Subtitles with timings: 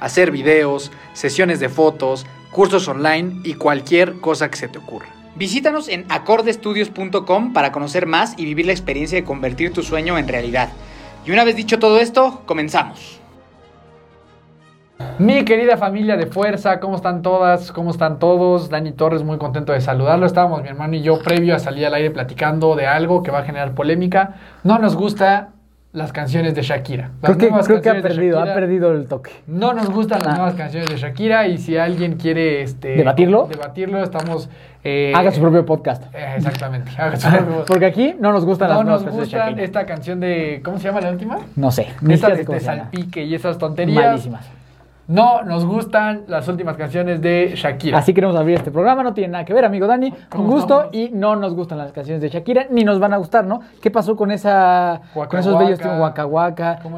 [0.00, 5.08] hacer videos, sesiones de fotos, cursos online y cualquier cosa que se te ocurra.
[5.36, 10.28] Visítanos en acordestudios.com para conocer más y vivir la experiencia de convertir tu sueño en
[10.28, 10.68] realidad.
[11.26, 13.20] Y una vez dicho todo esto, comenzamos.
[15.18, 17.72] Mi querida familia de fuerza, ¿cómo están todas?
[17.72, 18.68] ¿Cómo están todos?
[18.68, 20.26] Dani Torres, muy contento de saludarlo.
[20.26, 23.40] Estábamos mi hermano y yo previo a salir al aire platicando de algo que va
[23.40, 24.36] a generar polémica.
[24.62, 25.53] No nos gusta
[25.94, 27.10] las canciones de Shakira.
[27.22, 29.30] Las Creo que, creo que ha de perdido, ha perdido el toque.
[29.46, 33.46] No nos gustan las nuevas canciones de Shakira y si alguien quiere este, ¿Debatirlo?
[33.46, 34.50] debatirlo estamos...
[34.82, 36.12] eh, Haga su propio podcast.
[36.14, 36.90] eh, exactamente.
[36.98, 39.48] haga su propio- Porque aquí no nos gustan no las nuevas nos canciones de gusta
[39.50, 39.64] Shakira.
[39.64, 40.60] esta canción de...
[40.64, 41.38] ¿Cómo se llama la última?
[41.56, 41.86] No sé.
[42.08, 44.04] Esta de, de salpique y esas tonterías.
[44.04, 44.46] Malísimas.
[45.06, 47.98] No nos gustan las últimas canciones de Shakira.
[47.98, 50.10] Así queremos abrir este programa, no tiene nada que ver, amigo Dani.
[50.10, 53.18] Con ¿Cómo gusto y no nos gustan las canciones de Shakira, ni nos van a
[53.18, 53.60] gustar, ¿no?
[53.82, 56.12] ¿Qué pasó con esa Waka con esos bellos tiempos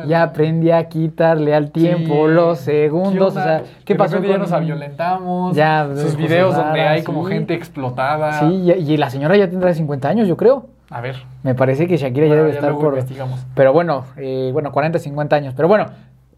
[0.02, 0.08] es?
[0.08, 2.32] Ya aprendí a quitarle al tiempo Sí.
[2.32, 5.56] los segundos, ¿Qué o sea, ¿qué De pasó repente ya con nos violentamos.
[5.56, 8.34] Ya, sus videos donde hay como gente explotada.
[8.34, 10.66] Sí, y, y la señora ya tendrá 50 años, yo creo.
[10.90, 11.16] A ver.
[11.42, 12.92] Me parece que Shakira ya debe ya estar por.
[12.94, 13.44] investigamos.
[13.56, 15.54] Pero bueno, eh, bueno, 40, 50 años.
[15.56, 15.86] Pero bueno,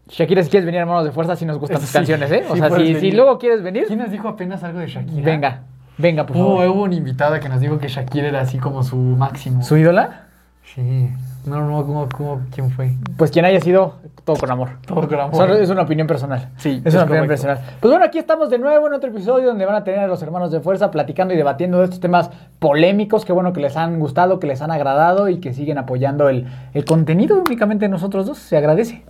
[0.09, 2.43] Shakira, si quieres venir, hermanos de fuerza, si nos gustan tus Sí, canciones, ¿eh?
[2.49, 5.23] O sí sea, si, si luego quieres venir, ¿Quién nos dijo apenas algo de Shakira?
[5.23, 5.61] venga,
[5.97, 6.67] venga, por Hubo, favor.
[6.67, 9.61] hubo una invitada que nos dijo que Shakira era así como su máximo.
[9.63, 10.23] ¿Su ídola?
[10.73, 11.09] Sí.
[11.45, 12.91] No, no, ¿cómo, cómo, ¿quién fue?
[13.17, 14.69] Pues quien haya sido, todo con amor.
[14.85, 15.51] Todo con amor.
[15.51, 16.49] Es una opinión personal.
[16.57, 17.47] Sí, es es una opinión correcto.
[17.47, 17.77] personal.
[17.79, 20.21] Pues bueno, aquí estamos de nuevo en otro episodio donde van a tener a los
[20.21, 23.25] hermanos de fuerza platicando y debatiendo de estos temas polémicos.
[23.25, 26.45] Qué bueno que les han gustado, que les han agradado y que siguen apoyando el,
[26.73, 28.37] el contenido únicamente de nosotros dos.
[28.37, 29.03] Se agradece.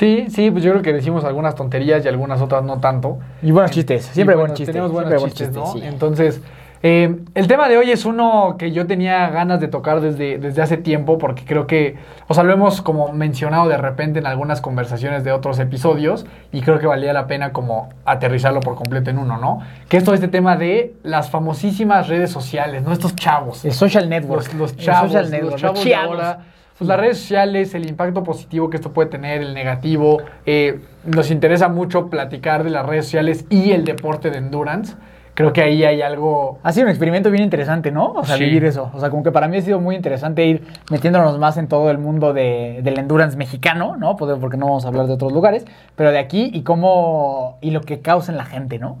[0.00, 3.18] Sí, sí, pues yo creo que decimos algunas tonterías y algunas otras no tanto.
[3.42, 4.06] Y buenos chistes.
[4.06, 4.72] Siempre Y buen bueno, chiste.
[4.72, 5.72] Tenemos buenos chistes, chiste, ¿no?
[5.74, 5.80] sí.
[5.82, 6.40] Entonces,
[6.82, 10.62] eh, el tema de hoy es uno que yo tenía ganas de tocar desde, desde
[10.62, 11.96] hace tiempo porque creo que,
[12.26, 16.62] o sea, lo hemos como mencionado de repente en algunas conversaciones de otros episodios y
[16.62, 19.60] creo que valía la pena como aterrizarlo por completo en uno, ¿no?
[19.90, 22.92] Que es todo este tema de las famosísimas redes sociales, ¿no?
[22.92, 23.64] Estos chavos.
[23.64, 24.46] El social network.
[24.46, 26.38] Los, los El chavos, social network, los chavos de ahora.
[26.78, 30.22] Pues las redes sociales, el impacto positivo que esto puede tener, el negativo.
[30.46, 34.94] eh, nos interesa mucho platicar de las redes sociales y el deporte de endurance.
[35.34, 36.58] Creo que ahí hay algo...
[36.62, 38.12] Ha sido un experimento bien interesante, ¿no?
[38.12, 38.44] O sea, Sí.
[38.44, 38.90] vivir eso.
[38.94, 41.90] O sea, como que para mí ha sido muy interesante ir metiéndonos más en todo
[41.90, 44.16] el mundo de, del endurance mexicano, ¿no?
[44.16, 45.64] Pues, Porque no vamos a hablar de otros lugares,
[45.96, 47.58] pero de aquí y cómo.
[47.60, 48.98] y lo que causa en la gente, ¿no?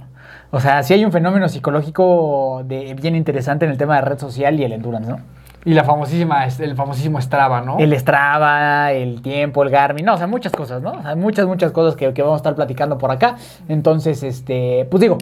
[0.52, 4.18] O sea, sí hay un fenómeno psicológico de, bien interesante en el tema de red
[4.18, 5.20] social y el endurance, ¿no?
[5.64, 7.78] Y la famosísima, el famosísimo Strava, ¿no?
[7.78, 10.92] El Strava, el tiempo, el Garmin, no, o sea, muchas cosas, ¿no?
[10.92, 13.36] O sea, muchas, muchas cosas que, que vamos a estar platicando por acá.
[13.68, 15.18] Entonces, este, pues digo,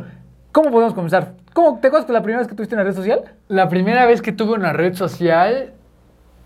[0.53, 1.35] ¿cómo podemos comenzar?
[1.53, 3.25] ¿Cómo te acuerdas que la primera vez que tuviste una red social?
[3.49, 5.73] La primera vez que tuve una red social,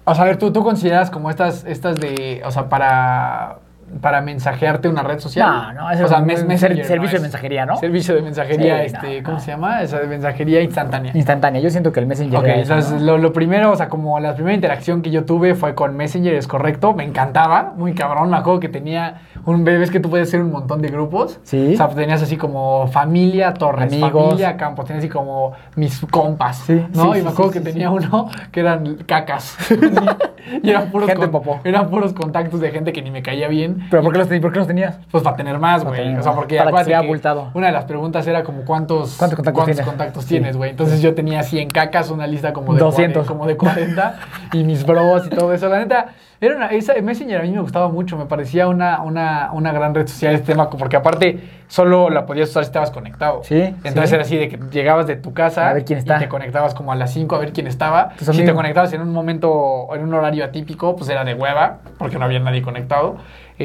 [0.04, 3.58] o sea, a ver, tú, tú consideras como estas, estas de, o sea, para,
[4.00, 5.74] para mensajearte una red social.
[5.74, 7.76] No, no, eso o sea, es un mes- ser- Messenger, servicio Es de mensajería, ¿no?
[7.76, 9.44] Servicio de mensajería, Sí, este, no, ¿cómo no.
[9.44, 9.82] se llama?
[9.82, 11.12] Esa de mensajería instantánea.
[11.14, 11.60] Instantánea.
[11.60, 12.38] Yo siento que el Messenger.
[12.38, 15.96] Ok, lo, lo primero, o sea, como la primera interacción que yo tuve fue con
[15.96, 20.08] Messenger, es correcto, me encantaba, muy cabrón, me acuerdo que tenía un, ves que tú
[20.08, 21.74] puedes hacer un montón de grupos, Sí.
[21.74, 24.24] o sea, tenías así como familia, Torres, Amigos.
[24.24, 27.12] familia, Campos, tenías así como mis compas, Sí, ¿no?
[27.12, 29.56] sí, y me acuerdo que tenía uno que eran cacas,
[30.62, 31.60] y eran puros, Gente popó.
[31.64, 34.40] eran puros contactos de gente que ni me caía bien, ¿Pero por qué los, ten-
[34.40, 34.98] por qué los tenías?
[35.10, 36.16] pues para tener más, güey.
[36.16, 37.50] O sea, porque Para que abultado.
[37.54, 39.84] Una de las preguntas era como cuántos, ¿Cuántos contactos tienes?
[39.86, 40.28] contactos Sí.
[40.30, 40.70] tienes, güey.
[40.70, 43.26] Entonces yo tenía 100 cacas, una lista como de 200.
[43.26, 44.16] 40, como de 40
[44.52, 45.68] y mis bros y todo eso.
[45.68, 46.06] La neta,
[46.40, 49.94] era una, esa Messenger a mí me gustaba mucho, me parecía una, una, una gran
[49.94, 51.38] red social este tema, porque aparte
[51.68, 53.42] solo la podías usar si estabas conectado.
[53.44, 54.14] Sí, Entonces sí.
[54.16, 56.16] era así de que llegabas de tu casa A ver quién está.
[56.16, 58.10] y te conectabas como a las 5 a ver quién estaba.
[58.18, 62.18] Si te conectabas en un momento, en un horario atípico, pues era de hueva, porque
[62.18, 63.16] no había nadie conectado.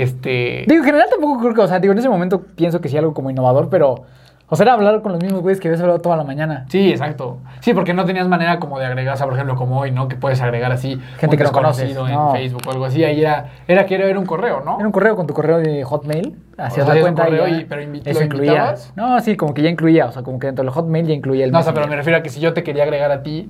[0.02, 0.64] Este...
[0.68, 2.98] Digo, en general tampoco creo que, o sea, digo, en ese momento pienso que sí
[2.98, 4.04] algo como innovador, pero,
[4.50, 6.66] o sea, era hablar con los mismos güeyes que habías hablado toda la mañana.
[6.70, 7.38] Sí, exacto.
[7.60, 10.08] Sí, porque no tenías manera como de agregar, o sea, por ejemplo, como hoy, ¿no?
[10.08, 12.32] Que puedes agregar así Gente un que no conoces, en no.
[12.32, 13.04] Facebook o algo así.
[13.04, 14.78] Ahí era, era que era, era un correo, ¿no?
[14.78, 17.48] Era un correo con tu correo de Hotmail, hacías sea, la es un cuenta correo
[17.48, 18.52] y, y- pero invi- eso ¿lo incluía.
[18.52, 18.94] invitabas?
[18.96, 21.46] No, sí, como que ya incluía, o sea, como que dentro del Hotmail ya incluía
[21.46, 23.24] el No, o sea, pero me refiero a que si yo te quería agregar a
[23.24, 23.50] ti,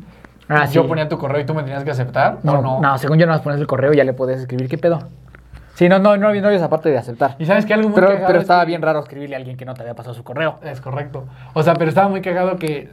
[0.49, 0.87] Ah, yo sí.
[0.87, 2.79] ponía tu correo y tú me tenías que aceptar, no, ¿o no?
[2.79, 4.99] no, según yo no más pones el correo y ya le puedes escribir, ¿qué pedo?
[5.77, 7.35] Sí, no, no, no, había no había esa parte de aceptar.
[7.37, 9.37] Y sabes que algo muy Pero, cagado pero es estaba que- bien raro escribirle a
[9.37, 10.57] alguien que no te había pasado su correo.
[10.63, 11.25] Es correcto.
[11.53, 12.89] O sea, pero estaba muy cagado que...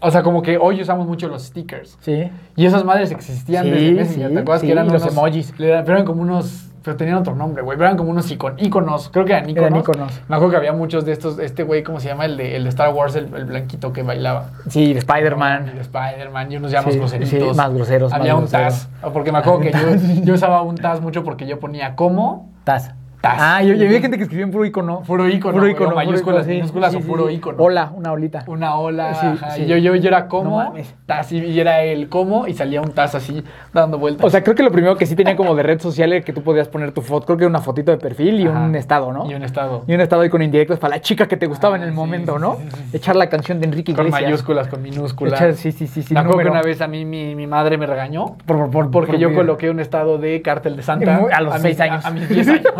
[0.00, 1.98] O sea, como que hoy usamos mucho los stickers.
[2.00, 2.30] Sí.
[2.56, 5.12] Y esas madres existían Sí, desde Messenger, sí, ¿te acuerdas sí, que eran los unos-
[5.12, 5.52] emojis.
[5.60, 6.70] eran- Pero eran como unos...
[6.84, 7.78] Pero tenían otro nombre, güey.
[7.78, 9.08] Eran como unos icon, iconos.
[9.10, 9.68] Creo que eran iconos.
[9.70, 10.20] Eran íconos.
[10.28, 11.38] Me acuerdo que había muchos de estos...
[11.38, 12.26] Este güey, ¿cómo se llama?
[12.26, 14.50] El de, el de Star Wars, el, el blanquito que bailaba.
[14.68, 15.72] Sí, de Y de Spider-Man.
[15.80, 17.50] Spider-Man y unos ya más Sí, groseritos.
[17.52, 18.50] sí, más groseros, Había más un.
[18.50, 18.88] Taz.
[19.14, 19.78] Porque me acuerdo que yo,
[20.24, 22.50] yo usaba un Taz mucho porque yo ponía como...
[22.64, 22.92] Taz.
[23.24, 23.38] Taz.
[23.40, 25.00] Ah, yo, yo vi gente que escribía en puro icono.
[25.00, 25.94] Puro icono, Puro icono.
[25.94, 27.56] mayúsculas, icono, sí, minúsculas sí, o puro icono.
[27.62, 28.44] Hola, una olita.
[28.46, 29.14] Una ola.
[29.14, 29.58] Sí, ajá.
[29.58, 30.62] Y yo, yo, yo era como...
[30.62, 30.74] No.
[31.06, 33.42] Taz, y- era el como y salía un Taz así
[33.72, 34.26] dando vueltas.
[34.26, 36.32] O sea, creo que lo primero que sí tenía como de red social era que
[36.34, 37.24] tú podías poner tu foto.
[37.26, 38.60] Creo que era una fotito de perfil y Ajá.
[38.60, 39.30] un estado, ¿no?
[39.30, 39.84] Y un estado.
[39.86, 41.92] Y un estado ahí con indirectos para la chica que te gustaba Ah, en el
[41.92, 42.58] momento, ¿no?
[42.92, 44.30] Echar la canción de Enrique Con Iglesias.
[44.30, 45.40] mayúsculas, con minúsculas.
[45.40, 46.14] Echar- sí, sí, sí, sí.
[46.14, 49.20] Que una vez a mí mi, mi madre me regañó Por- por- por- porque por-
[49.20, 52.04] yo coloqué un estado de cártel de Santa Muy- a los seis años.
[52.04, 52.62] A, a mis 10 años.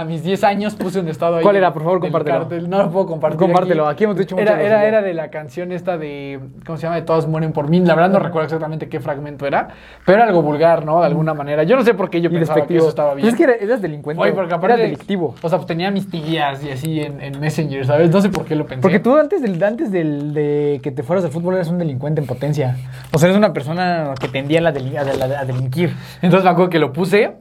[0.00, 1.42] A mis 10 años puse un estado ahí.
[1.42, 1.72] ¿Cuál era?
[1.72, 2.46] Por favor, compártelo.
[2.68, 3.38] No lo puedo compartir.
[3.38, 6.38] Compártelo, aquí hemos dicho mucho era, era, era de la canción esta de.
[6.64, 6.96] ¿Cómo se llama?
[6.96, 7.80] De Todos mueren por mí.
[7.80, 9.68] La verdad no recuerdo exactamente qué fragmento era.
[10.06, 11.00] Pero era algo vulgar, ¿no?
[11.00, 11.64] De alguna manera.
[11.64, 12.80] Yo no sé por qué yo Y pensaba que despectivo.
[12.80, 13.22] eso estaba bien.
[13.24, 14.22] Pues es que era- eras delincuente.
[14.22, 14.74] Oye, porque aparte.
[14.76, 15.34] Eras delictivo.
[15.42, 18.10] O sea, pues tenía mis tías y así en, en Messenger, ¿sabes?
[18.10, 18.82] No sé por qué lo pensé.
[18.82, 22.20] Porque tú antes, del, antes del, de que te fueras del fútbol eras un delincuente
[22.20, 22.76] en potencia.
[23.12, 25.92] O sea, eres una persona que tendía a, la a la- a delinquir.
[26.22, 27.32] Entonces me acuerdo que lo puse,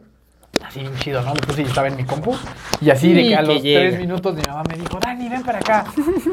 [0.68, 1.34] así bien chido, ¿no?
[1.34, 2.36] Lo puse y estaba en mi compu.
[2.82, 3.80] Y así de que a los llega.
[3.82, 5.86] tres minutos mi mamá me dijo, Dani, ven para acá,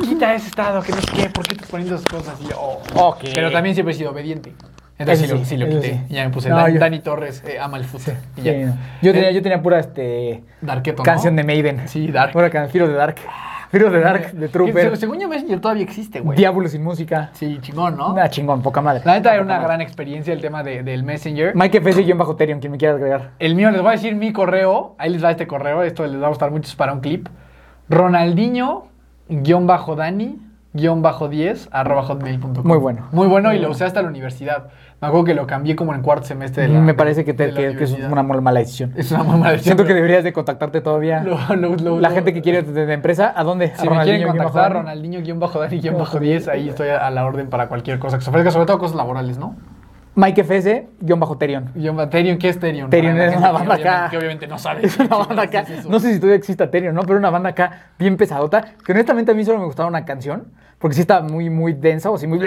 [0.03, 2.35] quita ese estado, que no sé qué, ¿por qué estás poniendo esas cosas?
[2.41, 3.09] Y yo, oh.
[3.11, 3.25] Ok.
[3.35, 4.53] Pero también siempre he sido obediente.
[4.97, 5.93] Entonces sí, lo, sí lo eso quité.
[5.95, 6.01] sí.
[6.11, 8.15] Y ya me puse, No, Dani, yo- Dani Torres eh, ama el fútbol.
[8.37, 8.53] Y ya.
[8.53, 8.77] Sí, no.
[9.03, 11.03] yo, tenía, Eh, yo tenía pura este, Darketo, ¿no?
[11.05, 11.89] canción de Maiden.
[11.89, 12.33] Sí, Dark.
[12.33, 13.17] Pura canción, the Dark.
[13.75, 14.91] Fear of the Dark, de Trooper.
[14.91, 16.39] se- según yo Messenger todavía existe, güey.
[16.39, 17.31] Diablo sin música.
[17.33, 18.13] Sí, chingón, ¿no?
[18.13, 19.03] Una chingón, poca madre.
[19.05, 21.57] La neta era una gran experiencia el tema de- del Messenger.
[21.57, 23.31] Mike FS bajo Terion, quien me quiera agregar.
[23.41, 24.95] El mío, les voy a decir mi correo.
[24.97, 25.83] Ahí les va este correo.
[25.83, 27.29] Esto les va a gustar mucho es para un clip.
[27.89, 28.87] Ronaldinho,
[29.29, 30.39] guion bajo Dani,
[30.73, 32.65] guion bajo 10, arroba hotmail.com.
[32.67, 33.09] Muy bueno.
[33.13, 34.69] Muy bueno y lo usé hasta la universidad.
[35.05, 37.53] Me acuerdo que lo cambié como en cuarto semestre de la me parece que, te-
[37.53, 38.93] que- que es una muy mala decisión.
[38.97, 41.23] Es una muy mala decisión, Siento que deberías de contactarte todavía.
[42.01, 43.73] la gente que quiere de, de empresa, ¿a dónde?
[43.77, 47.11] Si me quieren contactar, Ronaldinho, guion bajo Dani, guion bajo 10, ahí estoy a, a
[47.11, 49.55] la orden para cualquier cosa que se ofrezca, sobre todo cosas laborales, ¿no?
[50.17, 51.71] Mike FS, guion bajo Terion.
[51.75, 52.89] Guión bajo- Terion, ¿qué es Terion?
[52.91, 54.09] Terion es una banda acá.
[54.11, 54.83] Que obviamente no sabe.
[54.87, 55.65] Es una banda acá.
[55.65, 55.87] ¿Qué es?
[55.87, 57.03] No sé si todavía exista Terion, ¿no?
[57.03, 58.65] Pero una banda acá bien pesadota.
[58.85, 60.45] Que honestamente a mí solo me gustaba una canción.
[60.79, 62.41] Porque sí está muy, muy densa o así muy.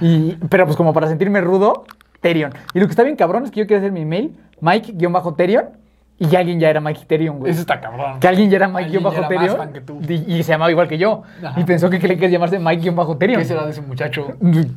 [0.00, 1.84] Y, pero pues como para sentirme rudo,
[2.20, 2.52] Terion.
[2.72, 5.64] Y lo que está bien cabrón es que yo quiero hacer mi email, Mike-Terion,
[6.18, 7.50] y alguien ya era Mike Ethereum, güey.
[7.50, 8.20] Eso está cabrón.
[8.20, 10.00] Que alguien ya era Mike bajo era más Ethereum fan que tú.
[10.08, 11.22] y, y se llamaba igual que yo.
[11.44, 11.60] Ajá.
[11.60, 13.40] Y pensó que quería que llamarse Mike bajo Ethereum.
[13.40, 14.28] ¿Qué será de ese muchacho?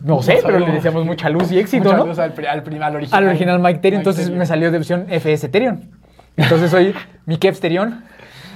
[0.03, 2.05] No sé, pero le decíamos mucha luz y éxito, Mucha ¿no?
[2.07, 2.47] luz al, al,
[2.83, 3.23] al original.
[3.23, 5.81] Al original Mike Ethereum, entonces me salió de opción FS Ethereum.
[6.35, 6.93] Entonces soy
[7.25, 8.01] mi Kev Ethereum.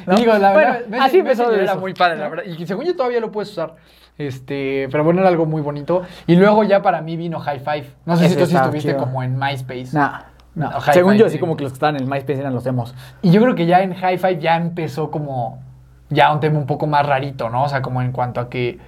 [0.08, 0.16] ¿no?
[0.16, 2.46] Digo, la bueno, verdad, así Messenger empezó de era muy padre, la verdad.
[2.46, 3.76] Y según yo todavía lo puedes usar.
[4.18, 6.04] Este, pero bueno, era algo muy bonito.
[6.28, 7.86] Y luego ya para mí vino High Five.
[8.06, 9.00] No sé si tú sí estuviste chido.
[9.00, 9.90] como en MySpace.
[9.94, 10.22] Nah,
[10.56, 10.82] no.
[10.82, 11.40] Según yo, así sí.
[11.40, 12.94] como que los que estaban en el MySpace eran los emos.
[13.22, 15.60] Y yo creo que ya en High Five ya empezó como
[16.10, 17.64] ya un tema un poco más rarito, ¿no?
[17.64, 18.80] O sea, como en cuanto a que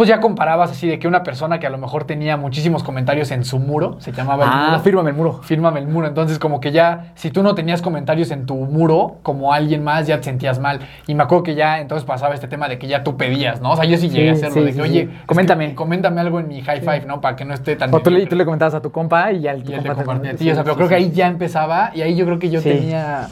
[0.00, 3.30] pues ya comparabas así de que una persona que a lo mejor tenía muchísimos comentarios
[3.32, 4.80] en su muro, se llamaba el Ah, muro.
[4.80, 5.40] fírmame el muro.
[5.42, 6.06] Fírmame el muro.
[6.06, 10.06] Entonces, como que ya, si tú no tenías comentarios en tu muro, como alguien más,
[10.06, 10.80] ya te sentías mal.
[11.06, 13.72] Y me acuerdo que ya entonces pasaba este tema de que ya tú pedías, ¿no?
[13.72, 15.74] O sea, yo sí llegué a hacerlo, sí, de que, sí, oye, Coméntame.
[15.74, 17.20] coméntame algo en mi high five, ¿no?
[17.20, 17.92] Para que no esté tan.
[17.94, 19.94] O tú le, tú le comentabas a tu compa y ya el Y compa te-
[19.96, 22.38] compartía a ti, o sea, pero creo que ahí ya empezaba, y ahí yo creo
[22.38, 23.28] que yo tenía.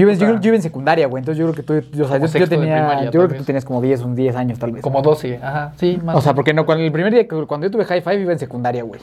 [0.00, 1.20] Yo iba, o yo, sea, creo- yo iba en secundaria, güey.
[1.20, 3.44] Entonces yo creo que tú, yo, o sea, yo, tenía, primaria, yo creo que tú
[3.44, 4.82] tenías como 10, un 10 años tal vez.
[4.82, 7.70] Como 12, ajá, sí, más O sea, porque no, cuando el primer día, cuando yo
[7.70, 9.00] tuve high five iba en secundaria, güey.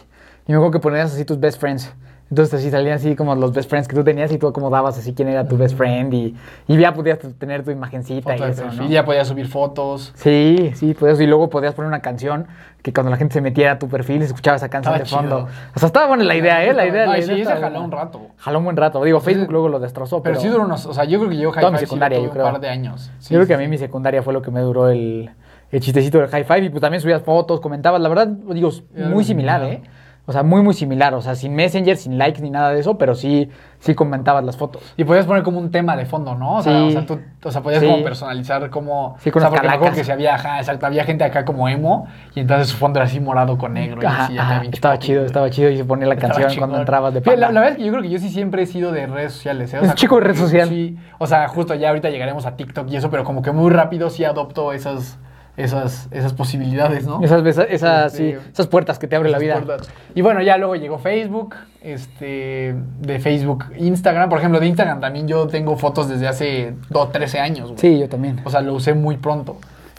[0.47, 1.93] Y me acuerdo que ponías así tus best friends.
[2.29, 5.13] Entonces así salían así como los best friends que tú tenías y tú acomodabas así
[5.13, 6.35] quién era tu best friend y,
[6.67, 8.89] y ya podías tener tu imagencita foto y eso, perfil, ¿no?
[8.89, 10.11] ya podía subir fotos.
[10.15, 12.47] Sí, sí, podías, y luego podías poner una canción
[12.81, 15.29] que cuando la gente se metiera a tu perfil se escuchaba esa canción Estaba de
[15.29, 15.47] fondo.
[15.75, 16.73] O sea, estaba buena la idea, ¿eh?
[16.73, 18.21] La idea, No, la idea sí, jaló un rato.
[18.37, 19.03] Jaló un buen rato.
[19.03, 19.51] Digo, Facebook sí.
[19.51, 20.41] luego lo destrozó, Pero, pero...
[20.41, 22.25] sí duró unos, o sea, yo creo que yo high Toda mi sí secundaria, yo
[22.25, 22.43] un creo.
[22.43, 23.09] par de años.
[23.19, 25.29] Sí, yo creo que a mí mi secundaria fue lo que me duró el,
[25.71, 29.23] el chistecito del high five y pues también subías fotos, comentabas, la verdad, digo, muy
[29.23, 29.63] similar, similar.
[29.63, 29.81] ¿eh?
[30.29, 32.97] O sea, muy, muy similar, o sea, sin Messenger, sin likes ni nada de eso,
[32.97, 34.83] pero sí, sí comentabas las fotos.
[34.97, 36.55] Y podías poner como un tema de fondo, ¿no?
[36.57, 36.87] O sea, Sí.
[36.87, 37.87] o sea, tú, o sea podías Sí.
[37.89, 39.15] como personalizar como...
[39.19, 39.97] Sí, con o sea, porque me acuerdo calacas.
[39.99, 43.05] que si había, ajá, exacto, había gente acá como emo y entonces su fondo era
[43.05, 44.01] así morado con negro.
[44.03, 46.77] y Ajá, así, ajá, estaba chido, estaba chido y se ponía la Estaba canción cuando
[46.77, 48.91] entrabas de la, la verdad es que yo creo que yo sí siempre he sido
[48.91, 49.73] de redes sociales.
[49.73, 49.79] ¿eh?
[49.79, 50.67] O Es chico de red social.
[50.67, 53.71] Sí, o sea, justo ya ahorita llegaremos a TikTok y eso, pero como que muy
[53.71, 55.17] rápido sí adopto esas,
[55.57, 57.19] esas, esas posibilidades, ¿no?
[57.23, 59.55] Esas, esas, sí, Este, esas puertas que te abre la vida.
[59.55, 59.89] Puertas.
[60.13, 64.29] Y bueno, ya luego llegó Facebook, este, de Facebook, Instagram.
[64.29, 67.69] Por ejemplo, de Instagram también yo tengo fotos desde hace 2, 13 años.
[67.69, 67.79] güey.
[67.79, 68.39] Sí, yo también.
[68.43, 69.57] O sea, lo usé muy pronto.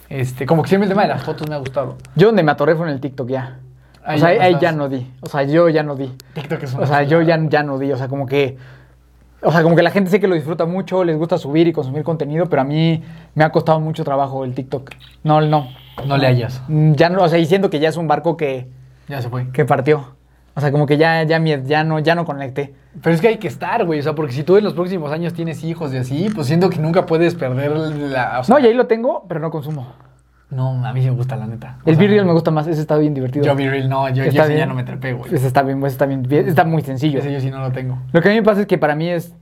[0.09, 1.97] Este, como que siempre el tema de las fotos me ha gustado.
[2.15, 3.59] Yo donde me atoré fue en el TikTok ya.
[4.05, 5.13] Ahí o sea, ya ahí, ya no di.
[5.21, 6.11] O sea, yo ya no di.
[6.35, 7.93] TikTok es una O sea, yo ya, ya no di.
[7.93, 8.57] O sea, como que.
[9.41, 11.73] O sea, como que la gente sé que lo disfruta mucho, les gusta subir y
[11.73, 13.03] consumir contenido, pero a mí
[13.35, 14.91] me ha costado mucho trabajo el TikTok.
[15.23, 15.69] No, no.
[16.07, 16.61] No le hallas.
[16.69, 18.67] Mm, Ya no, o sea, y siento que ya es un barco que,
[19.09, 19.49] Ya se fue.
[19.53, 20.17] que partió.
[20.55, 22.75] O sea, como que ya, ya, ya, no, ya no conecté.
[23.01, 24.01] Pero es que hay que estar, güey.
[24.01, 26.69] O sea, porque si tú en los próximos años tienes hijos y así, pues siento
[26.69, 28.41] que nunca puedes perder la.
[28.41, 29.93] o sea, No, y ahí lo tengo, pero no consumo.
[30.51, 31.77] No, a mí sí me gusta, la neta.
[31.85, 33.45] O El sea, B-Reel me gusta más, ese está bien divertido.
[33.45, 35.35] Yo B-Reel no, yo, yo ya no me trepé, güey.
[35.35, 37.19] Ese está bien, ese está bien, está muy sencillo.
[37.19, 37.99] Ese yo sí no lo tengo.
[38.13, 39.35] Lo que a mí me pasa es que para mí es,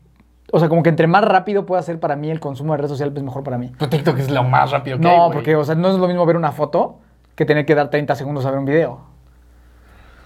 [0.52, 2.88] o sea, como que entre más rápido pueda ser para mí el consumo de red
[2.88, 3.72] social, pues mejor para mí.
[3.78, 6.08] Pues TikTok es lo más rápido que No, hay, porque, o sea, no es lo
[6.08, 6.98] mismo ver una foto
[7.36, 9.00] que tener que dar 30 segundos a ver un video.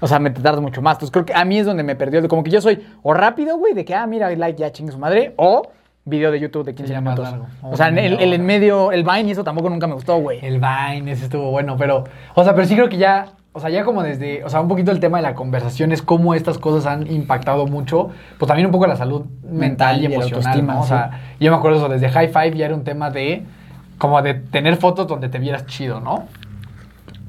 [0.01, 0.95] O sea, me tardas mucho más.
[0.95, 2.27] Entonces creo que a mí es donde me perdió.
[2.27, 4.99] Como que yo soy o rápido, güey, de que, ah, mira, like, ya chingue su
[4.99, 5.71] madre, o
[6.05, 7.33] video de YouTube de 15 Ya más minutos.
[7.33, 7.47] largo.
[7.63, 10.39] O sea, el, el en medio, el Vine y eso tampoco nunca me gustó, güey.
[10.45, 12.05] El Vine, ese estuvo bueno, pero,
[12.35, 14.69] o sea, pero sí creo que ya, o sea, ya como desde, o sea, un
[14.69, 18.67] poquito el tema de la conversación es cómo estas cosas han impactado mucho, pues también
[18.67, 20.81] un poco la salud mental y emocional, ¿no?
[20.81, 20.89] O sí.
[20.89, 23.45] sea, yo me acuerdo eso, desde High Five ya era un tema de,
[23.99, 26.27] como de tener fotos donde te vieras chido, ¿no?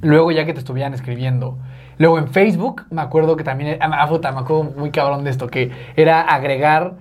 [0.01, 1.58] Luego ya que te estuvieran escribiendo.
[1.98, 5.30] Luego en Facebook, me acuerdo que también, ah, ah, puta, me acuerdo muy cabrón de
[5.30, 6.94] esto, que era agregar,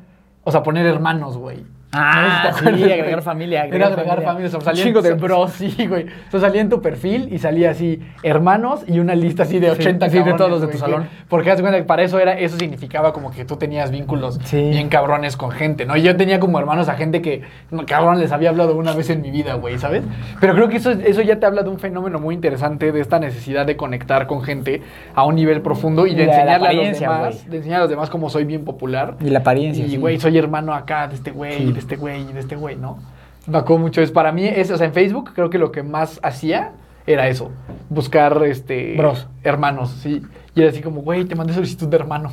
[0.44, 1.64] o sea, poner hermanos, güey.
[1.92, 4.28] Ah, No sí, agregar familia, Era agregar familia.
[4.28, 4.46] familia.
[4.48, 5.52] o sea, salía Chingo de bros.
[5.52, 6.06] Sí, güey.
[6.28, 9.66] O sea, salía en tu perfil y salía así, hermanos y una lista así de
[9.74, 11.02] Sí, 80 sí, de cabrones, todos los de tu salón.
[11.04, 14.38] que- Porque haz cuenta que para eso era, eso significaba como que tú tenías vínculos
[14.44, 14.70] Sí.
[14.70, 15.96] bien cabrones con gente, ¿no?
[15.96, 17.42] Y yo tenía como hermanos a gente que,
[17.86, 20.04] cabrón, les había hablado una vez en mi vida, güey, ¿sabes?
[20.40, 23.18] Pero creo que eso, eso ya te habla de un fenómeno muy interesante, de esta
[23.18, 24.82] necesidad de conectar con gente
[25.14, 27.90] a un nivel profundo y de la enseñarle a los demás, de enseñar a los
[27.90, 29.16] demás cómo soy bien popular.
[29.20, 29.84] Y la apariencia.
[29.84, 29.96] Y, sí.
[29.96, 31.79] güey, soy hermano acá de este güey.
[31.80, 32.98] De este güey, y de este güey, ¿no?
[33.46, 34.02] Me acuerdo mucho.
[34.02, 36.72] Es para mí, es, o sea, en Facebook creo que lo que más hacía
[37.06, 37.50] era eso.
[37.88, 38.96] Buscar, este...
[38.96, 39.26] Bros.
[39.42, 40.22] Hermanos, sí.
[40.54, 42.30] Y era así como, güey, te mandé solicitud de hermano.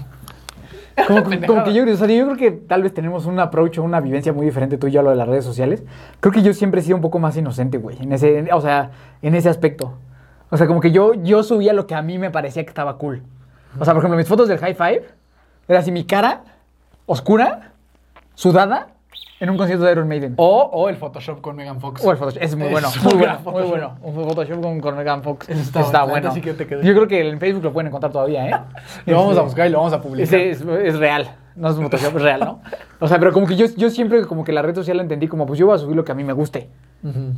[1.07, 3.83] Como, como que yo, o sea, yo creo que tal vez tenemos un approach o
[3.83, 5.83] una vivencia muy diferente tú y yo a lo de las redes sociales.
[6.19, 8.59] Creo que yo siempre he sido un poco más inocente, güey, en ese, en- o
[8.61, 8.89] sea,
[9.21, 9.93] en ese aspecto.
[10.49, 12.97] O sea, como que yo, yo subía lo que a mí me parecía que estaba
[12.97, 13.21] cool.
[13.79, 15.03] O sea, por ejemplo, mis fotos del high five
[15.67, 16.41] era así mi cara
[17.05, 17.73] oscura,
[18.33, 18.87] sudada,
[19.39, 20.33] en un concierto de Iron Maiden.
[20.37, 22.03] O, o el Photoshop con Megan Fox.
[22.03, 23.97] O el Photoshop, es muy bueno, muy bueno, muy bueno.
[24.01, 25.49] Un Photoshop con, con Megan Fox.
[25.49, 28.55] Eso está está, bueno, que Yo creo que en Facebook lo pueden encontrar todavía, ¿eh?
[29.05, 30.39] Lo vamos a Este, buscar y lo vamos a publicar.
[30.39, 31.35] Es, es real.
[31.55, 32.61] no es Photoshop, es real, ¿no?
[32.99, 35.27] O sea, pero como que yo, yo siempre como que la red social la entendí
[35.27, 36.69] como, pues yo voy a subir lo que a mí me guste.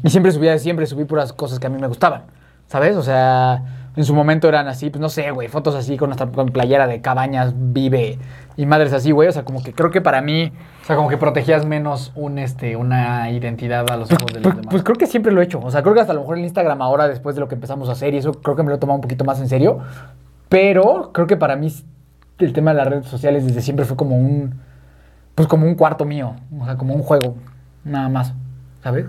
[0.04, 2.24] Y siempre subía, siempre subí puras cosas que a mí me gustaban,
[2.68, 2.96] ¿sabes?
[2.96, 3.62] O sea,
[3.96, 6.88] en su momento eran así, pues no sé, güey, fotos así con hasta con playera
[6.88, 8.18] de cabañas, vive
[8.56, 9.28] y madres así, güey.
[9.28, 10.52] O sea, como que creo que para mí,
[10.84, 14.44] O sea, como que protegías menos un, este, una identidad a los ojos de los
[14.44, 14.72] pues, demás.
[14.72, 15.60] pues creo que siempre lo he hecho.
[15.60, 17.56] O sea, creo que hasta a lo mejor el Instagram ahora, después de lo que
[17.56, 19.50] empezamos a hacer, y eso creo que me lo he tomado un poquito más en
[19.50, 19.80] serio.
[20.50, 21.72] Pero creo que para mí
[22.40, 24.56] el tema de las redes sociales desde siempre fue como un,
[25.36, 26.36] pues como un cuarto mío.
[26.60, 27.36] O sea, como un juego,
[27.84, 28.34] nada más,
[28.84, 29.06] ¿sabes?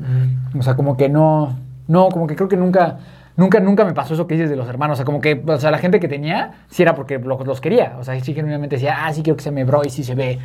[0.59, 1.57] O sea, como que no,
[1.89, 2.99] no, como que creo que nunca,
[3.41, 4.95] nunca, nunca me pasó eso que dices de los hermanos.
[4.95, 7.61] O sea, como que, o sea, la gente que tenía, sí era porque lo- los
[7.61, 7.97] quería.
[7.99, 10.15] O sea, sí genuinamente decía, ah, sí quiero que se me bro y sí se
[10.15, 10.39] ve,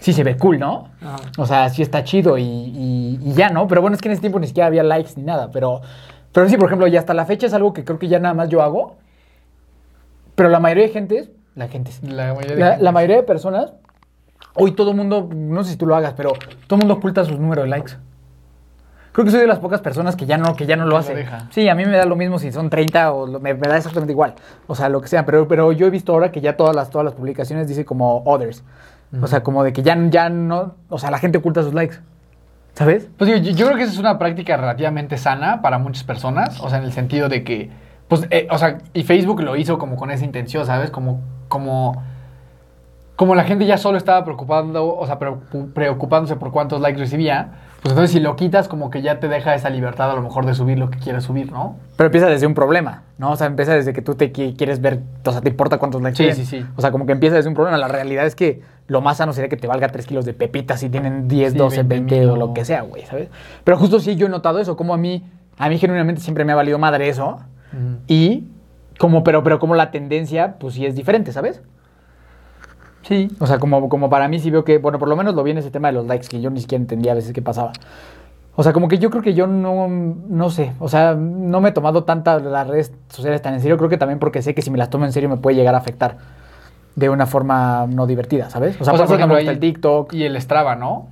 [0.00, 0.88] sí se ve cool, ¿no?
[1.00, 1.16] Ajá.
[1.38, 3.66] O sea, sí está chido y, y- y ya, ¿no?
[3.68, 5.50] Pero bueno, es que en ese tiempo ni siquiera había likes ni nada.
[5.52, 5.80] Pero,
[6.32, 8.34] pero sí, por ejemplo, ya hasta la fecha es algo que creo que ya nada
[8.34, 8.96] más yo hago.
[10.34, 12.84] Pero la mayoría de gente, la gente, La mayoría de la, gente.
[12.84, 13.72] la mayoría de personas,
[14.54, 16.32] hoy todo el mundo, no sé si tú lo hagas, pero
[16.66, 17.92] todo el mundo oculta sus números de likes.
[19.12, 21.14] Creo que soy de las pocas personas que ya no, que ya no lo hace.
[21.14, 21.46] deja.
[21.50, 23.76] Sí, a mí me da lo mismo si son 30 o lo- me, me da
[23.76, 24.34] exactamente igual.
[24.66, 25.26] O sea, lo que sea.
[25.26, 28.22] Pero, pero yo he visto ahora que ya todas las, todas las publicaciones dice como
[28.24, 28.64] others.
[29.20, 30.74] O sea, como de que ya, ya no.
[30.88, 31.96] O sea, la gente oculta sus likes.
[32.72, 33.10] ¿Sabes?
[33.18, 36.70] Pues yo, yo creo que esa es una práctica relativamente sana para muchas personas, o
[36.70, 37.70] sea, en el sentido de que,
[38.08, 40.90] pues, eh, o sea, y Facebook lo hizo como con esa intención, ¿sabes?
[40.90, 42.02] Como, como,
[43.16, 47.50] como la gente ya solo estaba preocupando, o sea, preocu- preocupándose por cuántos likes recibía,
[47.82, 50.46] pues entonces si lo quitas como que ya te deja esa libertad a lo mejor
[50.46, 51.76] de subir lo que quieras subir, ¿no?
[51.96, 53.32] Pero empieza desde un problema, ¿no?
[53.32, 56.00] O sea, empieza desde que tú te qui- quieres ver, o sea, te importa cuántos
[56.00, 56.36] likes Sí, tienen.
[56.36, 56.66] sí, sí.
[56.76, 57.76] O sea, como que empieza desde un problema.
[57.78, 60.80] La realidad es que lo más sano sería que te valga 3 kilos de pepitas
[60.80, 63.28] si tienen 10, Sí, 12, 20 20 mil o o- lo que sea, güey, ¿sabes?
[63.64, 65.24] Pero justo sí yo he notado eso, como a mí,
[65.58, 67.40] a mí genuinamente siempre me ha valido madre eso.
[68.06, 68.44] Y
[68.98, 71.62] como, pero, pero como la tendencia, pues sí es diferente, ¿sabes?
[73.02, 73.28] Sí.
[73.40, 75.50] O sea, como, como para mí sí veo que, bueno, por lo menos lo vi
[75.52, 77.72] en ese tema de los likes, que yo ni siquiera entendía a veces qué pasaba.
[78.54, 81.70] O sea, como que yo creo que yo no, no sé, o sea, no me
[81.70, 84.60] he tomado tantas las redes sociales tan en serio, creo que también porque sé que
[84.62, 86.18] si me las tomo en serio me puede llegar a afectar
[86.94, 88.78] de una forma no divertida, ¿sabes?
[88.78, 90.12] O sea, por eso no me gusta ahí- el TikTok.
[90.12, 91.08] Y el Strava, ¿no?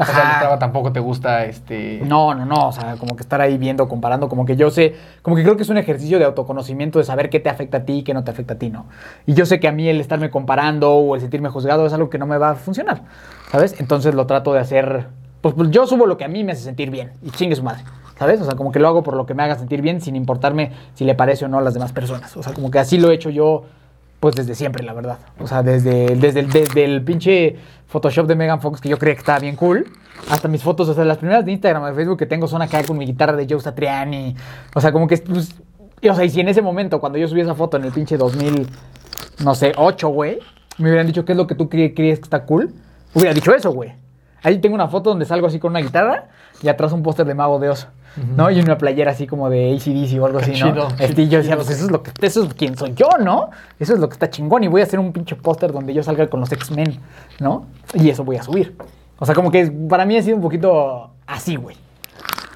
[0.00, 0.36] O sea, el Ajá.
[0.36, 2.00] Strava tampoco te gusta, este...
[2.04, 4.94] No, no, no, o sea, como que estar ahí viendo, comparando, como que yo sé,
[5.22, 7.84] como que creo que es un ejercicio de autoconocimiento, de saber qué te afecta a
[7.84, 8.86] ti y qué no te afecta a ti, ¿no?
[9.26, 12.08] Y yo sé que a mí el estarme comparando o el sentirme juzgado es algo
[12.08, 13.02] que no me va a funcionar,
[13.50, 13.78] ¿sabes?
[13.78, 15.08] Entonces lo trato de hacer,
[15.40, 17.62] pues, pues, yo subo lo que a mí me hace sentir bien y chingue su
[17.62, 17.82] madre,
[18.18, 18.40] ¿sabes?
[18.40, 20.72] O sea, como que lo hago por lo que me haga sentir bien sin importarme
[20.94, 22.36] si le parece o no a las demás personas.
[22.36, 23.64] O sea, como que así lo he hecho yo,
[24.20, 25.18] pues desde siempre, la verdad.
[25.40, 27.56] O sea, desde, desde, el, desde el pinche
[27.88, 29.86] Photoshop de Megan Fox que yo creía que estaba bien cool,
[30.30, 32.82] hasta mis fotos, o sea, las primeras de Instagram de Facebook que tengo son acá
[32.84, 34.36] con mi guitarra de Joe Satriani.
[34.74, 35.54] O sea, como que, pues,
[36.08, 38.16] o sea, y si en ese momento, cuando yo subí esa foto en el pinche
[38.18, 38.66] 2000,
[39.44, 40.38] no sé, 8, güey,
[40.78, 42.72] me hubieran dicho qué es lo que tú cre- crees que está cool,
[43.14, 43.92] hubiera dicho eso, güey.
[44.42, 46.28] Ahí tengo una foto donde salgo así con una guitarra
[46.62, 47.88] y atrás un póster de Mago de Oz,
[48.36, 48.50] ¿no?
[48.50, 50.70] Y una playera así como de ACDC o algo Qué así, ¿no?
[50.72, 53.08] chido, Este, y yo decía, pues eso es lo que, eso es quién soy yo,
[53.20, 53.50] ¿no?
[53.78, 56.02] Eso es lo que está chingón y voy a hacer un pinche póster donde yo
[56.02, 56.98] salga con los X-Men,
[57.38, 57.66] ¿no?
[57.94, 58.76] Y eso voy a subir.
[59.18, 61.76] O sea, como que para mí ha sido un poquito así, güey.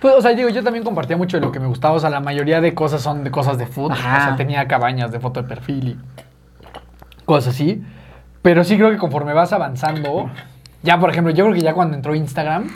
[0.01, 1.95] Pues, o sea, digo, yo también compartía mucho de lo que me gustaba.
[1.95, 3.93] O sea, la mayoría de cosas son de cosas de food.
[3.93, 4.19] Ajá.
[4.19, 7.83] O sea, tenía cabañas de foto de perfil y cosas así.
[8.43, 10.29] Pero sí creo que conforme vas avanzando,
[10.85, 12.69] ya por ejemplo, yo creo que ya cuando entró Instagram,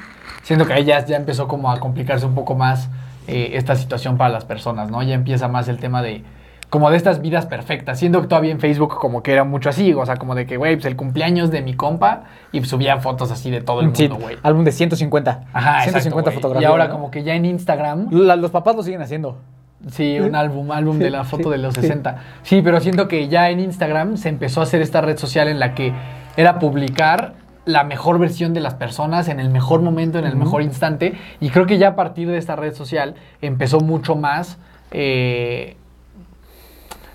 [0.42, 2.88] siento que ahí ya, ya empezó como a complicarse un poco más
[3.28, 5.02] eh, esta situación para las personas, ¿no?
[5.02, 6.24] Ya empieza más el tema de
[6.70, 7.98] como de estas vidas perfectas.
[7.98, 10.56] Siendo que todavía en Facebook como que era mucho así, o sea, como de que,
[10.58, 14.08] güey, pues el cumpleaños de mi compa y subía fotos así de todo el Sí,
[14.08, 14.36] mundo, güey.
[14.42, 15.44] álbum de 150.
[15.52, 16.62] Ajá, 150 exacto, fotografías.
[16.68, 16.92] Y ahora ¿no?
[16.92, 19.38] como que ya en Instagram, La- los papás lo siguen haciendo.
[19.90, 21.80] sí, un álbum, álbum de la foto sí, de los sí.
[21.82, 22.16] 60.
[22.42, 25.58] Sí, pero siento que ya en Instagram se empezó a hacer esta red social en
[25.60, 25.92] la que
[26.36, 27.32] era publicar
[27.68, 31.14] la mejor versión de las personas en el mejor momento, en el mejor instante.
[31.38, 34.58] Y creo que ya a partir de esta red social empezó mucho más...
[34.90, 35.76] eh,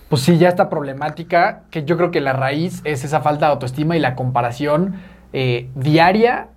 [0.10, 3.54] pues sí, ya esta problemática, que yo creo que la raíz es esa falta de
[3.54, 4.98] autoestima y la comparación
[5.34, 6.50] eh, diaria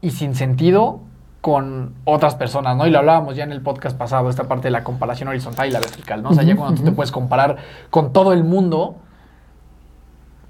[0.00, 1.00] y sin sentido
[1.40, 2.86] con otras personas, ¿no?
[2.86, 5.72] Y lo hablábamos ya en el podcast pasado, esta parte de la comparación horizontal y
[5.72, 6.28] la vertical, ¿no?
[6.28, 7.56] O sea, ya cuando tú te puedes comparar
[7.90, 8.94] con todo el mundo,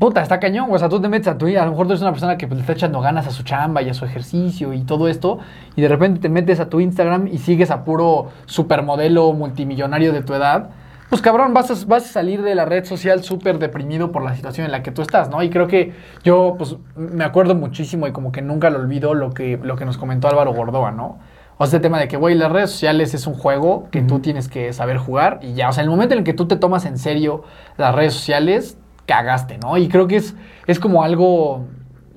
[0.01, 0.77] puta, está cañón, güey.
[0.77, 2.49] o sea, tú te metes a tu a lo mejor tú eres una persona que
[2.49, 5.39] pues, le está echando ganas a su chamba y a su ejercicio y todo esto,
[5.77, 10.23] y de repente te metes a tu Instagram y sigues a puro supermodelo multimillonario de
[10.23, 10.71] tu edad,
[11.11, 14.35] pues cabrón, vas a, vas a salir de la red social súper deprimido por la
[14.35, 15.43] situación en la que tú estás, ¿no?
[15.43, 19.33] Y creo que yo, pues, me acuerdo muchísimo y como que nunca lo olvido lo
[19.33, 21.19] que, lo que nos comentó Álvaro Gordoa, ¿no?
[21.59, 24.21] O sea, este tema de que, güey, las redes sociales es un juego que tú
[24.21, 26.57] tienes que saber jugar y ya, o sea, el momento en el que tú te
[26.57, 27.43] tomas en serio
[27.77, 28.79] las redes sociales,
[29.11, 29.77] cagaste, ¿no?
[29.77, 30.35] Y creo que es,
[30.67, 31.67] es como algo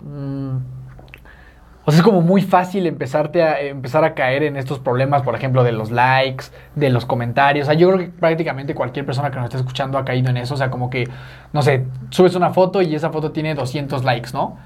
[0.03, 0.58] Mm.
[1.86, 5.36] O sea, es como muy fácil empezarte a, empezar a caer en estos problemas, por
[5.36, 7.67] ejemplo, de los likes, de los comentarios.
[7.67, 10.38] O sea, yo creo que prácticamente cualquier persona que nos esté escuchando ha caído en
[10.38, 10.53] eso.
[10.53, 11.10] O sea, como que,
[11.51, 14.58] no sé, subes una foto y esa foto tiene 200 likes, ¿no?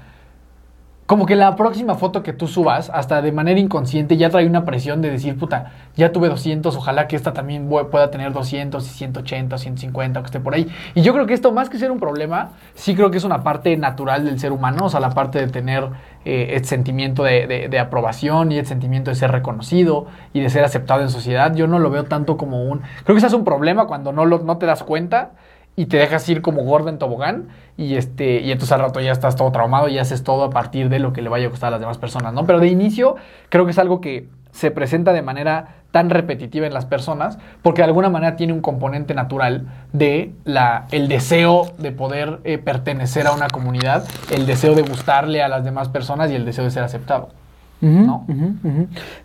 [1.08, 4.66] Como que la próxima foto que tú subas, hasta de manera inconsciente, ya trae una
[4.66, 8.90] presión de decir, puta, ya tuve 200, ojalá que esta también pueda tener 200 y
[8.90, 10.68] 180, 150, o que esté por ahí.
[10.94, 13.42] Y yo creo que esto, más que ser un problema, sí creo que es una
[13.42, 15.88] parte natural del ser humano, o sea, la parte de tener
[16.26, 20.50] eh, el sentimiento de, de- de aprobación y el sentimiento de ser reconocido y de
[20.50, 21.54] ser aceptado en sociedad.
[21.54, 22.80] Yo no lo veo tanto como un...
[23.04, 25.30] Creo que ese es un problema cuando no, lo, no te das cuenta
[25.78, 29.12] y te dejas ir como gordo en tobogán y este y entonces al rato ya
[29.12, 31.68] estás todo traumado y haces todo a partir de lo que le vaya a gustar
[31.68, 32.46] a las demás personas, ¿no?
[32.46, 33.14] Pero de inicio
[33.48, 37.82] creo que es algo que se presenta de manera tan repetitiva en las personas porque
[37.82, 43.28] de alguna manera tiene un componente natural de la, el deseo de poder eh, pertenecer
[43.28, 46.72] a una comunidad, el deseo de gustarle a las demás personas y el deseo de
[46.72, 47.28] ser aceptado.
[47.80, 48.26] ¿no?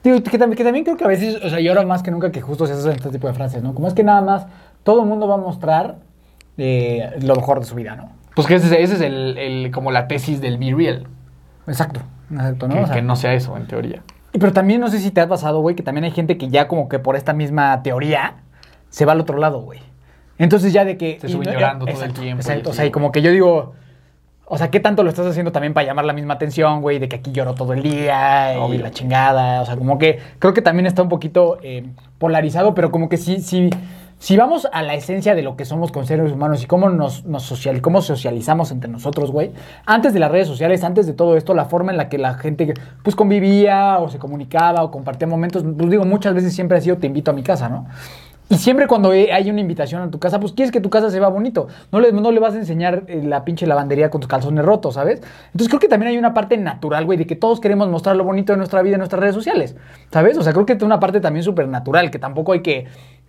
[0.03, 2.11] Digo, que, también, que también creo que a veces, o sea, y ahora más que
[2.11, 3.73] nunca que justo se hacen este tipo de frases, ¿no?
[3.73, 4.45] Como es que nada más
[4.83, 5.95] todo el mundo va a mostrar
[6.57, 8.11] eh, lo mejor de su vida, ¿no?
[8.35, 11.07] Pues que ese, es- ese es el, el- como la tesis del Be Real,
[11.67, 12.75] Exacto, exacto, ¿no?
[12.75, 14.01] que, O sea, que no sea eso en teoría.
[14.33, 16.49] y Pero también no sé si te ha pasado, güey, que también hay gente que
[16.49, 18.35] ya como que por esta misma teoría
[18.89, 19.79] se va al otro lado, güey.
[20.39, 21.19] Entonces ya de que...
[21.21, 23.21] Se y suben no- llorando todo el tiempo y Exacto, o sea, y como que
[23.21, 23.73] yo digo...
[24.45, 26.99] O sea, ¿qué tanto lo estás haciendo también para llamar la misma atención, güey?
[26.99, 28.81] De que aquí lloro todo el día y Obvio.
[28.81, 29.61] la chingada.
[29.61, 31.85] O sea, como que creo que también está un poquito eh,
[32.17, 33.69] polarizado, pero como que sí, sí,
[34.23, 37.25] si vamos a la esencia de lo que somos con seres humanos y cómo nos,
[37.39, 39.51] social, cómo socializamos entre nosotros, güey,
[39.85, 42.35] antes de las redes sociales, antes de todo esto, la forma en la que la
[42.35, 46.79] gente pues convivía o se comunicaba o compartía momentos, pues digo, muchas veces siempre ha
[46.79, 47.85] sido te invito a mi casa, ¿no?
[48.49, 51.19] Y siempre cuando hay una invitación a tu casa, pues quieres que tu casa se
[51.19, 51.67] vea bonito.
[51.91, 54.93] No le, no le vas a enseñar eh, la pinche lavandería con tus calzones rotos,
[54.93, 55.21] ¿sabes?
[55.47, 58.23] Entonces creo que también hay una parte natural, güey, de que todos queremos mostrar lo
[58.23, 59.75] bonito de nuestra vida en nuestras redes sociales,
[60.11, 60.37] ¿sabes?
[60.37, 62.85] O sea, creo que es una parte también súper natural, que tampoco hay que,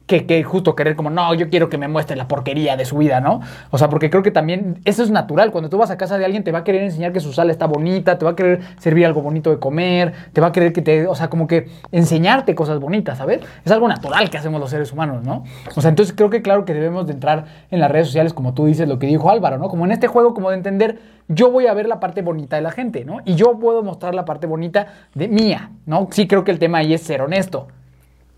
[0.07, 3.21] que, justo querer como, no, yo quiero que me muestre la porquería de su vida,
[3.21, 3.41] ¿no?
[3.71, 5.51] O sea, porque creo que también eso es natural.
[5.51, 7.53] Cuando tú vas a casa de alguien, te va a querer enseñar que su sala
[7.53, 10.73] está bonita, te va a querer servir algo bonito de comer, te va a querer
[10.73, 13.41] que te, o sea, como que enseñarte cosas bonitas, ¿sabes?
[13.65, 15.45] Es algo natural que hacemos los seres humanos, ¿no?
[15.75, 18.53] O sea, entonces creo que claro que debemos de entrar en las redes sociales, como
[18.53, 19.69] tú dices, lo que dijo Álvaro, ¿no?
[19.69, 22.63] Como en este juego, como de entender, yo voy a ver la parte bonita de
[22.63, 23.21] la gente, ¿no?
[23.25, 26.09] Y yo puedo mostrar la parte bonita de mía, ¿no?
[26.11, 27.69] Sí creo que el tema ahí es ser honesto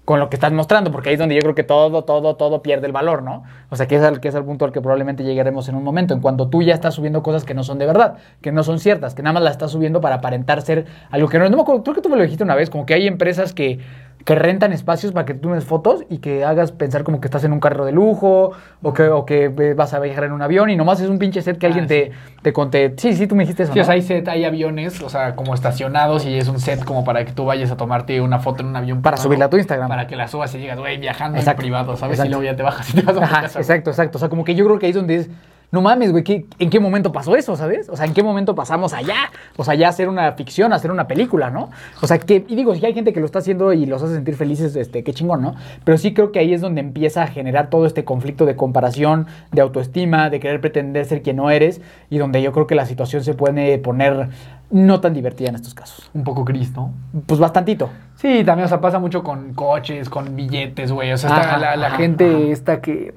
[0.07, 2.62] con lo que estás mostrando, porque ahí es donde yo creo que todo, todo, todo
[2.62, 3.42] pierde el valor, ¿no?
[3.71, 5.83] O sea, que es el, que es el punto al que probablemente llegaremos en un
[5.83, 8.62] momento, en cuando tú ya estás subiendo cosas que no son de verdad, que no
[8.62, 11.51] son ciertas, que nada más las estás subiendo para aparentar ser algo que no es.
[11.51, 13.53] No me acuerdo, creo que tú me lo dijiste una vez, como que hay empresas
[13.53, 13.81] que,
[14.27, 17.45] que rentan espacios para que tú tomes fotos y que hagas pensar como que estás
[17.45, 18.51] en un carro de lujo
[18.83, 21.21] o que, o que eh, vas a viajar en un avión y nomás es un
[21.21, 21.95] pinche set que Ah, alguien sí.
[21.95, 22.12] te,
[22.43, 22.93] te conté.
[22.97, 23.73] Sí, sí, tú me dijiste eso.
[23.73, 23.83] Sí, ¿no?
[23.83, 27.05] o sea, hay set, hay aviones, o sea, como estacionados y es un set como
[27.05, 29.01] para que tú vayas a tomarte una foto en un avión.
[29.01, 29.89] Para subirla a tu Instagram.
[29.89, 31.62] Para que la subas y digas, güey, viajando Exacto.
[31.62, 32.19] en privado, ¿sabes?
[32.19, 32.27] Exacto.
[32.29, 33.61] Y luego ya te bajas y te vas a tu Ajá, casa.
[33.61, 34.17] exacto, exacto.
[34.17, 35.31] O sea, como que yo creo que ahí es donde es.
[35.73, 37.89] No mames, güey, ¿qué- ¿en qué momento pasó eso, sabes?
[37.89, 39.17] O sea, ¿en qué momento pasamos allá?
[39.57, 41.71] O sea, ya hacer una ficción, hacer una película, ¿no?
[42.01, 44.15] O sea, que, y digo, si hay gente que lo está haciendo y los hace
[44.15, 45.57] sentir felices, este, qué chingón, ¿no?
[45.85, 49.27] Pero sí creo que ahí es donde empieza a generar todo este conflicto de comparación,
[49.51, 52.87] de autoestima, de querer pretender ser quien no eres, y donde yo creo que la
[52.87, 54.29] situación se puede poner
[54.71, 56.11] no tan divertida en estos casos.
[56.15, 56.93] Un poco gris, ¿no?
[57.27, 57.91] Pues bastantito.
[58.15, 61.13] Sí, también, o sea, pasa mucho con coches, con billetes, güey.
[61.13, 62.39] O sea, está la, la ajá, gente, ajá.
[62.53, 63.15] esta que.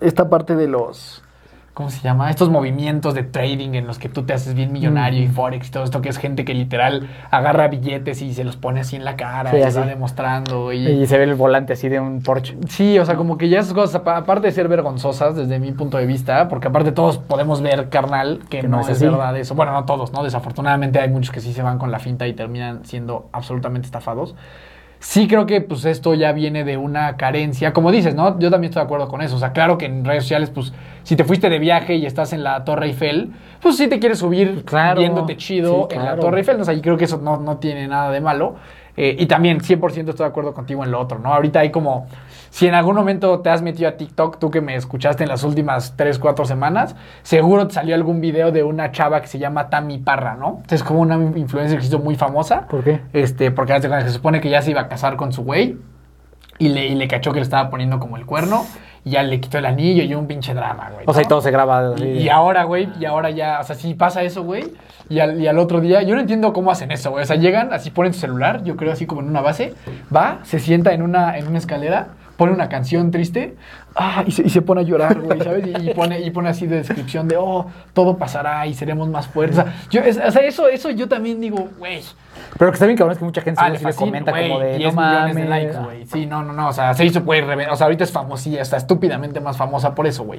[0.00, 1.22] Esta parte de los.
[1.78, 2.28] ¿Cómo se llama?
[2.28, 5.28] Estos movimientos de trading en los que tú te haces bien millonario y.
[5.28, 8.80] Forex y todo esto, que es gente que literal agarra billetes y se los pone
[8.80, 9.78] así en la cara Sí, y así.
[9.78, 10.72] va demostrando.
[10.72, 12.56] Y, Y se ve el volante así de un Porsche.
[12.68, 15.70] Sí, o sea, como que ya esas cosas, apa- aparte de ser vergonzosas desde mi
[15.70, 19.04] punto de vista, porque aparte todos podemos ver, carnal, que, no, es, así.
[19.04, 19.54] verdad eso.
[19.54, 20.24] Bueno, no todos, ¿no?
[20.24, 24.34] Desafortunadamente hay muchos que sí se van con la finta y terminan siendo absolutamente estafados.
[25.00, 28.38] Sí creo que pues esto ya viene de una carencia, como dices, ¿no?
[28.40, 29.36] Yo también estoy de acuerdo con eso.
[29.36, 30.72] O sea, claro que en redes sociales, pues,
[31.04, 33.30] si te fuiste de viaje y estás en la Torre Eiffel,
[33.60, 36.16] pues sí te quieres subir Claro, viéndote chido sí, en la.
[36.16, 36.60] Torre Eiffel.
[36.60, 38.56] O sea, yo creo que eso no, no tiene nada de malo.
[39.00, 41.32] Eh, y también 100% estoy de acuerdo contigo en lo otro, ¿no?
[41.32, 42.08] Ahorita hay como,
[42.50, 45.44] si en algún momento te has metido a TikTok, tú que me escuchaste en las
[45.44, 49.70] últimas 3, 4 semanas, seguro te salió algún video de una chava que se llama
[49.70, 50.64] Tami Parra, ¿no?
[50.68, 52.66] Es como una influencer que se hizo muy famosa.
[52.66, 53.00] ¿Por qué?
[53.12, 55.78] Este, porque se supone que ya se iba a casar con su güey
[56.58, 58.66] y le, y le cachó que le estaba poniendo como el cuerno
[59.04, 61.04] y ya le quitó el anillo y un pinche drama, güey.
[61.06, 61.94] O sea, y todo se graba.
[61.98, 64.64] Y ahora, güey, y ahora ya, o sea, si pasa eso, güey,
[65.08, 67.22] y al, y al otro día, yo no entiendo cómo hacen eso, güey.
[67.22, 69.74] O sea, llegan, así ponen su celular, yo creo así como en una base,
[70.14, 73.56] va, se sienta en una, en una escalera, pone una canción triste
[73.94, 75.66] ah, y, se, y se pone a llorar, güey, ¿sabes?
[75.66, 79.26] Y, y pone, y pone así de descripción de, oh, todo pasará y seremos más
[79.26, 79.58] fuertes.
[79.58, 82.00] O sea, yo, es- o sea, eso, eso yo también digo, güey.
[82.56, 84.78] Pero que está bien cabrón es que mucha gente Ah, le fascina, comenta como de
[84.78, 85.34] 10 no millones mames.
[85.36, 86.06] de likes, güey.
[86.06, 86.68] Sí, no, no, no.
[86.68, 90.06] O sea, se hizo, güey, O sea, ahorita es famosilla, está estúpidamente más famosa por
[90.06, 90.38] eso, güey.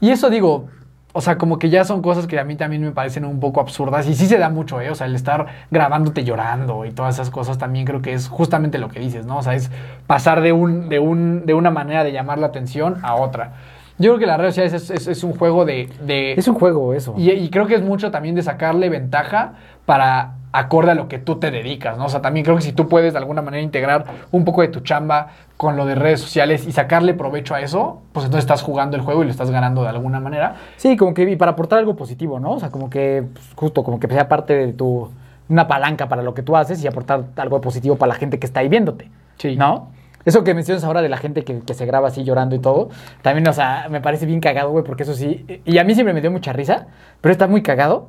[0.00, 0.68] Y eso digo,
[1.14, 3.60] o sea, como que ya son cosas que a mí también me parecen un poco
[3.60, 4.06] absurdas.
[4.08, 4.90] Y sí se da mucho, ¿eh?
[4.90, 8.78] O sea, el estar grabándote llorando y todas esas cosas también creo que es justamente
[8.78, 9.38] lo que dices, ¿no?
[9.38, 9.70] O sea, es
[10.06, 13.52] pasar de, un, de, un, de una manera de llamar la atención a otra.
[14.02, 15.88] Yo creo que las redes sociales es, es- es un juego de...
[16.04, 17.14] de Es un juego eso.
[17.16, 19.54] y, y creo que es mucho también de sacarle ventaja
[19.86, 22.04] para acorde a lo que tú te dedicas, ¿no?
[22.04, 24.68] O sea, también creo que si tú puedes de alguna manera integrar un poco de
[24.68, 28.60] tu chamba con lo de redes sociales y sacarle provecho a eso, pues entonces estás
[28.60, 30.56] jugando el juego y lo estás ganando de alguna manera.
[30.76, 32.52] Sí, como que y para aportar algo positivo, ¿no?
[32.52, 35.08] O sea, como que pues, justo como que sea parte de tu
[35.48, 38.46] una palanca para lo que tú haces y aportar algo positivo para la gente que
[38.46, 39.08] está ahí viéndote.
[39.38, 39.56] Sí.
[39.56, 39.88] ¿No?
[40.24, 42.90] Eso que mencionas ahora de la gente que, que se graba así llorando y todo,
[43.22, 46.14] también, o sea, me parece bien cagado, güey, porque eso sí, y a mí siempre
[46.14, 46.86] me dio mucha risa,
[47.20, 48.08] pero está muy cagado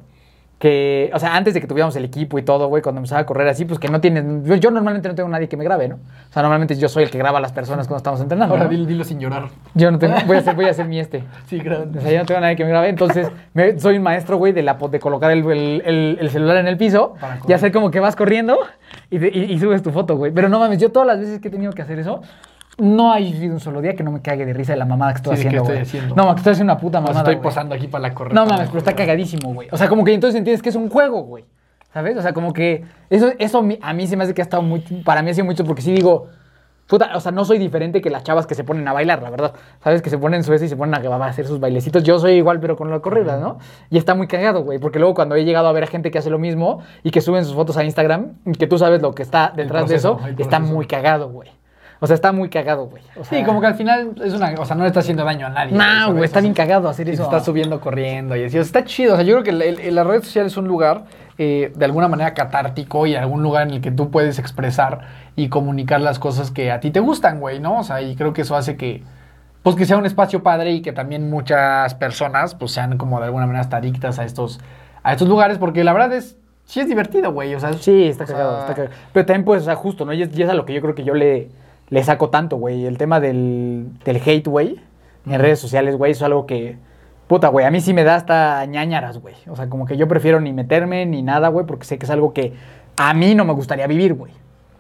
[0.64, 3.26] que, o sea, antes de que tuviéramos el equipo y todo, güey, cuando empezaba a
[3.26, 5.90] correr así, pues que no tienen, yo, yo normalmente no tengo nadie que me grabe,
[5.90, 5.96] ¿no?
[5.96, 8.54] O sea, normalmente yo soy el que graba a las personas cuando estamos entrenando.
[8.56, 8.70] Ahora ¿no?
[8.70, 9.50] dilo, dilo sin llorar.
[9.74, 11.26] Yo no tengo, voy a hacer, voy a hacer mi este.
[11.48, 12.00] Sí, grande.
[12.00, 12.88] O sea, yo no tengo nadie que me grabe.
[12.88, 16.56] Entonces, me- soy un maestro, güey, de, la, de colocar el, el- el- el celular
[16.56, 18.58] en el piso y hacer como que vas corriendo
[19.12, 20.32] y- y subes tu foto, güey.
[20.32, 22.22] Pero no mames, yo todas las veces que he tenido que hacer eso,
[22.78, 25.14] no ha habido un solo día que no me cague de risa de la mamada
[25.14, 25.82] que estoy Sí, haciendo, estoy güey.
[25.84, 26.16] haciendo.
[26.16, 27.44] No, que estoy haciendo una puta Pues mamada, estoy güey.
[27.44, 28.34] posando aquí para la correr.
[28.34, 29.68] No mames, pero está cagadísimo, güey.
[29.72, 31.46] O sea, como que entonces entiendes que es un juego, güey.
[31.94, 32.18] ¿Sabes?
[32.18, 34.80] O sea, como que eso, eso a mí- se me hace que ha estado muy...
[35.06, 36.28] Para mí ha sido mucho porque sí digo...
[36.86, 39.30] Puta, o sea, no soy diferente que las chavas que se ponen a bailar, la
[39.30, 39.54] verdad.
[39.82, 40.02] ¿Sabes?
[40.02, 42.04] Que se ponen en Suecia y se ponen a, a hacer sus bailecitos.
[42.04, 43.58] Yo soy igual, pero con la corrida, ¿no?
[43.90, 44.80] Y está muy cagado, güey.
[44.80, 47.22] Porque luego cuando he llegado a ver a gente que hace lo mismo y que
[47.22, 50.42] suben sus fotos a Instagram, que tú sabes lo que está detrás proceso, de eso,
[50.42, 51.50] está muy cagado, güey.
[52.04, 53.02] O sea, está muy cagado, güey.
[53.16, 54.54] O sea, Sí, como que al final es una...
[54.60, 55.72] O sea, no le está haciendo daño a nadie.
[55.72, 57.24] No, güey, está bien cagado hacer Y eso.
[57.24, 58.58] está subiendo corriendo y así.
[58.58, 59.14] O sea, está chido.
[59.14, 61.06] O sea, yo creo que el- el- la red social es un lugar
[61.38, 65.00] eh, de alguna manera catártico y algún lugar en el que tú puedes expresar
[65.38, 67.80] y comunicar las cosas que a ti te gustan, güey, ¿no?
[67.80, 69.02] O sea, y creo que eso hace que,
[69.64, 73.26] pues, que sea un espacio padre y que también muchas personas, pues, sean como de
[73.28, 74.60] alguna manera hasta adictas a estos,
[75.04, 77.56] a estos lugares, porque la verdad es, sí es divertido, güey.
[77.56, 78.94] O sea, Sí, está sea, cagado, está cagado.
[79.14, 80.14] Pero también, pues, o sea, justo, ¿no?
[80.14, 81.50] Y es, y es a lo que yo creo que yo le,
[81.94, 82.88] le saco tanto, güey.
[82.88, 84.80] El tema del, del hate, güey,
[85.28, 86.76] en redes sociales, güey, eso es algo que,
[87.28, 89.36] puta, güey, a mí sí me da hasta ñañaras, güey.
[89.48, 92.10] O sea, como que yo prefiero ni meterme ni nada, güey, porque sé que es
[92.10, 92.54] algo que
[92.98, 94.32] a mí no me gustaría vivir, güey.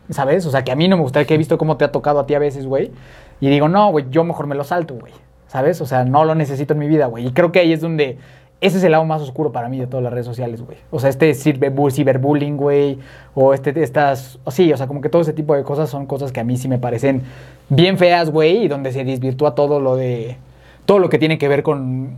[0.09, 0.43] ¿Sabes?
[0.47, 2.19] O sea, que a mí no me gustaría que he visto cómo te ha tocado
[2.19, 2.91] a ti a veces, güey.
[3.39, 5.13] Y digo, no, güey, yo mejor me lo salto, güey.
[5.45, 5.81] ¿Sabes?
[5.81, 7.27] O sea, no lo necesito en mi vida, güey.
[7.27, 8.17] Y creo que ahí es donde
[8.65, 10.77] ese es el lado más oscuro para mí de todas las redes sociales, güey.
[10.89, 12.97] O sea, este ciberbu- ciberbullying, güey,
[13.35, 16.05] o este, estas, o sí, o sea, como que todo ese tipo de cosas son
[16.05, 17.21] cosas que a mí sí me parecen
[17.69, 20.37] bien feas, güey, y donde se desvirtúa todo lo de,
[20.85, 22.11] todo lo que tiene que ver con,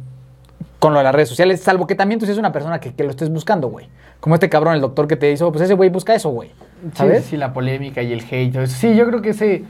[0.79, 3.03] con lo de las redes sociales, salvo que también tú seas una persona que, que
[3.03, 3.88] lo estés buscando, güey.
[4.19, 6.51] Como este cabrón, el doctor que te hizo, pues ese güey busca eso, güey.
[6.93, 7.23] ¿Sabes?
[7.23, 8.67] Sí, sí, la polémica y el hate.
[8.67, 9.63] Sí, yo creo que ese.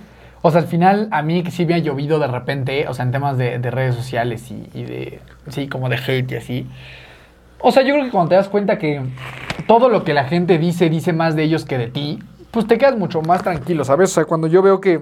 [0.47, 3.03] O sea, al final, a mí que sí me ha llovido de repente, o sea,
[3.03, 5.19] en temas de, de redes sociales y, de.
[5.47, 6.67] Sí, como de hate y así.
[7.60, 9.01] O sea, yo creo que cuando te das cuenta que
[9.65, 12.19] todo lo que la gente dice, dice más de ellos que de ti,
[12.51, 14.12] pues te quedas mucho más tranquilo, ¿sabes?
[14.12, 15.01] O sea, cuando yo veo que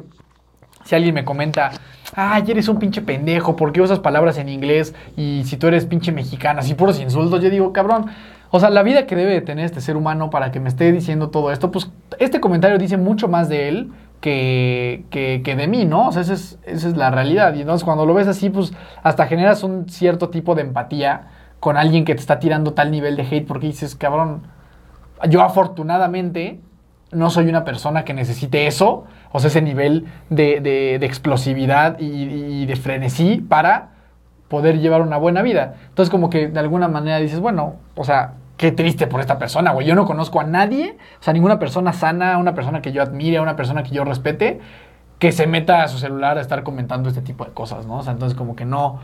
[0.85, 1.71] si alguien me comenta,
[2.15, 4.95] ay, eres un pinche pendejo, ¿por qué usas palabras en inglés?
[5.17, 8.05] Y si tú eres pinche mexicana, así puros insultos, yo digo, cabrón,
[8.49, 10.93] o sea, la vida que debe de tener este ser humano para que me esté
[10.93, 13.91] diciendo todo esto, pues este comentario dice mucho más de él
[14.23, 16.07] que, que, que de mí, ¿no?
[16.07, 17.53] O sea, esa es, esa es la realidad.
[17.55, 18.71] Y entonces cuando lo ves así, pues
[19.03, 21.27] hasta generas un cierto tipo de empatía
[21.59, 24.43] con alguien que te está tirando tal nivel de hate porque dices, cabrón,
[25.29, 26.61] yo afortunadamente
[27.11, 31.99] no soy una persona que necesite eso, o sea, ese nivel de, de- de explosividad
[31.99, 33.89] y, y de frenesí para
[34.47, 35.75] poder llevar una buena vida.
[35.89, 39.71] Entonces, como que de alguna manera dices, bueno, o sea, qué triste por esta persona,
[39.71, 39.87] güey.
[39.87, 43.39] Yo no conozco a nadie, o sea, ninguna persona sana, una persona que yo admire,
[43.39, 44.59] una persona que yo respete,
[45.19, 47.97] que se meta a su celular a estar comentando este tipo de cosas, ¿no?
[47.97, 48.99] O sea, entonces como que no...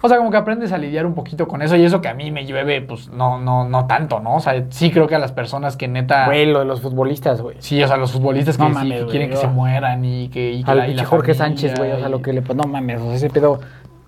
[0.00, 2.14] O sea, como que aprendes a lidiar un poquito con eso y eso que a
[2.14, 4.36] mí me llueve, pues no, no, no tanto, ¿no?
[4.36, 6.26] O sea, sí creo que a las personas que neta...
[6.26, 7.56] Güey, lo de los futbolistas, güey.
[7.58, 10.04] Sí, o sea, los futbolistas que, No sí, mames, que quieren que yo- se mueran
[10.04, 10.52] y que...
[10.52, 12.42] Y que Al la- y la Jorge familia Sánchez, güey, o sea, lo que le...
[12.42, 13.58] Pues no mames, o sea, ese pedo...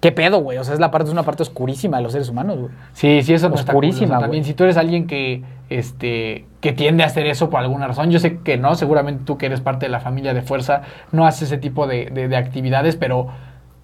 [0.01, 0.57] ¿Qué pedo, güey?
[0.57, 2.71] O sea, es la parte, es una parte oscurísima de los seres humanos, güey.
[2.95, 3.85] Sí, sí, eso no está cool.
[3.85, 7.51] O sea, Oscurísima, También si tú eres alguien que, este, que tiende a hacer eso
[7.51, 10.33] por alguna razón, yo sé que no, seguramente tú que eres parte de la familia
[10.33, 10.83] de fuerza
[11.13, 13.29] no haces ese tipo de, de- de actividades, pero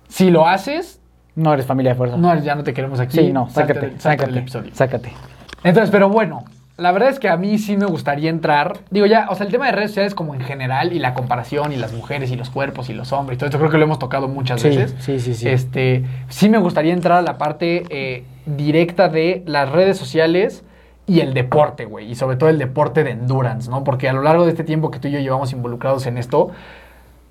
[0.09, 1.00] si lo haces,
[1.35, 2.16] No eres familia de fuerza.
[2.16, 3.18] no, ya no te queremos aquí.
[3.18, 4.70] sí, no, sácate, salte del sácate, episodio.
[4.74, 5.12] sácate.
[5.64, 6.44] Entonces, pero bueno,
[6.78, 8.78] La verdad es que a mí sí me gustaría entrar.
[8.90, 11.72] Digo, ya, o sea, el tema de redes sociales como en general y la comparación
[11.72, 13.84] y las mujeres y los cuerpos y los hombres y todo esto, creo que lo
[13.84, 14.94] hemos tocado muchas Sí, veces.
[14.98, 15.48] sí, sí, sí.
[15.48, 20.64] Este, sí me gustaría entrar a la parte eh, directa de las redes sociales
[21.06, 22.10] y el deporte, güey.
[22.10, 23.82] Y sobre todo el deporte de endurance, ¿no?
[23.82, 26.50] Porque a lo largo de este tiempo que tú y yo llevamos involucrados en esto,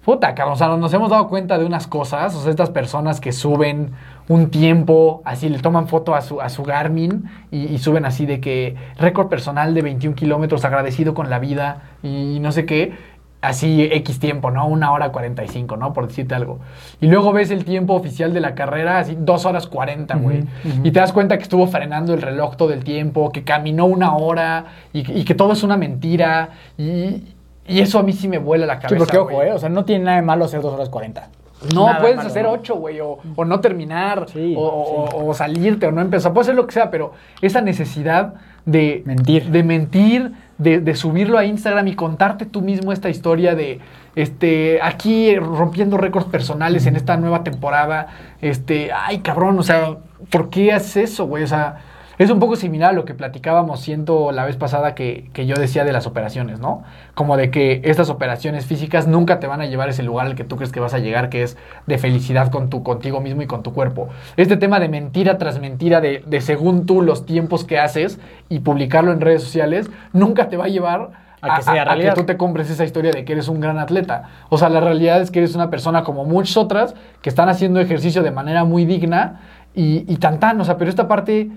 [0.05, 3.19] Puta, cabrón, o sea, nos hemos dado cuenta de unas cosas, o sea, estas personas
[3.19, 3.89] que suben
[4.27, 8.27] un tiempo, así le toman foto a su, a su Garmin y, y suben así
[8.27, 12.93] de que récord personal de 21 kilómetros, agradecido con la vida y no sé qué,
[13.41, 14.67] así X tiempo, ¿no?
[14.67, 15.93] Una hora 45, ¿no?
[15.93, 16.59] Por decirte algo.
[17.01, 20.43] Y luego ves el tiempo oficial de la carrera, así dos horas 40, güey.
[20.83, 24.15] Y te das cuenta que estuvo frenando el reloj todo el tiempo, que caminó una
[24.15, 26.49] hora y, y que todo es una mentira.
[26.77, 27.34] Y,
[27.67, 28.97] y eso a mí sí me vuela la Sí, cabeza.
[28.99, 29.43] porque ojo.
[29.43, 29.51] ¿eh?
[29.53, 31.29] O sea, no tiene nada de malo hacer 2 horas 40.
[31.73, 32.51] No, Nada puedes malo, hacer ¿no?
[32.51, 36.31] ocho, güey, o, o no terminar, Sí, o, o- o salirte, o no empezar.
[36.33, 38.33] Puede ser lo que sea, pero esa necesidad
[38.65, 39.45] de Mentir.
[39.49, 43.79] de, mentir, de, de subirlo a Instagram y contarte tú mismo esta historia de
[44.15, 48.07] este aquí rompiendo récords personales en esta nueva temporada.
[48.41, 49.97] Este, ay, cabrón, o sea,
[50.29, 51.43] ¿por qué haces eso, güey?
[51.43, 51.77] O sea,
[52.17, 55.55] es un poco similar a lo que platicábamos, siento la vez pasada que, que yo
[55.55, 56.83] decía de las operaciones, ¿no?
[57.13, 60.35] Como de que estas operaciones físicas nunca te van a llevar a ese lugar al
[60.35, 63.41] que tú crees que vas a llegar, que es de felicidad con tu, contigo mismo
[63.41, 64.09] y con tu cuerpo.
[64.37, 68.59] Este tema de mentira tras mentira, de, de según tú los tiempos que haces y
[68.59, 72.15] publicarlo en redes sociales, nunca te va a llevar A que sea realidad.
[72.15, 74.29] tú te compres esa historia de que eres un gran atleta.
[74.49, 77.79] O sea, la realidad es que eres una persona como muchas otras que están haciendo
[77.79, 79.41] ejercicio de manera muy digna
[79.73, 80.59] y, y tan tan.
[80.61, 81.51] O sea, pero esta parte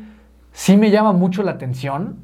[0.59, 2.16] sí me llama mucho la atención.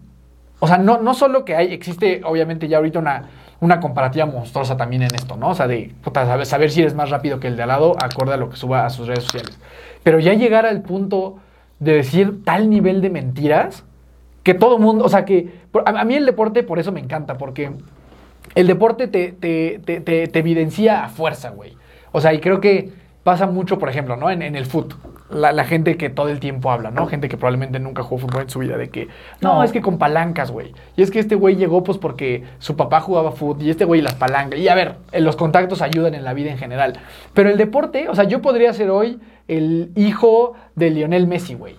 [0.59, 3.29] O sea, no, no solo que hay, existe obviamente ya ahorita una,
[3.61, 5.51] una comparativa monstruosa también en esto, ¿no?
[5.51, 7.95] O sea, de puta, saber, saber si eres más rápido que el de al lado,
[8.03, 9.57] acorde a lo que suba a sus redes sociales.
[10.03, 11.37] Pero ya llegar al punto
[11.79, 13.85] de decir tal nivel de mentiras
[14.43, 17.71] que todo mundo, o sea, que a, mí el deporte por eso me encanta, porque
[18.57, 21.77] el deporte te, te, te, te- te evidencia a fuerza, güey.
[22.11, 22.91] O sea, y creo que
[23.23, 24.29] pasa mucho, por ejemplo, ¿no?
[24.29, 25.14] En, en el fútbol.
[25.31, 27.07] La, la gente que todo el tiempo habla, ¿no?
[27.07, 29.09] Gente que probablemente nunca jugó fútbol en su vida, de que,
[29.41, 29.65] no, No.
[29.65, 30.73] es que con palancas, güey.
[30.97, 34.03] Y es que este güey llegó pues porque su papá jugaba fútbol y este güey
[34.03, 34.61] las palancas.
[34.61, 36.95] Y a ver, eh, los contactos ayudan en la vida en general.
[37.33, 41.77] Pero el deporte, o sea, yo podría ser hoy el hijo de Lionel Messi, güey.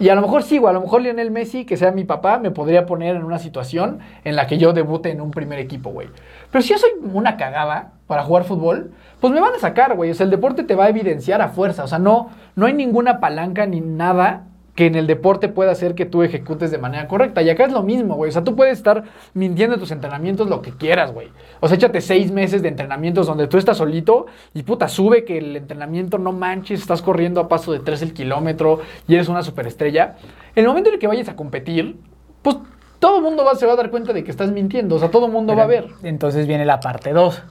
[0.00, 2.38] Y a lo mejor sí, güey, a lo mejor Lionel Messi, que sea mi papá,
[2.38, 5.90] me podría poner en una situación en la que yo debute en un primer equipo,
[5.90, 6.08] güey.
[6.50, 10.10] Pero si yo soy una cagada para jugar fútbol, pues me van a sacar, güey.
[10.10, 11.84] O sea, el deporte te va a evidenciar a fuerza.
[11.84, 15.94] O sea, no, no hay ninguna palanca ni nada que en el deporte pueda hacer
[15.94, 17.42] que tú ejecutes de manera correcta.
[17.42, 18.30] Y acá es lo mismo, güey.
[18.30, 19.04] O sea, tú puedes estar
[19.34, 21.28] mintiendo en tus entrenamientos lo que quieras, güey.
[21.60, 25.38] O sea, échate seis meses de entrenamientos donde tú estás solito y puta, sube que
[25.38, 29.42] el entrenamiento no manches, estás corriendo a paso de 3 el kilómetro y eres una
[29.42, 30.16] superestrella.
[30.54, 31.96] En el momento en el que vayas a competir,
[32.42, 32.56] pues
[32.98, 34.96] todo el mundo va, se va a dar cuenta de que estás mintiendo.
[34.96, 35.88] O sea, todo el mundo va a ver.
[36.02, 37.42] Entonces viene la parte 2.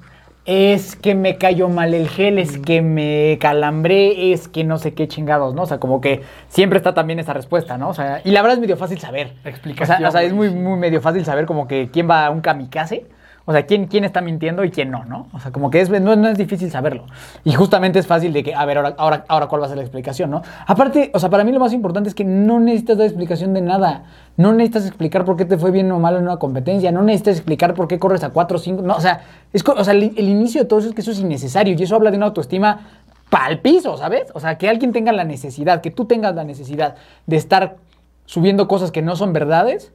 [0.46, 4.94] Es que me cayó mal el gel, es que me calambré, es que no sé
[4.94, 5.64] qué chingados, ¿no?
[5.64, 7.90] O sea, como que siempre está también esa respuesta, ¿no?
[7.90, 9.34] O sea, y la verdad es medio fácil saber.
[9.46, 12.26] Explicación, O sea, o sea, es muy, muy medio fácil saber como que quién va
[12.26, 13.06] a un kamikaze.
[13.50, 15.26] O sea, quién, quién está mintiendo y quién no, ¿no?
[15.34, 17.08] O sea, como que es, no, no es difícil saberlo.
[17.44, 19.78] Y justamente es fácil de que, a ver, ahora, ahora, ahora cuál va a ser
[19.78, 20.44] la explicación, ¿no?
[20.68, 23.62] Aparte, o sea, para mí lo más importante es que no necesitas dar explicación de
[23.62, 24.04] nada.
[24.38, 26.92] No necesitas explicar por qué te fue bien o mal en una competencia.
[26.92, 28.84] No necesitas explicar por qué corres a 4 o 5.
[28.84, 31.10] No, o sea, es, o sea el, el inicio de todo eso es que eso
[31.10, 31.74] es innecesario.
[31.76, 32.82] Y eso habla de una autoestima
[33.32, 34.28] pa'l piso, ¿sabes?
[34.36, 37.78] O sea, que alguien tenga la necesidad, que tú tengas la necesidad de estar
[38.26, 39.92] subiendo cosas que no son verdades.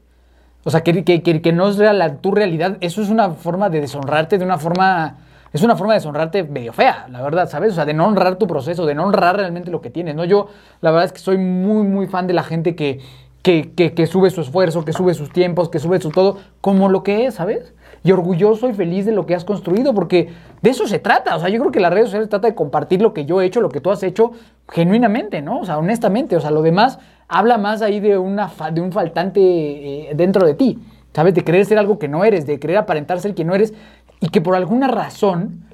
[0.65, 2.79] O sea, que, que, que- no es real, tu realidad.
[2.81, 5.19] Eso es una forma de deshonrarte, de una forma...
[5.53, 7.73] Es una forma de deshonrarte medio fea, la verdad, ¿sabes?
[7.73, 10.25] O sea, de no honrar tu proceso, de no honrar realmente lo que tienes, ¿no?
[10.25, 10.49] Yo,
[10.81, 12.99] la verdad es que soy muy, muy fan de la gente que,
[13.41, 16.89] que, que, que sube su esfuerzo, que sube sus tiempos, que sube su todo, como
[16.89, 17.73] lo que es, ¿sabes?
[18.03, 21.37] Y orgulloso y feliz de lo que has construido, porque de eso se trata.
[21.37, 23.45] O sea, yo creo que las redes sociales trata de compartir lo que yo he
[23.47, 24.33] hecho, lo que tú has hecho,
[24.69, 25.61] genuinamente, ¿no?
[25.61, 26.37] O sea, honestamente.
[26.37, 30.55] O sea, lo demás habla más ahí de, una de un faltante eh, dentro de
[30.55, 30.79] ti,
[31.13, 31.35] ¿sabes?
[31.35, 33.75] De querer ser algo que no eres, de querer aparentar ser quien no eres,
[34.21, 35.65] y que por alguna razón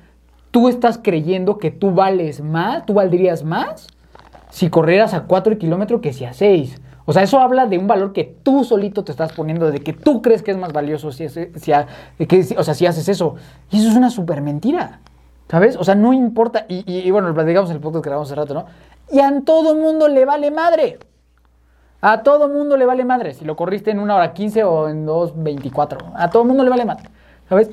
[0.50, 3.86] tú estás creyendo que tú vales más, tú valdrías más
[4.50, 6.80] si corrieras a 4 kilómetros que si a 6.
[7.06, 9.92] O sea, eso habla de un valor que tú solito te estás poniendo, de que
[9.92, 11.72] tú crees que es más valioso si, si
[12.56, 13.36] o sea, si haces eso.
[13.70, 15.00] Y eso es una super mentira.
[15.48, 15.76] ¿Sabes?
[15.76, 16.66] O sea, no importa.
[16.68, 18.66] Y, y- y bueno, lo platicamos en el podcast que grabamos hace rato, ¿no?
[19.10, 20.98] Y a todo mundo le vale madre.
[22.02, 23.34] A todo mundo le vale madre.
[23.34, 26.12] Si lo corriste en una hora 15 o en 2.24.
[26.14, 27.04] A todo mundo le vale madre.
[27.48, 27.70] ¿Sabes?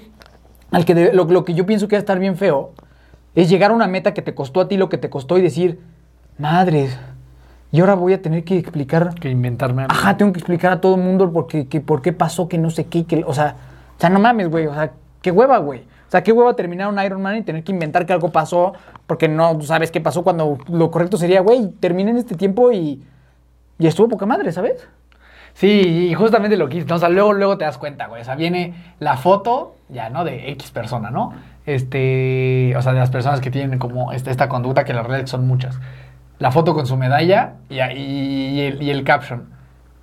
[0.71, 2.71] Al que de- lo, lo que yo pienso que va a estar bien feo
[3.35, 5.41] es llegar a una meta que te costó a ti lo que te costó y
[5.41, 5.79] decir,
[6.37, 6.97] madres,
[7.71, 9.13] Y ahora voy a tener que explicar.
[9.15, 9.83] Que inventarme.
[9.83, 9.93] a mí.
[9.93, 12.57] Ajá, tengo que explicar a todo el mundo por qué, que, por qué pasó, que
[12.57, 13.55] no sé qué, que, o sea,
[13.97, 15.81] o sea, no mames, güey, o sea, qué hueva, güey.
[15.81, 18.73] O sea, qué hueva terminar un Iron Man y tener que inventar que algo pasó
[19.05, 23.03] porque no sabes qué pasó cuando lo correcto sería, güey, terminé en este tiempo y,
[23.79, 24.87] y estuvo poca madre, ¿sabes?
[25.53, 26.95] Sí, y justamente lo que hice, ¿no?
[26.95, 28.21] o sea, luego, luego te das cuenta, güey.
[28.21, 30.23] O sea, viene la foto, ya, ¿no?
[30.23, 31.33] De X persona, ¿no?
[31.65, 35.03] Este, o sea, de las personas que tienen como esta, esta conducta, que en la
[35.03, 35.79] realidad son muchas.
[36.39, 39.45] La foto con su medalla y, y- y el, y el caption.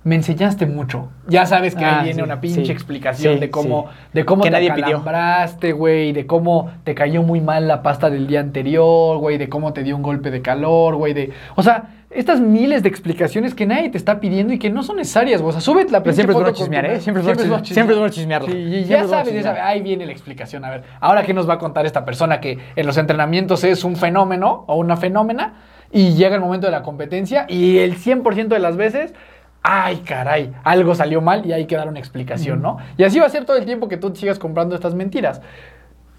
[0.03, 1.09] Me enseñaste mucho.
[1.27, 4.23] Ya sabes que Ah, ahí viene sí, una pinche sí, explicación sí, de cómo, de
[4.23, 8.27] cómo Que te nadie acalambraste, güey, de cómo te cayó muy mal la pasta del
[8.27, 11.31] día anterior, güey, de cómo te dio un golpe de calor, güey, de...
[11.55, 14.95] O sea, estas miles de explicaciones que nadie te está pidiendo y que no son
[14.97, 15.49] necesarias, güey.
[15.49, 16.99] O sea, súbete la Pero siempre es bueno chismear, ¿eh?
[17.01, 18.47] Siempre es bueno bueno chis- siempre es bueno chismearlo.
[18.49, 19.43] Sí, y Siempre ya sabes, ya chismear.
[19.43, 20.65] sabes, ahí viene la explicación.
[20.65, 23.83] A ver, ahora qué nos va a contar esta persona que en los entrenamientos es
[23.83, 25.53] un fenómeno o una fenómena
[25.91, 29.13] y llega el momento de la competencia y el 100% de las veces,
[29.61, 32.77] ay caray, algo salió mal y hay que dar una explicación, ¿no?
[32.97, 35.41] Y así va a ser todo el tiempo que tú sigas comprando estas mentiras.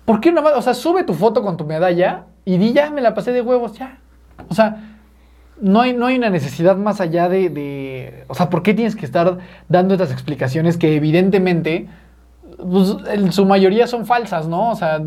[0.04, 0.54] ¿Por qué no más?
[0.54, 3.40] O sea, sube tu foto con tu medalla y di ya, me la pasé de
[3.40, 3.98] huevos, ya.
[4.48, 4.95] O sea,
[5.60, 8.96] no hay, no hay una necesidad más allá de, de- O sea, ¿por qué tienes
[8.96, 9.38] que estar
[9.68, 11.88] dando estas explicaciones que evidentemente,
[12.58, 14.70] pues, en su mayoría son falsas, ¿no?
[14.70, 15.00] O sea,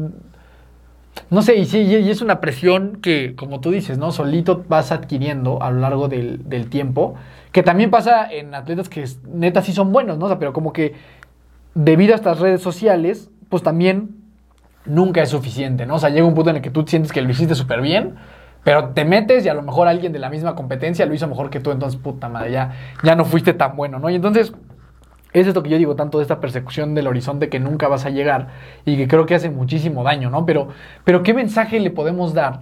[1.29, 4.11] no sé, y sí, y es una presión que, como tú dices, ¿no?
[4.11, 7.15] Solito vas adquiriendo a lo largo del, del tiempo,
[7.51, 10.25] que también pasa en atletas que neta sí son buenos, ¿no?
[10.25, 10.93] O sea, pero como que
[11.75, 14.15] debido a estas redes sociales, pues también
[14.85, 15.95] nunca es suficiente, ¿no?
[15.95, 18.15] O sea, llega un punto en el que tú sientes que lo hiciste súper bien,
[18.63, 21.49] pero te metes y a lo mejor alguien de la misma competencia lo hizo mejor
[21.49, 24.09] que tú, entonces, puta madre, ya, ya no fuiste tan bueno, ¿no?
[24.09, 24.53] Y entonces,
[25.31, 28.09] es esto que yo digo tanto de esta persecución del horizonte que nunca vas a
[28.09, 28.47] llegar
[28.85, 30.45] y que creo que hace muchísimo daño, ¿no?
[30.45, 30.69] Pero,
[31.03, 32.61] pero ¿qué mensaje le podemos dar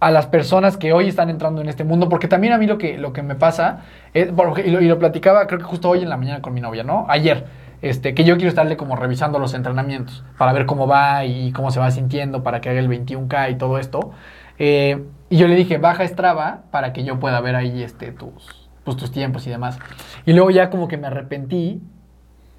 [0.00, 2.08] a las personas que hoy están entrando en este mundo?
[2.08, 3.82] Porque también a mí lo que, lo que me pasa,
[4.12, 6.60] es, y, lo, y lo platicaba creo que justo hoy en la mañana con mi
[6.60, 7.06] novia, ¿no?
[7.08, 7.46] Ayer,
[7.82, 11.70] este, que yo quiero estarle como revisando los entrenamientos para ver cómo va y cómo
[11.70, 14.10] se va sintiendo para que haga el 21K y todo esto.
[14.58, 18.68] Eh, y yo le dije, baja Strava para que yo pueda ver ahí este, tus,
[18.84, 19.78] pues, tus tiempos y demás.
[20.26, 21.82] Y luego ya como que me arrepentí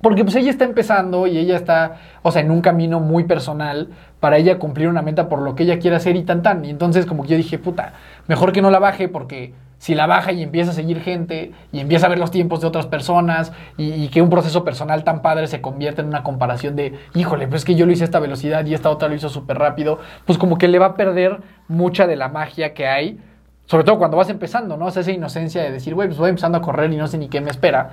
[0.02, 3.90] porque pues ella está empezando y ella está, o sea, en un camino muy personal
[4.20, 6.64] para ella cumplir una meta por lo que ella quiere hacer y tan tan.
[6.64, 7.94] Y entonces como que yo dije, puta,
[8.28, 9.54] mejor que no la baje porque
[9.86, 12.66] si la baja y empieza a seguir gente y empieza a ver los tiempos de
[12.66, 16.98] otras personas y, que un proceso personal tan padre se convierta en una comparación de,
[17.14, 19.30] híjole, pues es que yo lo hice a esta velocidad y esta otra lo hizo
[19.30, 23.20] súper rápido, pues como que le va a perder mucha de la magia que hay.
[23.68, 24.88] Sobre todo cuando vas empezando, ¿no?
[24.88, 27.20] O sea, esa inocencia de decir, güey, pues voy empezando a correr y no sé
[27.20, 27.92] ni qué me espera.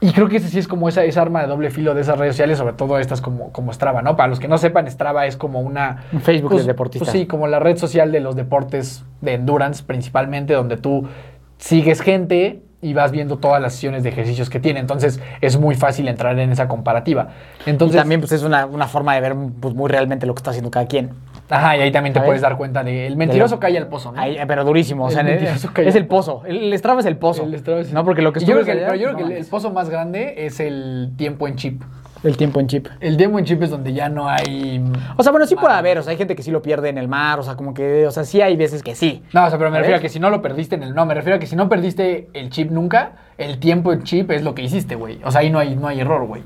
[0.00, 2.18] Y creo que ese sí es como esa, esa arma de doble filo de esas
[2.18, 4.16] redes sociales, sobre todo estas como, como Strava, ¿no?
[4.16, 6.04] Para los que no sepan, Strava es como una...
[6.12, 7.08] Un Facebook pues, de deportistas.
[7.08, 11.08] pues sí, como la red social de los deportes de endurance principalmente, donde tú
[11.56, 14.80] sigues gente y vas viendo todas las sesiones de ejercicios que tiene.
[14.80, 17.28] Entonces es muy fácil entrar en esa comparativa.
[17.64, 20.40] Entonces, y también pues es una, una forma de ver pues, muy realmente lo que
[20.40, 21.10] está haciendo cada quien.
[21.48, 24.20] Ajá, y ahí también te puedes dar cuenta de el mentiroso cae al pozo, ¿no?
[24.20, 26.42] Ahí, pero durísimo, o El sea, en- mentiroso es el pozo.
[26.46, 27.44] El, el Strava es el pozo.
[27.44, 29.14] El Strava es- No, porque lo que Y yo creo subes que, allá, pero yo
[29.14, 31.82] creo que el, pozo más grande es el tiempo en chip.
[32.24, 32.88] el tiempo en chip.
[33.00, 34.82] El demo en chip es donde ya no hay.
[35.16, 36.98] O sea, bueno, sí puede haber, o sea, hay gente que sí lo pierde en
[36.98, 39.22] el mar, o sea, como que, o sea, sí hay veces que sí.
[39.32, 40.94] No, o sea, pero me refiero a que si no lo perdiste en el.
[40.94, 44.30] No, me refiero a que si no perdiste el chip nunca, el tiempo en chip
[44.32, 45.20] es lo que hiciste, güey.
[45.24, 46.42] O sea, ahí no hay, no hay error, güey.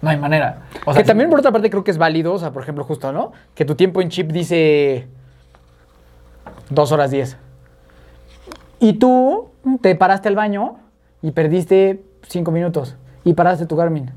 [0.00, 0.62] No hay manera.
[0.94, 3.32] Que también por otra parte creo que es válido, o sea, por ejemplo, justo, ¿no?
[3.54, 5.08] Que tu tiempo en chip dice
[6.70, 7.36] 2 horas 10.
[8.80, 9.48] Y tú
[9.80, 10.76] te paraste al baño
[11.20, 12.96] y perdiste 5 minutos.
[13.24, 14.12] Y paraste tu Garmin.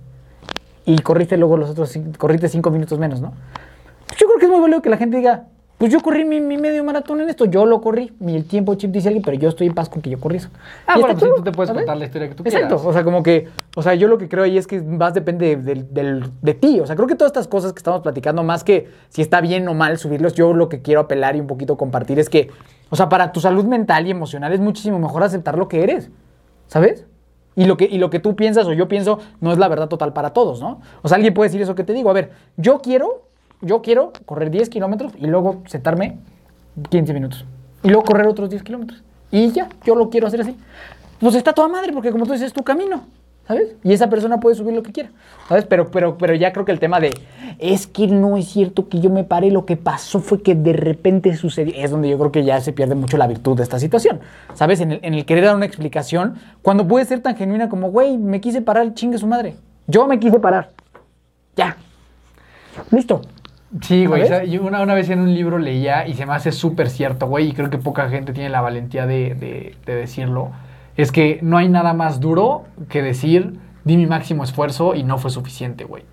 [0.86, 3.34] Y corriste luego los otros, corriste 5 minutos menos, ¿no?
[4.18, 5.48] Yo creo que es muy válido que la gente diga,
[5.82, 8.76] pues yo corrí mi, mi medio maratón en esto, yo lo corrí, mi el tiempo
[8.76, 10.50] chip dice alguien, pero yo estoy en paz con que yo corrí eso.
[10.86, 12.86] Ah, Y bueno, pues chido, tú te puedes contar la historia que tú Exacto, quieras.
[12.86, 15.56] o sea, como que, o sea, yo lo que creo ahí es que más depende
[15.56, 18.64] del, del- de ti, o sea, creo que todas estas cosas que estamos platicando, más
[18.64, 21.78] que si está bien o mal subirlos, yo lo que quiero apelar y un poquito
[21.78, 22.50] compartir es que,
[22.92, 26.12] o sea, para tu salud mental y emocional es muchísimo mejor aceptar lo que eres,
[26.68, 27.08] ¿sabes?
[27.56, 29.90] Y lo, que, y lo que tú piensas o yo pienso no es la verdad
[29.90, 30.80] total para todos, ¿no?
[31.02, 33.31] O sea, alguien puede decir eso que te digo, a ver, yo quiero,
[33.62, 36.18] yo quiero correr 10 kilómetros y luego sentarme
[36.89, 37.45] 15 minutos.
[37.84, 39.03] Y luego correr otros 10 kilómetros.
[39.32, 40.55] Y ya, yo lo quiero hacer así.
[41.20, 43.03] Pues está toda madre, porque como tú dices, es tu camino,
[43.47, 43.76] ¿sabes?
[43.84, 45.12] Y esa persona puede subir lo que quiera,
[45.47, 45.66] ¿sabes?
[45.66, 47.12] Pero, pero, pero ya creo que el tema de,
[47.59, 50.74] es que no es cierto que yo me paré, lo que pasó fue que de
[50.74, 53.78] repente sucedió, es donde yo creo que ya se pierde mucho la virtud de esta
[53.78, 54.20] situación,
[54.55, 54.82] ¿sabes?
[54.82, 58.18] En el, en el querer dar una explicación, cuando puede ser tan genuina como, güey,
[58.18, 59.55] me quise parar, chingue su madre.
[59.86, 60.72] Yo me quise parar.
[61.55, 61.78] Ya.
[62.89, 63.22] Listo.
[63.82, 64.24] Sí, güey.
[64.49, 67.49] Yo una, una vez en un libro leía y se me hace súper cierto, güey,
[67.49, 70.51] y creo que poca gente tiene la valentía de, de- de decirlo.
[70.97, 73.53] Es que no hay nada más duro que decir,
[73.86, 76.03] di mi máximo esfuerzo y no fue suficiente, güey.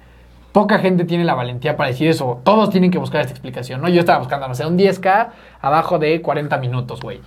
[0.52, 2.40] Poca gente tiene la valentía para decir eso.
[2.44, 3.88] Todos tienen que buscar esta explicación, ¿no?
[3.88, 5.28] Yo estaba buscando, no sé, un 10K
[5.60, 7.20] abajo de 40 minutos, güey.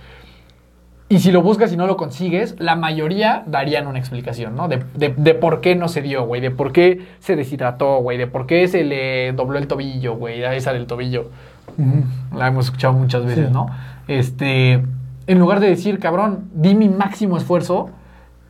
[1.12, 4.68] Y si lo buscas y no lo consigues, la mayoría darían una explicación, ¿no?
[4.68, 6.40] De, de- de por qué no se dio, güey.
[6.40, 8.16] De por qué se deshidrató, güey.
[8.16, 10.42] De por qué se le dobló el tobillo, güey.
[10.44, 11.30] a Esa del tobillo.
[12.34, 13.52] La hemos escuchado muchas veces, Sí.
[13.52, 13.66] ¿no?
[14.08, 14.82] Este,
[15.26, 17.90] en lugar de decir, cabrón, di mi máximo esfuerzo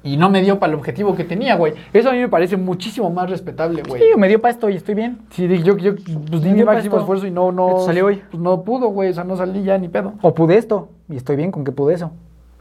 [0.05, 1.75] y no me dio para el objetivo que tenía, güey.
[1.93, 4.01] Eso a mí me parece muchísimo más respetable, güey.
[4.03, 5.19] Sí, me dio para esto y estoy bien.
[5.31, 7.81] Sí, yo, yo pues, di Me mi máximo esfuerzo y no, no.
[7.81, 8.23] Salió hoy.
[8.31, 9.11] pues, no pudo, güey.
[9.11, 10.15] O sea, no salí ya ni pedo.
[10.23, 12.13] O pude esto y estoy bien con que pude eso.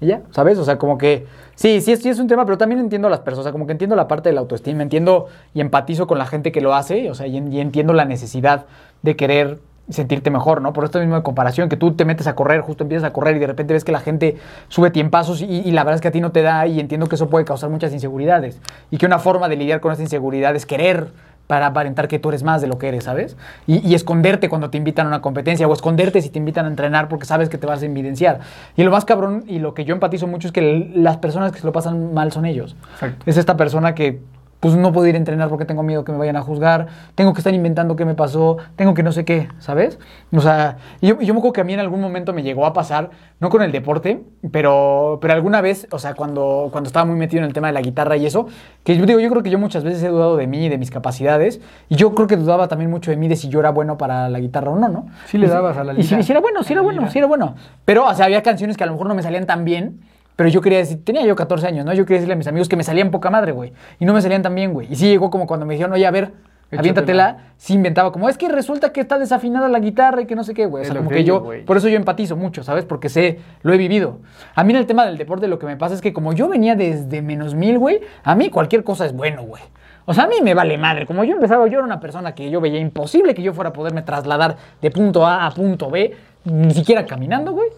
[0.02, 0.58] Y ya, ¿sabes?
[0.58, 3.20] O sea, como que sí, sí, sí es un tema, pero también entiendo a las
[3.20, 6.18] personas, o sea, como que entiendo la parte de la autoestima, entiendo y empatizo con
[6.18, 8.66] la gente que lo hace, o sea, y, en- y entiendo la necesidad
[9.04, 10.74] de querer sentirte mejor, ¿no?
[10.74, 13.36] Por esto mismo de comparación, que tú te metes a correr, justo empiezas a correr
[13.36, 14.38] y de repente ves que la gente
[14.70, 17.08] sube tiempazos y, y la verdad es que a ti no te da y entiendo
[17.08, 20.56] que eso puede causar muchas inseguridades y que una forma de lidiar con esa inseguridad
[20.56, 21.10] es querer
[21.52, 23.36] para aparentar que tú eres más de lo que eres, ¿sabes?
[23.68, 26.70] Y, y esconderte cuando te invitan a una competencia o esconderte si te invitan a
[26.70, 28.40] entrenar porque sabes que te vas a evidenciar.
[28.78, 31.60] Y lo más cabrón y lo que yo empatizo mucho es que las personas que
[31.60, 32.78] se lo pasan mal son ellos.
[32.94, 33.26] Exacto.
[33.26, 34.22] Es esta persona que
[34.62, 37.34] pues no puedo ir a entrenar porque tengo miedo que me vayan a juzgar, tengo
[37.34, 40.00] que estar inventando qué me pasó, tengo que no sé qué, ¿sabes?
[40.32, 42.44] O sea, y yo, y yo me acuerdo que a mí en algún momento me
[42.44, 43.10] llegó a pasar,
[43.40, 47.40] no con el deporte, pero, pero alguna vez, o sea, cuando, cuando estaba muy metido
[47.42, 48.46] en el tema de la guitarra y eso,
[48.84, 50.92] que yo digo, yo creo que yo muchas veces he dudado de mí, de mis
[50.92, 51.60] capacidades,
[51.90, 54.30] y yo creo que dudaba también mucho de mí de si yo era bueno para
[54.30, 55.08] la guitarra o no, ¿no?
[55.26, 56.76] Sí le Y si- dabas a la Y si, y si era bueno, sí A
[56.76, 57.56] era bueno, sí era bueno.
[57.84, 60.02] Pero, o sea, había canciones que a lo mejor no me salían tan bien,
[60.36, 61.94] pero yo quería decir, tenía yo 14 años, ¿no?
[61.94, 63.74] Yo quería decirle a mis amigos que me salían poca madre, güey.
[64.00, 64.88] Y no me salían tan bien, güey.
[64.92, 66.32] Y sí llegó como cuando me dijeron, oye, a ver,
[66.78, 67.38] aviéntatela.
[67.58, 70.54] Sí inventaba como, es que resulta que está desafinada la guitarra y que no sé
[70.54, 70.84] qué, güey.
[70.84, 72.86] O sea, como que yo, por eso yo empatizo mucho, ¿sabes?
[72.86, 74.20] Porque sé, lo he vivido.
[74.56, 76.48] A mí en el tema del deporte lo que me pasa es que como yo
[76.48, 79.62] venía desde menos mil, güey, a mí cualquier cosa es bueno, güey.
[80.06, 81.06] O sea, a mí me vale madre.
[81.06, 83.74] Como yo empezaba, yo era una persona que yo veía imposible que yo fuera a
[83.74, 86.16] poderme trasladar de punto A a punto B,
[86.46, 87.70] ni siquiera caminando, güey.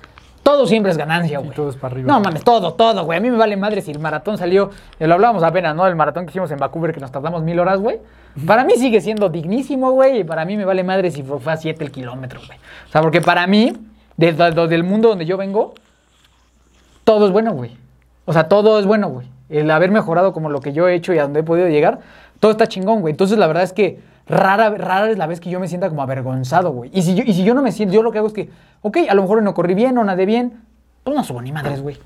[0.44, 1.52] Todo siempre es ganancia, güey.
[1.52, 2.12] todo es para arriba.
[2.12, 3.18] No mames, todo, todo, güey.
[3.18, 4.72] A mí me vale madre si el maratón salió.
[5.00, 5.88] eh, Lo hablábamos apenas, ¿no?
[5.88, 8.00] El maratón que hicimos en Vancouver, que nos tardamos mil horas, güey.
[8.46, 10.20] Para mí sigue siendo dignísimo, güey.
[10.20, 12.58] Y para mí me vale madre si fue, fue a 7 el kilómetro, güey.
[12.88, 13.74] O sea, porque para mí,
[14.18, 15.74] desde, desde el mundo donde yo vengo,
[17.04, 17.72] todo es bueno, güey.
[18.26, 19.28] O sea, todo es bueno, güey.
[19.50, 22.00] El haber mejorado como lo que yo he hecho y a donde he podido llegar,
[22.40, 23.12] todo está chingón, güey.
[23.12, 26.02] Entonces, la verdad es que rara, rara es la vez que yo me sienta como
[26.02, 26.90] avergonzado, güey.
[26.94, 28.50] Y si, yo, y si yo no me siento, yo lo que hago es que,
[28.82, 30.62] ok, a lo mejor no corrí bien o nadé bien,
[31.04, 31.98] pues no subo ni madres, güey.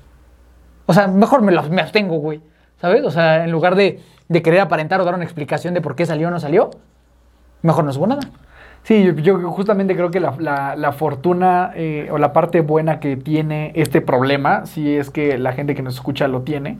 [0.86, 2.40] O sea, mejor me, las- me abstengo, güey.
[2.80, 3.04] ¿Sabes?
[3.04, 6.06] O sea, en lugar de, de querer aparentar o dar una explicación de por qué
[6.06, 6.70] salió o no salió,
[7.62, 8.22] mejor no subo nada.
[8.84, 13.16] Sí, yo, justamente creo que la, la- la fortuna eh, o la parte buena que
[13.16, 16.78] tiene este problema, si es que la gente que nos escucha lo tiene,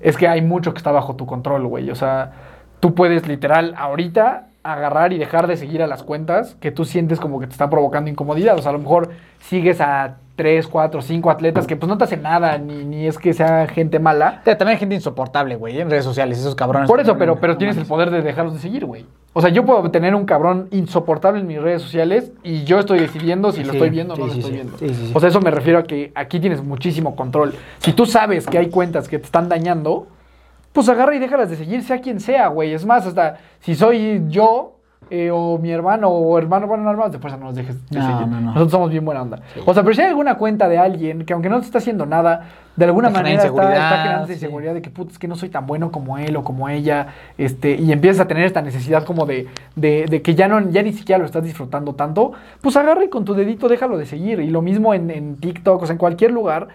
[0.00, 1.90] es que hay mucho que está bajo tu control, güey.
[1.90, 2.32] O sea,
[2.78, 7.18] tú puedes literal ahorita agarrar y dejar de seguir a las cuentas que tú sientes
[7.18, 8.56] como que te están provocando incomodidad.
[8.58, 12.04] O sea, a lo mejor sigues a 3, 4, 5 atletas que pues no te
[12.04, 14.40] hacen nada, ni, ni es que sea gente mala.
[14.42, 16.88] También hay gente insoportable, güey, en redes sociales, esos cabrones.
[16.88, 19.04] Por eso, pero, pero tienes el poder de dejarlos de seguir, güey.
[19.32, 23.00] O sea, yo puedo tener un cabrón insoportable en mis redes sociales y yo estoy
[23.00, 24.76] decidiendo si lo estoy viendo o sí, no lo estoy viendo.
[25.14, 27.54] O sea, eso me refiero a que aquí tienes muchísimo control.
[27.78, 30.06] Si tú sabes que hay cuentas que te están dañando,
[30.72, 32.72] pues agarra y déjalas de seguir, sea quien sea, güey.
[32.72, 34.76] Es más, hasta si soy yo
[35.10, 37.98] eh, o mi hermano o hermano, bueno, no hermanos de fuerza, no nos dejes de
[37.98, 38.26] No, seguir.
[38.28, 38.46] no, no.
[38.48, 39.40] Nosotros somos bien buena onda.
[39.66, 42.06] O sea, pero si hay alguna cuenta de alguien que aunque no te está haciendo
[42.06, 42.46] nada,
[42.76, 44.32] de alguna manera está, está creando esa sí.
[44.34, 47.08] inseguridad de que puta, es que no soy tan bueno como él o como ella,
[47.36, 50.82] este, y empiezas a tener esta necesidad como de, de, de que ya no, ya
[50.84, 54.38] ni siquiera lo estás disfrutando tanto, pues agarra y con tu dedito déjalo de seguir.
[54.38, 56.68] Y lo mismo en, en TikTok, o sea, en cualquier lugar,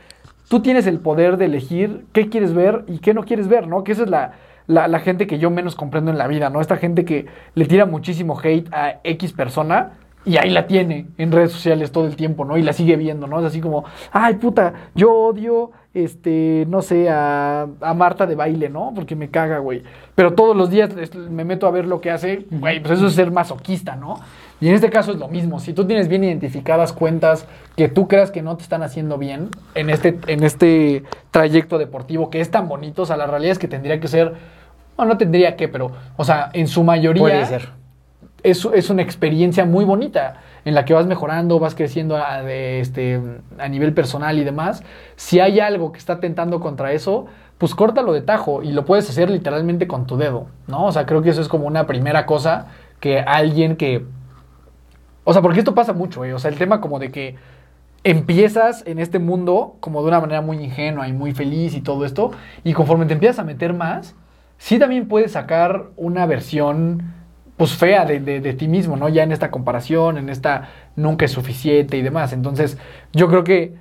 [0.49, 3.83] tú tienes el poder de elegir qué quieres ver y qué no quieres ver, ¿no?
[3.83, 4.33] Que esa es la,
[4.67, 6.61] la, la gente que yo menos comprendo en la vida, ¿no?
[6.61, 7.25] Esta gente que
[7.55, 9.93] le tira muchísimo hate a X persona.
[10.27, 12.57] Y ahí la tiene en redes sociales todo el tiempo, ¿no?
[12.57, 13.39] Y la sigue viendo, ¿no?
[13.41, 18.67] Es así como, ay, puta, yo odio, este, no sé, a, a Marta de baile,
[18.69, 18.91] ¿no?
[18.95, 19.83] Porque me caga, güey.
[20.15, 23.05] Pero todos los días es- me meto a ver lo que hace, güey, pues eso
[23.05, 24.15] es ser masoquista, ¿no?
[24.61, 25.59] Y en este caso es lo mismo.
[25.59, 27.45] Si tú tienes bien identificadas cuentas
[27.75, 32.29] que tú creas que no te están haciendo bien en este, en este trayecto deportivo
[32.29, 34.33] que es tan bonito, o sea, la realidad es que tendría que ser,
[34.95, 37.69] bueno, no tendría que, pero, o sea, en su mayoría Puede ser.
[38.43, 42.79] es, es una experiencia muy bonita en la que vas mejorando, vas creciendo a, de,
[42.79, 43.21] este,
[43.59, 44.83] a nivel personal y demás.
[45.15, 47.27] Si hay algo que está tentando contra eso,
[47.57, 50.85] pues córtalo de tajo y lo puedes hacer literalmente con tu dedo, ¿no?
[50.85, 52.67] O sea, creo que eso es como una primera cosa
[52.99, 54.05] que alguien que
[55.25, 56.31] O sea, porque esto pasa mucho, güey.
[56.31, 57.35] O sea, el tema como de que
[58.03, 62.05] empiezas en este mundo como de una manera muy ingenua y muy feliz y todo
[62.05, 62.31] esto,
[62.63, 64.15] y conforme te empiezas a meter más,
[64.57, 67.13] sí también puedes sacar una versión
[67.57, 69.09] pues fea de, de- de ti mismo, ¿no?
[69.09, 72.33] Ya en esta comparación, en esta nunca es suficiente y demás.
[72.33, 72.77] Entonces,
[73.13, 73.75] yo creo que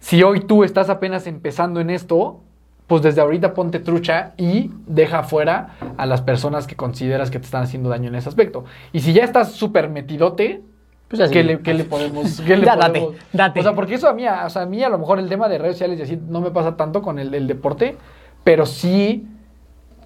[0.00, 2.40] si hoy tú estás apenas empezando en esto,
[2.86, 7.44] pues desde ahorita ponte trucha y deja fuera a las personas que consideras que te
[7.46, 8.64] están haciendo daño en ese aspecto.
[8.92, 10.62] Y si ya estás súper metidote,
[11.08, 11.32] Pues así.
[11.32, 12.40] ¿qué, le, qué le podemos...?
[12.46, 13.60] qué le Ya, date, podemos- date.
[13.60, 15.28] O sea, porque eso a mí, a- o sea, a mí a lo mejor el
[15.28, 17.96] tema de redes sociales y así no me pasa tanto con el, el deporte,
[18.44, 19.26] pero sí,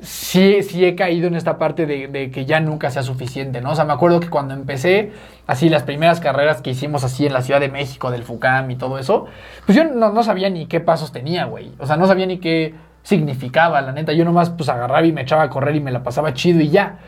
[0.03, 3.73] sí, sí he caído en esta parte de, que ya nunca sea suficiente, ¿no?
[3.73, 5.13] O sea, me acuerdo que cuando empecé,
[5.47, 8.77] así las primeras carreras que hicimos así en la Ciudad de México, del FUCAM y
[8.77, 9.27] todo eso,
[9.67, 11.73] pues yo no, no sabía ni qué pasos tenía, güey.
[11.79, 14.13] O sea, no sabía ni qué significaba, la neta.
[14.13, 16.71] Yo nomás pues agarraba y me echaba a correr y me la pasaba chido y
[16.71, 16.99] ya.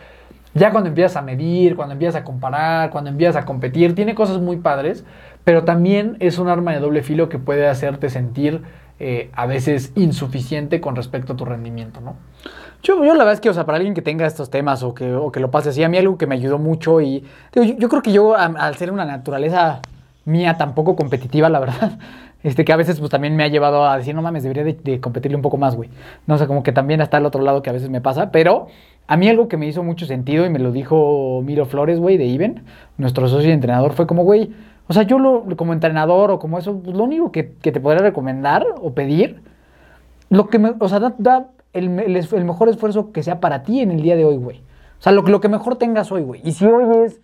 [0.55, 4.39] Ya cuando empiezas a medir, cuando empiezas a comparar, cuando empiezas a competir, tiene cosas
[4.39, 5.05] muy padres,
[5.45, 8.63] pero también es un arma de doble filo que puede hacerte sentir
[9.01, 12.17] eh, a veces insuficiente con respecto a tu rendimiento, ¿no?
[12.83, 14.93] Yo, yo la verdad es que, o sea, para alguien que tenga estos temas o
[14.93, 17.25] que, o que lo pase así, a mí algo que me ayudó mucho y
[17.55, 19.81] yo, creo que yo, al ser una naturaleza
[20.25, 21.99] mía tan poco competitiva, la verdad,
[22.43, 25.01] este, que a veces pues también me ha llevado a decir, no mames, debería de,
[25.01, 25.91] competirle un poco más, güey.
[26.27, 28.67] No sé, como que también está al otro lado que a veces me pasa, pero
[29.07, 32.17] a mí algo que me hizo mucho sentido y me lo dijo Miro Flores, güey,
[32.17, 32.65] de Iben,
[32.99, 34.53] nuestro socio y entrenador, fue como, güey,
[34.89, 37.79] o sea, yo lo, como entrenador o como eso, pues, lo único que, que te
[37.79, 39.41] podría recomendar o pedir
[40.31, 43.91] lo que me, o sea, da el, el mejor esfuerzo que sea para ti en
[43.91, 44.59] el día de hoy, güey.
[44.99, 46.41] O sea, lo, que- lo que mejor tengas hoy, güey.
[46.45, 47.21] Y si hoy es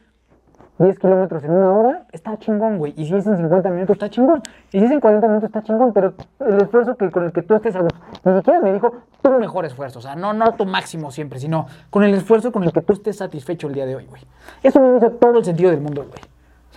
[0.79, 2.93] 10 kilómetros en una hora, está chingón, güey.
[2.97, 4.43] Y si es en 50 minutos, está chingón.
[4.73, 5.93] Y si es en 40 minutos, está chingón.
[5.93, 6.15] Pero
[6.47, 7.83] el esfuerzo que, con el que tú estés a.
[7.83, 8.93] Ni siquiera me dijo
[9.23, 9.99] tu mejor esfuerzo.
[9.99, 12.93] O sea, no, no tu máximo siempre, sino con el esfuerzo con el que tú
[12.93, 14.23] estés satisfecho el día de hoy, güey.
[14.63, 16.21] Eso me hizo todo el sentido del mundo, güey.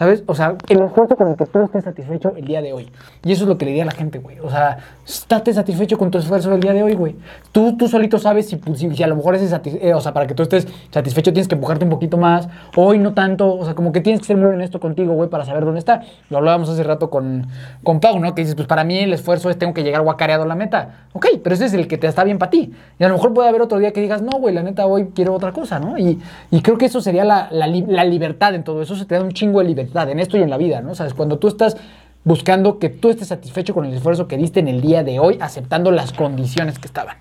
[0.01, 0.23] ¿Sabes?
[0.25, 2.89] O sea, el esfuerzo con el que tú estés satisfecho el día de hoy.
[3.23, 4.39] Y eso es lo que le diría a la gente, güey.
[4.39, 7.15] O sea, estate satisfecho con tu esfuerzo del día de hoy, güey.
[7.51, 10.33] Tú, tú solito sabes si, si, a lo mejor satis- eh, o sea, para que
[10.33, 12.49] tú estés satisfecho tienes que empujarte un poquito más.
[12.75, 13.53] Hoy no tanto.
[13.55, 16.01] O sea, como que tienes que ser muy honesto contigo, güey, para saber dónde está.
[16.31, 17.45] Lo hablábamos hace rato con,
[17.83, 18.33] con Pau, ¿no?
[18.33, 21.05] Que dices, pues para mí el esfuerzo es tengo que llegar guacareado a la meta.
[21.13, 22.73] Ok, pero ese es el que te está bien para ti.
[22.97, 25.11] Y a lo mejor puede haber otro día que digas, no, güey, la neta hoy
[25.13, 25.95] quiero otra cosa, ¿no?
[25.99, 28.95] Y, y creo que eso sería la, la la libertad en todo eso.
[28.95, 30.95] Se te da un chingo de libertad en esto y en la vida, ¿no?
[30.95, 31.13] ¿Sabes?
[31.13, 31.77] Cuando tú estás
[32.23, 35.37] buscando que tú estés satisfecho con el esfuerzo que diste en el día de hoy,
[35.41, 37.17] aceptando las condiciones que estaban.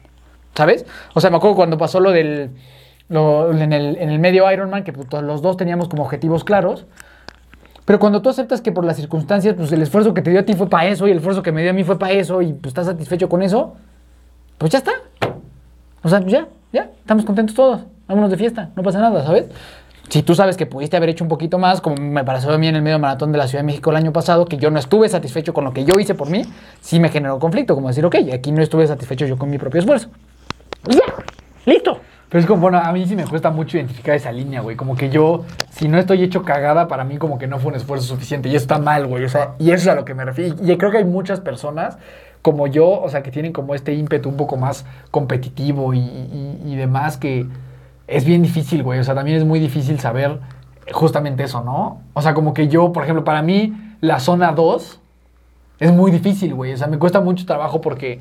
[0.55, 0.85] ¿Sabes?
[1.15, 2.51] O sea, me acuerdo cuando pasó lo del.
[3.09, 6.87] lo- en, el, en el medio Ironman, que pues, los dos teníamos como objetivos claros.
[7.85, 10.45] Pero cuando tú aceptas que por las circunstancias, pues el esfuerzo que te dio a
[10.45, 12.41] ti fue para eso y el esfuerzo que me dio a mí fue para eso
[12.43, 13.75] y pues estás satisfecho con eso,
[14.59, 14.93] pues ya está.
[16.03, 17.81] O sea, ya, ya, estamos contentos todos.
[18.07, 19.47] Vámonos de fiesta, no pasa nada, ¿sabes?
[20.11, 22.67] Si tú sabes que pudiste haber hecho un poquito más, como me pareció a mí
[22.67, 24.81] en el medio maratón de la Ciudad de México el año pasado, que yo no
[24.81, 26.43] estuve satisfecho con lo que yo hice por mí,
[26.81, 29.79] sí me generó conflicto, como decir, ok, aquí no estuve satisfecho yo con mi propio
[29.79, 30.09] esfuerzo.
[30.89, 31.03] Y ya,
[31.65, 32.01] listo.
[32.29, 34.75] Pero es como, bueno, a mí sí me cuesta mucho identificar esa línea, güey.
[34.75, 37.77] Como que yo, si no estoy hecho cagada, para mí como que no fue un
[37.77, 38.49] esfuerzo suficiente.
[38.49, 39.25] Y eso está mal, güey.
[39.25, 40.57] O sea, y eso es a lo que me refiero.
[40.61, 41.99] Y creo que hay muchas personas
[42.43, 47.17] como yo, o sea, que tienen como este ímpetu un poco más competitivo y demás,
[47.17, 47.47] que
[48.11, 48.99] es bien difícil, güey.
[48.99, 50.41] O sea, también es muy difícil saber
[50.93, 52.03] justamente eso, ¿no?
[52.13, 55.01] O sea, como que yo, por ejemplo, para mí, la zona 2
[55.79, 56.73] es muy difícil, güey.
[56.73, 58.21] O sea, me cuesta mucho trabajo porque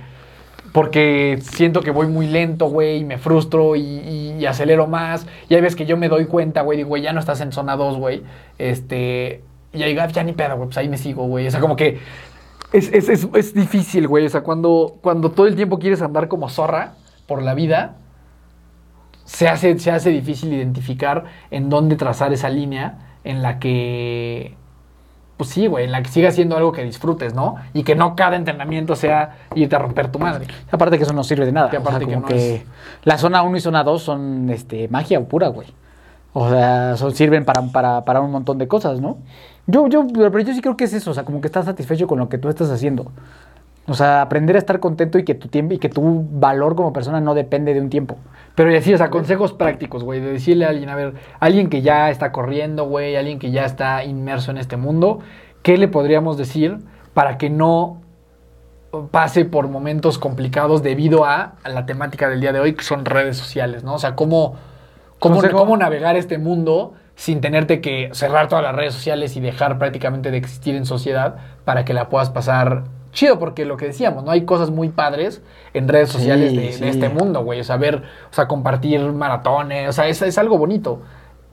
[0.72, 5.26] porque siento que voy muy lento, güey, y me frustro y, acelero más.
[5.50, 7.52] Y hay veces que yo me doy cuenta, güey, digo, güey, ya no estás en
[7.52, 8.22] zona 2, güey.
[8.60, 9.42] Este,
[9.74, 11.48] y ahí, "Ah, ya ni pedo, güey, pues ahí me sigo, güey.
[11.48, 12.00] O sea, como que
[12.72, 14.28] es, es, es, es difícil, güey.
[14.28, 16.94] O sea, cuando, cuando todo el tiempo quieres andar como zorra
[17.26, 17.96] por la vida,
[19.30, 24.56] se hace, se hace difícil identificar en dónde trazar esa línea en la que
[25.38, 27.56] pues sí, güey, en la que siga siendo algo que disfrutes, ¿no?
[27.74, 30.48] Y que no cada entrenamiento sea irte a romper tu madre.
[30.72, 31.68] Aparte que eso no sirve de nada.
[31.68, 32.64] O sea, que como no que es-
[33.04, 35.68] la zona 1 y zona 2 son este, magia pura, güey.
[36.34, 39.20] O sea, son, sirven para, para, para un montón de cosas, ¿no?
[39.68, 42.08] Yo, yo, pero yo sí creo que es eso, o sea, como que estás satisfecho
[42.08, 43.12] con lo que tú estás haciendo.
[43.90, 46.94] O sea, aprender a estar contento y que tu tiempo y que tu valor como
[46.94, 48.18] persona no depende de un tiempo.
[48.56, 51.70] Pero y así, o sea, consejos prácticos, güey, de decirle a alguien, a ver, alguien
[51.70, 55.20] que ya está corriendo, güey, alguien que ya está inmerso en este mundo,
[55.64, 56.78] ¿qué le podríamos decir
[57.14, 58.02] para que no
[59.12, 63.06] pase por momentos complicados debido a, a la temática del día de hoy, que son
[63.06, 63.96] redes sociales, ¿no?
[63.96, 64.56] O sea, cómo,
[65.20, 69.78] cómo, cómo navegar este mundo sin tenerte que cerrar todas las redes sociales y dejar
[69.78, 71.36] prácticamente de existir en sociedad
[71.66, 74.32] para que la puedas pasar chido, porque lo que decíamos, ¿no?
[74.32, 75.42] Hay cosas muy padres
[75.74, 76.84] en redes sociales Sí, de, de sí.
[76.88, 77.60] este mundo, güey.
[77.60, 81.02] O sea, ver, o sea, compartir maratones, o sea, es, es algo bonito.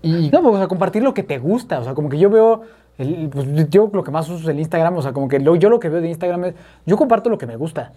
[0.03, 1.81] Y no, pues, o sea, compartir lo que te gusta.
[1.81, 2.63] O sea, como que yo veo.
[2.99, 4.97] el- pues, yo lo que más uso es el Instagram.
[4.97, 6.55] O sea, como que lo- yo lo que veo de Instagram es.
[6.87, 7.93] Yo comparto lo que me gusta.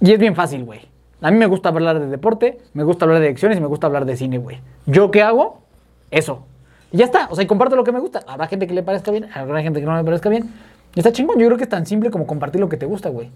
[0.00, 0.80] Y es bien fácil, güey.
[1.20, 3.88] A mí me gusta hablar de deporte, me gusta hablar de elecciones y me gusta
[3.88, 4.60] hablar de cine, güey.
[4.86, 5.58] ¿Yo qué hago?
[6.12, 6.44] Eso.
[6.92, 7.26] Y ya está.
[7.30, 8.20] O sea, y comparto lo que me gusta.
[8.28, 10.54] Habrá gente que le parezca bien, habrá gente que no le parezca bien.
[10.98, 11.38] Está chingón.
[11.38, 13.30] Yo creo que es tan simple como compartir lo que te gusta, güey.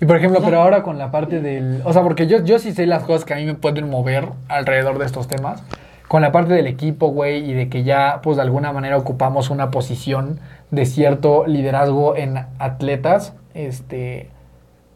[0.00, 1.82] Y por ejemplo, pero ahora con la parte del.
[1.84, 4.28] O sea, porque yo, yo sí sé las cosas que a mí me pueden mover
[4.46, 5.64] alrededor de estos temas.
[6.06, 9.50] Con la parte del equipo, güey, y de que ya, pues de alguna manera ocupamos
[9.50, 10.38] una posición
[10.70, 13.34] de cierto liderazgo en atletas.
[13.54, 14.30] Este.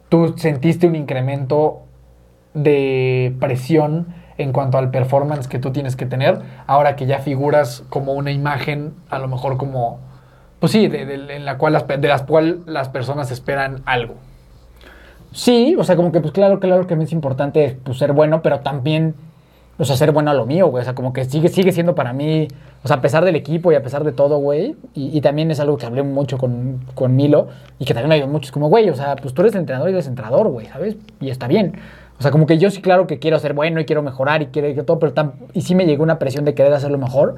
[0.09, 1.83] Tú sentiste un incremento
[2.55, 6.39] de presión en cuanto al performance que tú tienes que tener.
[6.69, 10.09] Ahora que ya figuras como una imagen, a lo mejor como.
[10.61, 14.15] Pues sí, de, de- en la cual las, de las cual las personas esperan algo.
[15.33, 18.61] Sí, o sea, como que pues claro, claro que es importante pues, ser bueno, pero
[18.61, 19.15] también,
[19.79, 20.83] o sea, ser bueno a lo mío, güey.
[20.83, 22.49] O sea, como que sigue, sigue siendo para mí,
[22.83, 24.75] o sea, a pesar del equipo y a pesar de todo, güey.
[24.95, 27.49] Y, y también es algo que hablé mucho con, con Milo
[27.79, 28.47] y que también me ayudó mucho.
[28.47, 30.97] Es como, güey, o sea, pues tú eres entrenador y eres entrenador, güey, ¿sabes?
[31.21, 31.75] Y está bien.
[32.19, 34.47] O sea, como que yo sí, claro que quiero ser bueno y quiero mejorar y
[34.47, 37.37] quiero y todo, pero tam- y sí me llegó una presión de querer hacerlo mejor.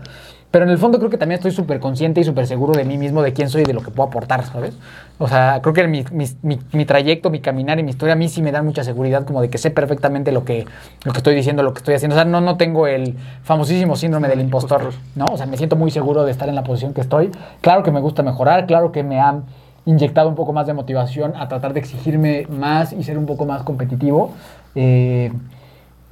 [0.53, 2.99] Pero en el fondo creo que también estoy súper consciente y súper seguro de mí
[2.99, 4.77] mismo, de quién soy y de lo que puedo aportar, ¿sabes?
[5.19, 8.29] O sea, creo que mi, mi- mi- trayecto, mi caminar y mi historia a mí
[8.29, 10.67] sí me dan mucha seguridad, como de que sé perfectamente lo que,
[11.05, 12.15] lo que estoy diciendo, lo que estoy haciendo.
[12.17, 15.25] O sea, no, no tengo el famosísimo síndrome del impostor, ¿no?
[15.27, 17.31] O sea, me siento muy seguro de estar en la posición que estoy.
[17.63, 19.45] Claro que me gusta mejorar, claro que me han
[19.87, 23.47] inyectado un poco más de motivación a tratar de exigirme más y ser un poco
[23.47, 24.33] más competitivo.
[24.75, 25.33] Eh,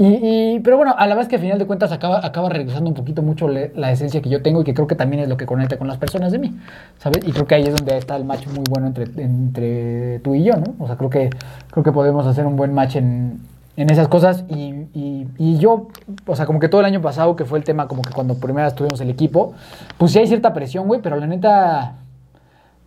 [0.02, 2.88] y, y- pero bueno, a la vez que al final de cuentas acaba, acaba regresando
[2.88, 5.36] un poquito mucho la esencia que yo tengo y que creo que también es lo
[5.36, 6.56] que conecta con las personas de mí,
[6.98, 7.20] ¿sabes?
[7.26, 10.44] Y creo que ahí es donde está el match muy bueno entre, entre tú y
[10.44, 10.74] yo, ¿no?
[10.78, 11.28] O sea, creo que,
[11.70, 13.40] creo que podemos hacer un buen match en,
[13.76, 15.88] en esas cosas y, y- y yo,
[16.26, 18.34] o sea, como que todo el año pasado, que fue el tema como que cuando
[18.36, 19.52] primero estuvimos el equipo,
[19.98, 21.96] pues sí hay cierta presión, güey, pero la neta,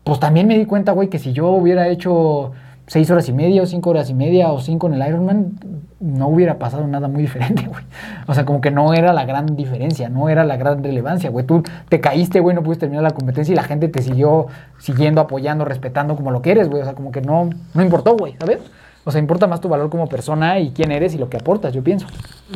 [0.04, 2.52] pues también me di cuenta, güey, que si yo hubiera hecho
[2.88, 5.54] seis horas y media o cinco horas y media o cinco en el Ironman,
[6.00, 7.84] no hubiera pasado nada muy diferente, güey.
[8.28, 11.46] O sea, como que no era la gran diferencia, no era la gran relevancia, güey.
[11.46, 14.48] Tú te caíste, güey, no pudiste terminar la competencia y la gente te siguió
[14.80, 16.82] siguiendo, apoyando, respetando como lo que eres, güey.
[16.82, 18.60] O sea, como que no, no importó, güey, ¿sabes?
[19.06, 21.74] O sea, importa más tu valor como persona y quién eres y lo que aportas,
[21.74, 22.08] yo pienso.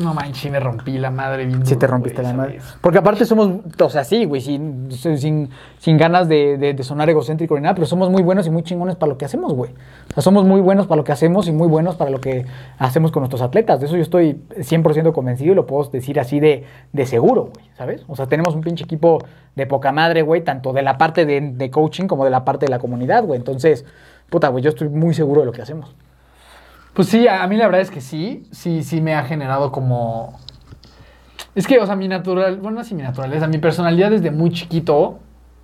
[0.02, 2.54] No manches, me rompí la madre bien Sí duro, te rompiste güey, la madre.
[2.54, 2.78] vez.
[2.80, 3.50] Porque aparte somos,
[3.82, 7.76] o sea, sí, güey, sin, sin, sin ganas de, de- de sonar egocéntrico ni nada,
[7.76, 9.72] pero somos muy buenos y muy chingones para lo que hacemos, güey.
[10.10, 12.45] O sea, somos muy buenos para lo que hacemos y muy buenos para lo que
[12.80, 13.82] hacemos con nuestros atletas.
[13.82, 17.66] De eso yo estoy 100% convencido y lo puedo decir así de, de seguro, güey,
[17.78, 18.06] ¿sabes?
[18.08, 19.20] O sea, tenemos un pinche equipo
[19.56, 22.68] de poca madre, güey, tanto de la parte de, de coaching como de la parte
[22.68, 23.38] de la comunidad, güey.
[23.38, 23.84] Entonces,
[24.30, 25.93] puta, güey, yo estoy muy seguro de lo que hacemos.
[26.98, 30.39] Pues sí, a mí la verdad es que sí, sí, sí me ha generado como...
[31.54, 34.50] Es que, o sea, mi natural, bueno, no así mi naturaleza, mi personalidad desde muy
[34.50, 35.20] chiquito,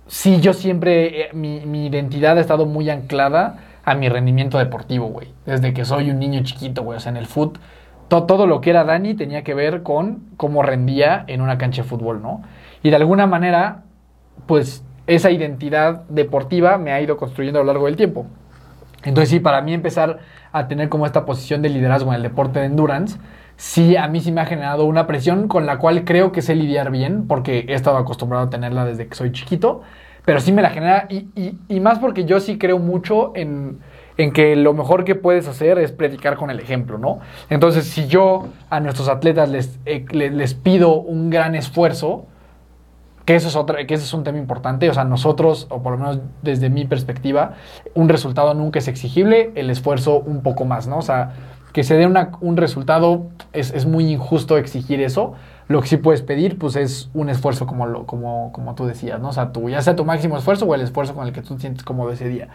[0.06, 5.08] sí, yo siempre, eh, mi, mi identidad ha estado muy anclada a mi rendimiento deportivo,
[5.08, 5.34] güey.
[5.44, 8.70] Desde que soy un niño chiquito, güey, o sea, en el to- todo lo que
[8.70, 12.42] era Dani tenía que ver con cómo rendía en una cancha de fútbol, ¿no?
[12.84, 13.82] Y de alguna manera,
[14.46, 18.26] pues esa identidad deportiva me ha ido construyendo a lo largo del tiempo.
[19.04, 20.18] Entonces sí, para mí empezar
[20.52, 23.18] a tener como esta posición de liderazgo en el deporte de endurance,
[23.56, 26.54] sí, a mí sí me ha generado una presión con la cual creo que sé
[26.54, 29.82] lidiar bien, porque he estado acostumbrado a tenerla desde que soy chiquito,
[30.24, 33.78] pero sí me la genera, y, y- y más porque yo sí creo mucho en,
[34.16, 37.18] en que lo mejor que puedes hacer es predicar con el ejemplo, ¿no?
[37.50, 42.26] Entonces, si yo a nuestros atletas les, eh, le- les pido un gran esfuerzo,
[43.24, 44.88] que eso es otra, que ese es un tema importante.
[44.90, 47.54] O sea, nosotros, o por lo menos desde mi perspectiva,
[47.94, 50.98] un resultado nunca es exigible, el esfuerzo un poco más, ¿no?
[50.98, 51.32] O sea,
[51.72, 55.34] que se dé una- un resultado es, es muy injusto exigir eso.
[55.66, 59.20] Lo que sí puedes pedir, pues, es un esfuerzo como, lo, como, como tú decías,
[59.20, 59.30] ¿no?
[59.30, 61.54] O sea, tu, ya sea tu máximo esfuerzo o el esfuerzo con el que tú
[61.54, 62.48] te sientes cómodo ese día.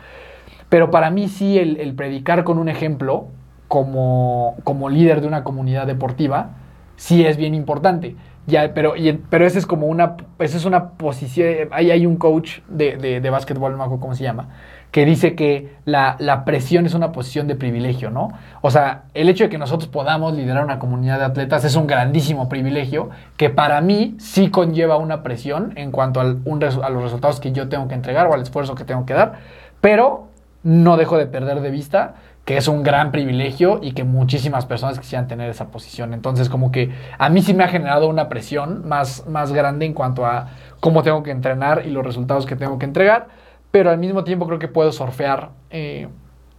[0.69, 3.27] Pero para mí sí el, el predicar con un ejemplo
[3.67, 6.51] como, como líder de una comunidad deportiva
[6.95, 8.15] sí es bien importante.
[8.49, 12.15] Ya, pero, y- pero esa es como una, esa es una posición, ahí hay un
[12.17, 14.49] coach de, de, de básquetbol, no me acuerdo cómo se llama,
[14.91, 18.29] que dice que la, la presión es una posición de privilegio, ¿no?
[18.61, 21.85] O sea, el hecho de que nosotros podamos liderar una comunidad de atletas es un
[21.85, 27.03] grandísimo privilegio que para mí sí conlleva una presión en cuanto al- un a los
[27.03, 29.33] resultados que yo tengo que entregar o al esfuerzo que tengo que dar,
[29.81, 30.27] pero
[30.63, 32.15] no dejo de perder de vista
[32.49, 36.15] que es un gran privilegio y que muchísimas personas quisieran tener esa posición.
[36.15, 36.89] Entonces, como que
[37.19, 40.47] a mí sí me ha generado una presión más, más grande en cuanto a
[40.79, 43.27] cómo tengo que entrenar y los resultados que tengo que entregar,
[43.69, 46.07] pero al mismo tiempo creo que puedo surfear eh,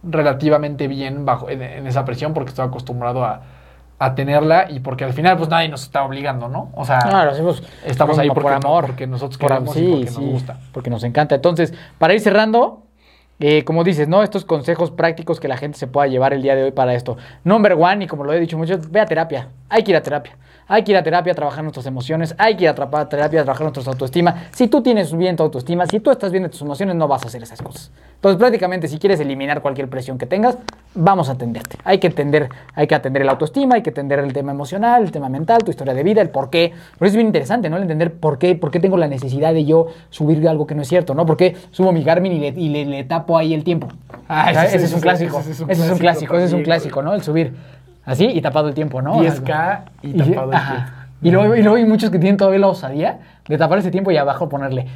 [0.01, 3.41] relativamente bien bajo, en, en esa presión porque estoy acostumbrado a,
[3.99, 6.71] a tenerla y porque al final pues nadie nos está obligando, ¿no?
[6.73, 8.85] O sea, hacemos estamos ahí porque, por amor.
[8.85, 10.57] porque nosotros Por queremos sí, y porque sí, nos gusta.
[10.71, 11.35] porque nos encanta.
[11.35, 12.83] Entonces, para ir cerrando,
[13.41, 14.23] eh, como dices, ¿no?
[14.23, 17.17] Estos consejos prácticos que la gente se pueda llevar el día de hoy para esto.
[17.43, 19.49] Number one, y como lo he dicho mucho, ve a terapia.
[19.67, 20.37] Hay que ir a terapia.
[20.73, 22.33] Hay que ir a terapia a trabajar nuestras emociones.
[22.37, 22.73] Hay que ir a
[23.09, 24.45] terapia a trabajar nuestra autoestima.
[24.51, 27.23] Si tú tienes bien tu autoestima, si tú estás bien de tus emociones, no vas
[27.25, 27.91] a hacer esas cosas.
[28.15, 30.57] Entonces, prácticamente, si quieres eliminar cualquier presión que tengas,
[30.95, 31.75] vamos a atenderte.
[31.83, 35.11] Hay que atender, hay que atender el autoestima, hay que atender el tema emocional, el
[35.11, 36.71] tema mental, tu historia de vida, el por qué.
[36.97, 37.75] Pero es bien interesante, ¿no?
[37.75, 40.83] El entender por qué, por qué tengo la necesidad de yo subir algo que no
[40.83, 41.25] es cierto, ¿no?
[41.25, 43.89] ¿Por qué subo mi Garmin y le, y le- le tapo ahí el tiempo?
[44.29, 45.37] Ah, ese, es un clásico.
[45.39, 45.59] ese es
[45.91, 47.13] un clásico ese es un clásico, ¿no?
[47.13, 47.53] El subir
[48.05, 49.15] así y tapado el tiempo, ¿no?
[49.21, 50.91] 10K y tapado el tiempo.
[51.23, 54.09] Y luego, y luego hay muchos que tienen todavía la osadía de tapar ese tiempo
[54.11, 54.87] y abajo ponerle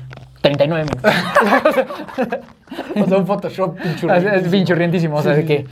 [0.42, 1.12] 39 minutos.
[3.02, 5.66] O sea, un Photoshop Es, es pinchurrientísimo, o sea, Sí, de que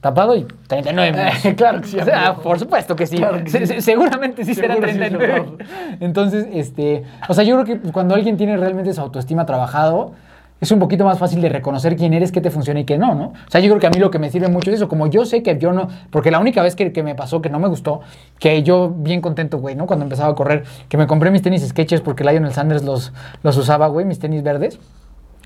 [0.00, 1.44] tapado y 39 minutos.
[1.44, 3.16] Eh, claro que sí, O sea, por supuesto que sí.
[3.16, 3.74] Claro que Se- sí.
[3.74, 5.34] se- seguramente sí serán Seguro sí, 39.
[5.34, 5.58] seguro.
[6.00, 10.12] Entonces, este, o sea, yo creo que cuando alguien tiene realmente su autoestima trabajado,
[10.60, 13.14] es un poquito más fácil de reconocer quién eres, qué te funciona y qué no,
[13.14, 13.26] ¿no?
[13.26, 15.06] O sea, yo creo que a mí lo que me sirve mucho es eso, como
[15.06, 17.58] yo sé que yo no, porque la única vez que, que me pasó que no
[17.58, 18.00] me gustó,
[18.38, 19.86] que yo bien contento, güey, ¿no?
[19.86, 23.56] Cuando empezaba a correr, que me compré mis tenis sketches porque Lionel Sanders los, los
[23.56, 24.78] usaba, güey, mis tenis verdes.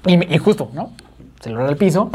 [0.07, 0.91] Y, justo, ¿no?
[1.41, 2.11] Celular al piso,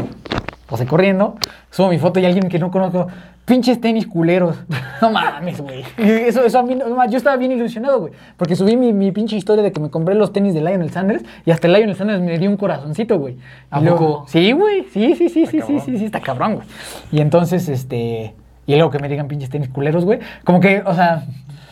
[0.68, 1.34] pasé corriendo,
[1.70, 3.08] subo mi foto y alguien que no conozco,
[3.44, 4.56] pinches tenis culeros.
[5.00, 5.84] No mames, güey.
[5.96, 8.12] Eso, eso a mí, no- yo estaba bien ilusionado, güey.
[8.36, 11.22] Porque subí mi, mi pinche historia de que me compré los tenis de Lionel Sanders
[11.46, 13.36] y hasta el Lionel Sanders me dio un corazoncito, güey.
[13.70, 14.24] ¿A poco?
[14.26, 14.86] Sí, güey.
[14.92, 15.80] Sí, sí, sí, sí, sí, cabrón.
[15.84, 16.66] sí, sí, está cabrón, güey.
[17.12, 18.34] Y entonces, este.
[18.66, 20.18] Y luego que me digan pinches tenis culeros, güey.
[20.42, 21.22] Como que, o sea.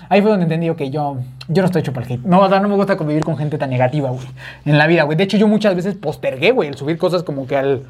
[0.08, 1.16] Ahí fue donde entendí que yo,
[1.48, 2.24] yo no estoy hecho para el hate.
[2.24, 4.24] No, o sea, no me gusta convivir con gente tan negativa, güey.
[4.64, 5.18] En la vida, güey.
[5.18, 7.82] De hecho, yo muchas veces postergué, güey, el subir cosas como que al,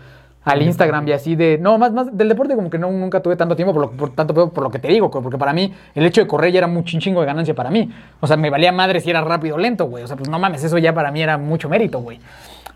[0.47, 1.59] al Instagram y así de...
[1.61, 4.11] No, más, más del deporte como que no, nunca tuve tanto tiempo por, lo, por
[4.11, 6.68] tanto por, lo que te digo, porque para mí el hecho de correr ya era
[6.68, 7.90] mucho un chingo de ganancia para mí.
[8.20, 10.05] O sea, me valía madre si era rápido o lento, güey.
[10.05, 12.20] O sea, pues no mames, eso ya para mí era mucho mérito, güey.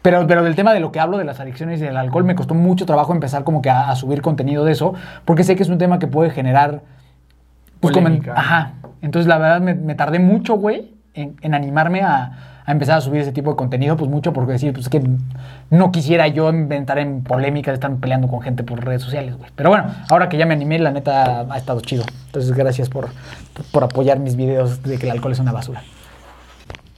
[0.03, 2.35] Pero, pero del tema de lo que hablo, de las adicciones y del alcohol, me
[2.35, 4.95] costó mucho trabajo empezar como que a, a subir contenido de eso,
[5.25, 6.83] porque sé que es un tema que puede generar...
[7.79, 7.97] Pues.
[8.35, 8.73] Ajá.
[9.01, 13.01] Entonces, la verdad, me, me tardé mucho, güey, en, en animarme a, a empezar a
[13.01, 15.03] subir ese tipo de contenido, pues mucho porque decir, pues que
[15.71, 19.51] no quisiera yo inventar en polémica de estar peleando con gente por redes sociales, güey.
[19.55, 22.05] Pero bueno, ahora que ya me animé, la neta ha estado chido.
[22.27, 23.09] Entonces, gracias por,
[23.73, 25.83] por apoyar mis videos de que el alcohol es una basura.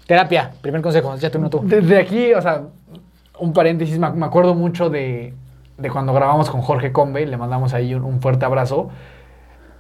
[0.07, 1.63] Terapia, primer consejo, ya tú no tú.
[1.65, 2.63] Desde aquí, o sea,
[3.39, 5.35] un paréntesis, me, acuerdo mucho de,
[5.79, 8.91] de cuando grabamos con Jorge Combe, le mandamos ahí un fuerte abrazo,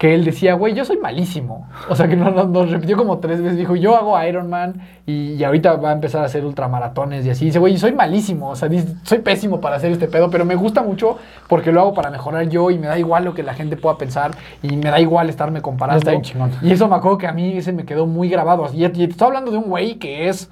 [0.02, 1.68] que él decía, güey, yo soy malísimo.
[1.88, 5.76] O sea, que nos, repitió como tres veces, dijo, yo hago Ironman y, y ahorita
[5.76, 7.44] va a empezar a hacer ultramaratones y así.
[7.44, 8.68] Dice, güey, soy malísimo, o sea,
[9.04, 12.48] soy pésimo para hacer este pedo, pero me gusta mucho porque lo hago para mejorar
[12.48, 15.28] yo y me da igual lo que la gente pueda pensar y me da igual
[15.28, 15.98] estarme comparando.
[15.98, 16.50] Está bien chingón.
[16.62, 18.68] Y eso me acuerdo que a mí se me quedó muy grabado.
[18.74, 20.50] Y, y te estoy hablando de un güey que es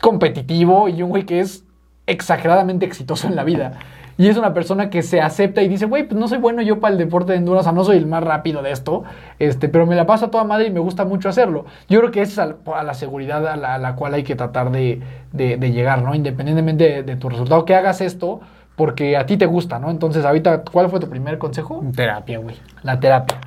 [0.00, 1.64] competitivo y un güey que es
[2.06, 3.80] exageradamente exitoso en la vida.
[4.18, 6.80] Y es una persona que se acepta y dice, güey, pues no soy bueno yo
[6.80, 9.04] para el deporte de endurance, o sea, no soy el más rápido de esto,
[9.38, 11.64] este, pero me la paso a toda madre y me gusta mucho hacerlo.
[11.88, 14.22] Yo creo que esa es a, a la seguridad a la, a la cual hay
[14.22, 15.00] que tratar de,
[15.32, 16.14] de- de llegar, ¿no?
[16.14, 18.40] Independientemente de, de tu resultado, que hagas esto
[18.76, 19.90] porque a ti te gusta, ¿no?
[19.90, 21.82] Entonces, ahorita, ¿cuál fue tu primer consejo?
[21.94, 22.56] Terapia, güey.
[22.82, 23.38] La terapia.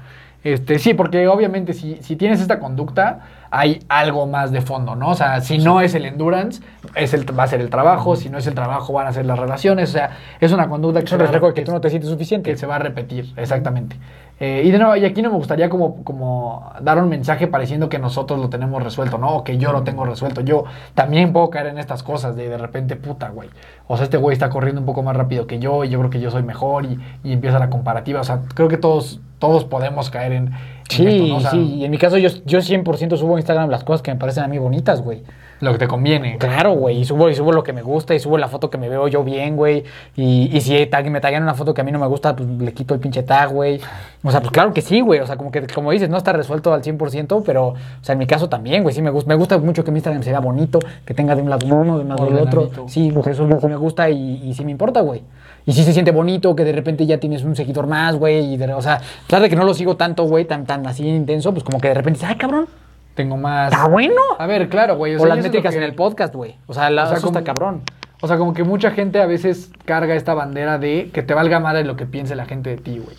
[0.44, 3.22] Este, sí, porque obviamente si, si tienes esta conducta,
[3.58, 5.10] hay algo más de fondo, ¿no?
[5.12, 6.62] O sea, si no es el endurance,
[6.94, 9.26] es el, va a ser el trabajo, si no es el trabajo, van a ser
[9.26, 10.10] las relaciones, o sea,
[10.42, 12.52] es una conducta que, se va a- que tú no te sientes suficiente.
[12.52, 13.98] que se va a repetir, exactamente.
[14.42, 17.88] Eh, y de nuevo, y aquí no me gustaría como, como dar un mensaje pareciendo
[17.88, 19.30] que nosotros lo tenemos resuelto, ¿no?
[19.38, 20.42] O que yo lo tengo resuelto.
[20.42, 23.48] Yo también puedo caer en estas cosas de de repente, puta, güey.
[23.88, 26.10] O sea, este güey está corriendo un poco más rápido que yo y yo creo
[26.12, 28.20] que yo soy mejor y, y empieza la comparativa.
[28.20, 30.52] O sea, creo que todos, todos podemos caer en
[30.90, 31.36] Sí, esto, ¿no?
[31.38, 31.76] O sea, sí.
[31.78, 34.44] Y en mi caso, yo, yo 100% subo a Instagram las cosas que me parecen
[34.44, 35.24] a mí bonitas, güey.
[35.62, 36.38] Lo que te conviene.
[36.38, 38.78] Claro, güey, y subo, y subo lo que me gusta, y subo la foto que
[38.78, 39.86] me veo yo bien, güey.
[40.16, 42.48] Y, y si tag- me taguean una foto que a mí no me gusta, pues
[42.50, 43.80] le quito el pinche tag, güey.
[44.22, 45.22] O sea, pues claro que sí, güey.
[45.22, 48.20] O sea, como que, como dices, no está resuelto al 100%, pero, o sea, en
[48.20, 49.30] mi caso también, güey, sí me gusta.
[49.30, 51.98] Me gusta mucho que mi Instagram se vea bonito, que tenga de un lado uno,
[51.98, 52.70] de un lado del otro.
[52.90, 55.22] Sí, pues eso me gusta y, y sí me importa, güey.
[55.66, 58.54] Y sí se siente bonito que de repente ya tienes un seguidor más, güey.
[58.54, 60.86] Y de- o sea, a pesar de que no lo sigo tanto, güey, tan, tan
[60.86, 62.68] así intenso, pues como que de repente dices, ay, cabrón,
[63.16, 63.72] Tengo más.
[63.74, 64.22] está bueno.
[64.38, 65.16] A ver, claro, güey.
[65.16, 66.56] O, sea, las métricas que- en el podcast, güey.
[66.68, 67.82] O sea, la, O sea, eso está cabrón.
[68.22, 71.60] O sea, como que mucha gente a veces carga esta bandera de que te valga
[71.60, 73.16] madre lo que piense la gente de ti, güey.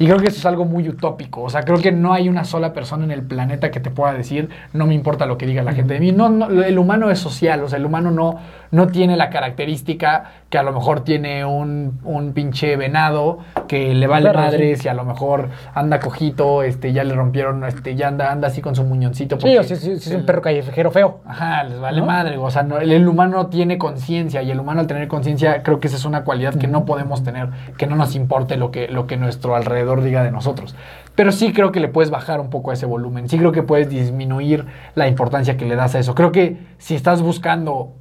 [0.00, 1.42] Y creo que eso es algo muy utópico.
[1.42, 4.12] O sea, creo que no hay una sola persona en el planeta que te pueda
[4.14, 6.12] decir, no me importa lo que diga la gente de mí.
[6.12, 8.38] No, no, el humano es social, o sea, el humano no,
[8.70, 14.06] no tiene la característica que a lo mejor tiene un, un pinche venado que le
[14.06, 18.08] vale Perro, madres y a lo mejor anda cojito, este, ya le rompieron, este, ya
[18.08, 19.36] anda, anda así con su muñoncito.
[19.36, 21.20] Sí, porque o si, si- si es un perro callejero feo.
[21.26, 22.06] Ajá, les vale ¿No?
[22.06, 22.36] madre.
[22.38, 25.80] O sea, no- el, el humano tiene conciencia y el humano al tener conciencia creo
[25.80, 28.88] que esa es una cualidad que no podemos tener, que no nos importe lo que,
[28.88, 30.74] lo que nuestro alrededor diga de nosotros.
[31.14, 33.88] Pero sí creo que le puedes bajar un poco ese volumen, sí creo que puedes
[33.90, 36.14] disminuir la importancia que le das a eso.
[36.14, 37.92] Creo que si estás buscando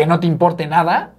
[0.00, 1.10] que no te importe nada,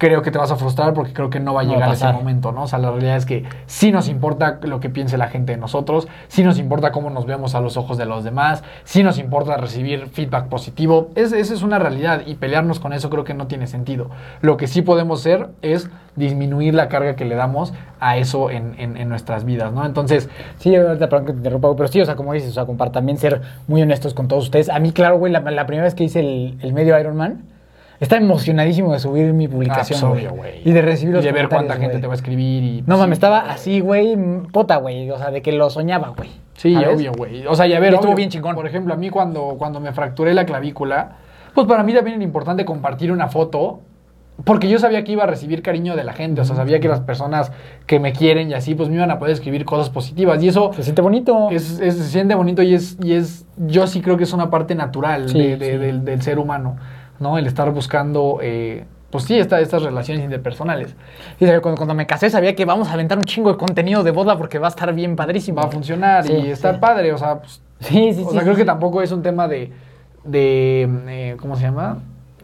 [0.00, 1.78] creo que te vas a frustrar porque creo que no va a No va a
[1.78, 2.62] llegar ese momento, ¿no?
[2.62, 5.58] O sea, la realidad es que sí nos importa lo que piense la gente de
[5.58, 9.18] nosotros, sí nos importa cómo nos vemos a los ojos de los demás, sí nos
[9.18, 11.08] importa recibir feedback positivo.
[11.16, 14.08] Es- esa es una realidad y pelearnos con eso creo que no tiene sentido.
[14.40, 18.76] Lo que sí podemos hacer es disminuir la carga que le damos a eso en,
[18.78, 19.84] en- en nuestras vidas, ¿no?
[19.84, 20.28] Entonces,
[20.58, 23.18] Sí, ahorita perdón que te interrumpa, pero sí, o sea, como dices, o sea, también
[23.18, 24.68] ser muy honestos con todos ustedes.
[24.68, 27.42] A mí, claro, güey, la, la primera vez que hice el, el medio Ironman,
[28.00, 30.60] estaba emocionadísimo de subir mi publicación, Ah, pues, obvio, güey.
[30.64, 32.82] Y de recibir los y de ver cuánta gente te va a escribir y...
[32.86, 34.16] No sí, mames, estaba así, güey,
[34.52, 36.30] puta, güey, o sea, de que lo soñaba, güey.
[36.54, 36.88] Sí, ¿sabes?
[36.96, 37.46] obvio, güey.
[37.46, 38.54] O sea, ya ver, Y estuvo bien chingón.
[38.54, 41.16] Por ejemplo, a mí cuando, cuando me fracturé la clavícula,
[41.54, 43.80] pues para mí también era importante compartir una foto.
[44.44, 46.86] Porque yo sabía que iba a recibir cariño de la gente, o sea, sabía que
[46.86, 47.50] las personas
[47.86, 50.40] que me quieren y así, pues me iban a poder escribir cosas positivas.
[50.40, 51.48] Y eso Se siente bonito.
[51.50, 54.48] es, es- se siente bonito y es, y es, yo sí creo que es una
[54.48, 55.76] parte natural Sí, de- de- sí.
[55.78, 56.76] Del, del ser humano,
[57.20, 57.38] ¿no?
[57.38, 60.94] El estar buscando, eh, pues sí, esta- estas relaciones interpersonales.
[61.40, 64.10] Y cuando, cuando me casé sabía que vamos a aventar un chingo de contenido de
[64.10, 65.60] boda porque va a estar bien padrísimo.
[65.60, 66.78] Va a funcionar Sí, y está sí.
[66.80, 68.34] padre, o sea, pues, Sí, sí, o sí.
[68.34, 69.72] sea, creo que tampoco es un tema de,
[70.24, 71.98] de eh, ¿cómo se llama?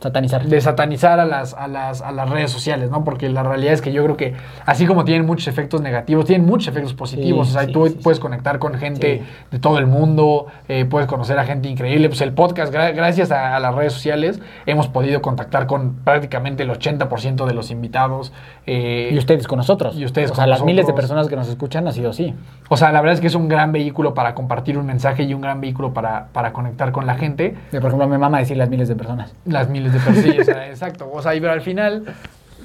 [0.05, 0.45] Satanizar.
[0.45, 3.05] de satanizar a las, a, las, a las redes sociales, ¿no?
[3.05, 4.35] Porque la realidad es que yo creo que
[4.67, 7.49] así como tienen muchos efectos negativos, tienen muchos efectos positivos.
[7.49, 10.85] Sí, o sea, sí, tú sí, puedes conectar con gente de todo el mundo, eh,
[10.85, 12.09] puedes conocer a gente increíble.
[12.09, 16.63] Pues el podcast, gra- gracias a, a las redes sociales, hemos podido contactar con prácticamente
[16.65, 18.33] el 80% de los invitados.
[18.67, 19.97] eh, Y ustedes con nosotros.
[19.97, 22.35] Y ustedes O sea, las miles de personas que nos escuchan ha sido así.
[22.69, 25.33] o sea, la verdad es que es un gran vehículo para compartir un mensaje y
[25.35, 27.55] un gran vehículo para, para conectar con la gente.
[27.71, 29.35] Por ejemplo, a mi mamá decir las miles de personas.
[29.47, 30.35] Las miles de personas.
[30.35, 31.11] Sí, o sea, exacto.
[31.13, 32.05] O sea, pero al final,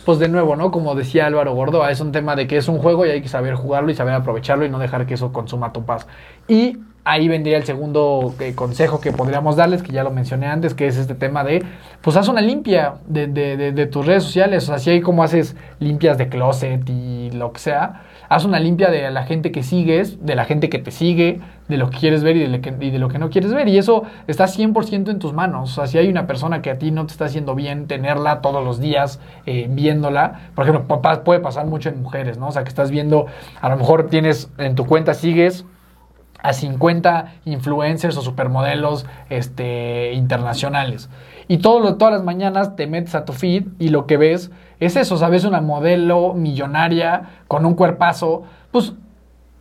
[0.05, 0.71] pues de nuevo, ¿no?
[0.71, 3.29] Como decía Álvaro Gordoa, es un tema de que es un juego y hay que
[3.29, 6.07] saber jugarlo y saber aprovecharlo y no dejar que eso consuma tu paz.
[6.47, 10.73] Y ahí vendría el segundo eh, consejo que podríamos darles, que ya lo mencioné antes,
[10.73, 11.63] que es este tema de,
[12.01, 14.63] pues haz una limpia de- de tus redes sociales.
[14.63, 18.59] O sea, si hay como haces limpias de closet y lo que sea, haz una
[18.59, 21.97] limpia de la gente que sigues, de la gente que te sigue, de lo que
[21.97, 23.67] quieres ver y de lo que, de lo que no quieres ver.
[23.67, 25.71] Y eso está 100% en tus manos.
[25.71, 28.41] O sea, si hay una persona que a ti no te está haciendo bien, tenerla
[28.41, 30.51] todos los días eh, viéndola.
[30.55, 32.47] Por ejemplo, puede pasar mucho en mujeres, ¿no?
[32.47, 33.25] O sea, que estás viendo,
[33.59, 35.65] a lo mejor tienes en tu cuenta, sigues
[36.41, 41.09] a 50 influencers o supermodelos este, internacionales.
[41.47, 44.51] Y todo lo- todas las mañanas te metes a tu feed y lo que ves
[44.79, 45.43] es eso, ¿sabes?
[45.45, 48.93] Una modelo millonaria con un cuerpazo, pues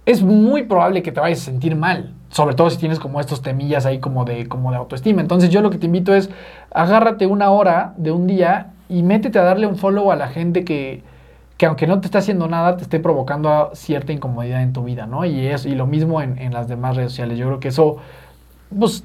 [0.07, 2.14] es muy probable que te vayas a sentir mal.
[2.31, 5.20] Sobre todo si tienes como estos temillas ahí como de, como de autoestima.
[5.22, 6.31] Entonces yo lo que te invito es,
[6.70, 10.64] agárrate una hora de un día y métete a darle un follow a la gente
[10.64, 11.03] que,
[11.59, 15.06] que aunque no te está haciendo nada, te esté provocando cierta incomodidad en tu vida,
[15.06, 15.24] ¿no?
[15.26, 17.38] Y, es, y lo mismo en, en las demás redes sociales.
[17.38, 17.98] Yo creo que eso,
[18.78, 19.04] pues,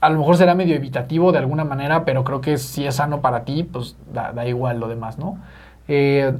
[0.00, 3.20] a lo mejor será medio evitativo de alguna manera, pero creo que si es sano
[3.20, 5.38] para ti, pues da, da igual lo demás, ¿no?
[5.88, 6.32] Eh,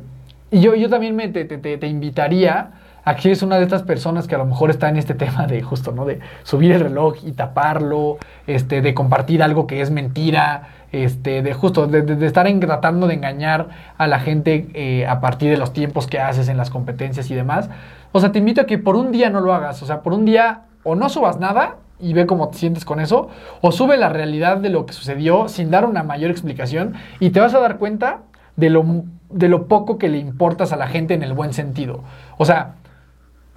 [0.50, 2.70] y yo, yo también me, te- te- te invitaría
[3.08, 5.46] a que eres una de estas personas que a lo mejor está en este tema
[5.46, 6.04] de justo, ¿no?
[6.04, 11.54] De subir el reloj y taparlo, este, de compartir algo que es mentira, este, de
[11.54, 16.06] justo, de, estar tratando de engañar a la gente eh, a partir de los tiempos
[16.06, 17.70] que haces en las competencias y demás.
[18.12, 20.12] O sea, te invito a que por un día no lo hagas, o sea, por
[20.12, 23.30] un día o no subas nada y ve cómo te sientes con eso,
[23.62, 27.40] o sube la realidad de lo que sucedió sin dar una mayor explicación y te
[27.40, 28.18] vas a dar cuenta
[28.56, 28.84] de lo,
[29.30, 32.02] de lo poco que le importas a la gente en el buen sentido.
[32.36, 32.74] O sea,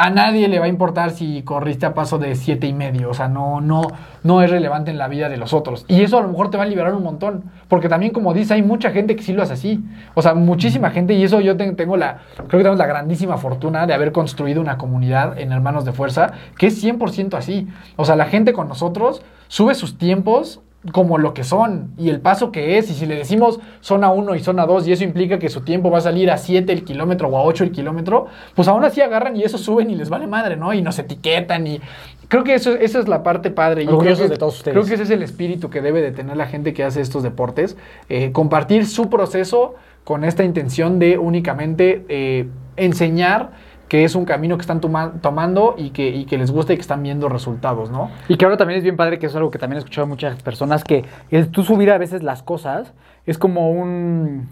[0.03, 3.09] a nadie le va a importar si corriste a paso de siete y medio.
[3.09, 3.81] O sea, no, no,
[4.23, 5.85] no es relevante en la vida de los otros.
[5.87, 7.43] Y eso a lo mejor te va a liberar un montón.
[7.67, 9.83] Porque también, como dice, hay mucha gente que sí lo hace así.
[10.15, 11.13] O sea, muchísima gente.
[11.13, 14.59] Y eso yo te- tengo la, creo que tenemos la grandísima fortuna de haber construido
[14.61, 17.67] una comunidad en Hermanos de Fuerza que es 100% así.
[17.95, 22.19] O sea, la gente con nosotros sube sus tiempos como lo que son y el
[22.21, 22.89] paso que es.
[22.89, 25.91] Y si le decimos zona 1 y zona 2 y eso implica que su tiempo
[25.91, 28.25] va a salir a 7 el kilómetro o a 8 el kilómetro,
[28.55, 30.73] pues aún así agarran y eso suben y les vale madre, ¿no?
[30.73, 31.79] Y nos etiquetan y
[32.27, 33.83] creo que eso, esa es la parte padre.
[33.83, 34.73] Y creo que- de todos ustedes.
[34.73, 37.21] Creo que ese es el espíritu que debe de tener la gente que hace estos
[37.21, 37.77] deportes.
[38.09, 43.51] eh, compartir su proceso con esta intención de únicamente eh, enseñar
[43.91, 46.77] que es un camino que están toma- tomando y que, y que les gusta y
[46.77, 48.09] que están viendo resultados, ¿no?
[48.29, 50.07] Y que ahora también es bien padre, que es algo que también he escuchado a
[50.07, 52.93] muchas personas, que el tú subir a veces las cosas
[53.25, 54.47] es como un...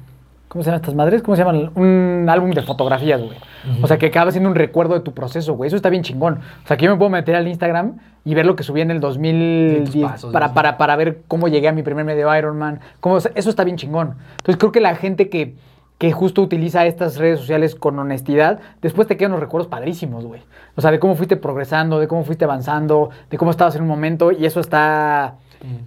[0.50, 1.22] ¿Cómo se llaman estas madres?
[1.22, 1.72] ¿Cómo se llaman?
[1.76, 3.38] Un álbum de fotografías, güey.
[3.82, 5.68] O sea, que acaba siendo un recuerdo de tu proceso, güey.
[5.70, 6.40] Eso está bien chingón.
[6.66, 7.94] O sea, que yo me puedo meter al Instagram
[8.26, 11.22] y ver lo que subí en el 2010 Sí, tus pasos, para, para, para ver
[11.30, 12.82] cómo llegué a mi primer medio Ironman.
[13.00, 14.16] Cómo, o sea, eso está bien chingón.
[14.40, 15.56] Entonces, creo que la gente que,
[16.00, 20.42] que justo utiliza estas redes sociales con honestidad, después te quedan los recuerdos padrísimos, güey.
[20.76, 23.90] O sea, de cómo fuiste progresando, de cómo fuiste avanzando, de cómo estabas en un
[23.90, 25.36] momento y eso está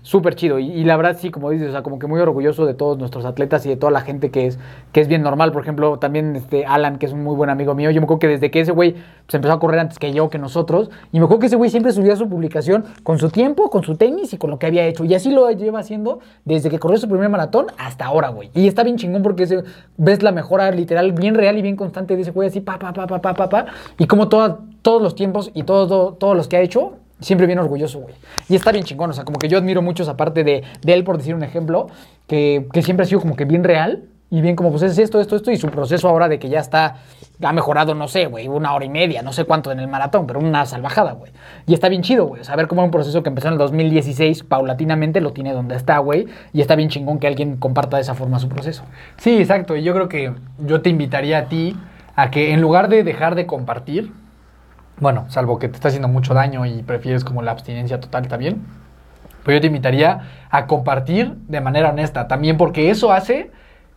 [0.03, 0.59] súper chido.
[0.59, 3.25] Y, la verdad, sí, como dices, o sea, como que muy orgulloso de todos nuestros
[3.25, 4.59] atletas y de toda la gente que es,
[4.93, 5.53] que es bien normal.
[5.53, 7.91] Por ejemplo, también este Alan, que es un muy buen amigo mío.
[7.91, 10.29] Yo me acuerdo que desde que ese güey pues, empezó a correr antes que yo,
[10.29, 13.71] que nosotros, y me acuerdo que ese güey siempre subía su publicación con su tiempo,
[13.71, 15.05] con su tenis y con lo que había hecho.
[15.05, 18.51] Y así lo lleva haciendo desde que corrió su primer maratón hasta ahora, güey.
[18.55, 19.65] Y está bien chingón porque
[19.97, 22.93] ves la mejora literal, bien real y bien constante de ese güey, así, pa, pa,
[22.93, 23.67] pa, pa, pa, pa, pa.
[23.99, 27.59] Y como toda- todos los tiempos y todo- todos los que ha hecho, siempre bien
[27.59, 28.15] orgulloso, güey.
[28.49, 30.93] Y está bien chingón, o sea, como que yo admiro mucho esa parte de, de
[30.93, 31.89] él, por decir un ejemplo,
[32.27, 35.21] que, que siempre ha sido como que bien real y bien como, pues es esto,
[35.21, 36.97] esto, esto, y su proceso ahora de que ya está,
[37.43, 40.27] ha mejorado, no sé, güey, una hora y media, no sé cuánto en el maratón,
[40.27, 41.31] pero una salvajada, güey.
[41.67, 45.21] Y está bien chido, güey, ver cómo un proceso que empezó en el 2016, paulatinamente
[45.21, 48.39] lo tiene donde está, güey, y está bien chingón que alguien comparta de esa forma
[48.39, 48.85] su proceso.
[49.19, 49.77] Sí, exacto.
[49.77, 51.77] Y yo creo que yo te invitaría a ti
[52.17, 54.13] a que en lugar de dejar de compartir,
[54.99, 58.63] bueno, salvo que te está haciendo mucho daño y prefieres como la abstinencia total también,
[59.45, 63.51] pues yo te invitaría a compartir de manera honesta también porque eso hace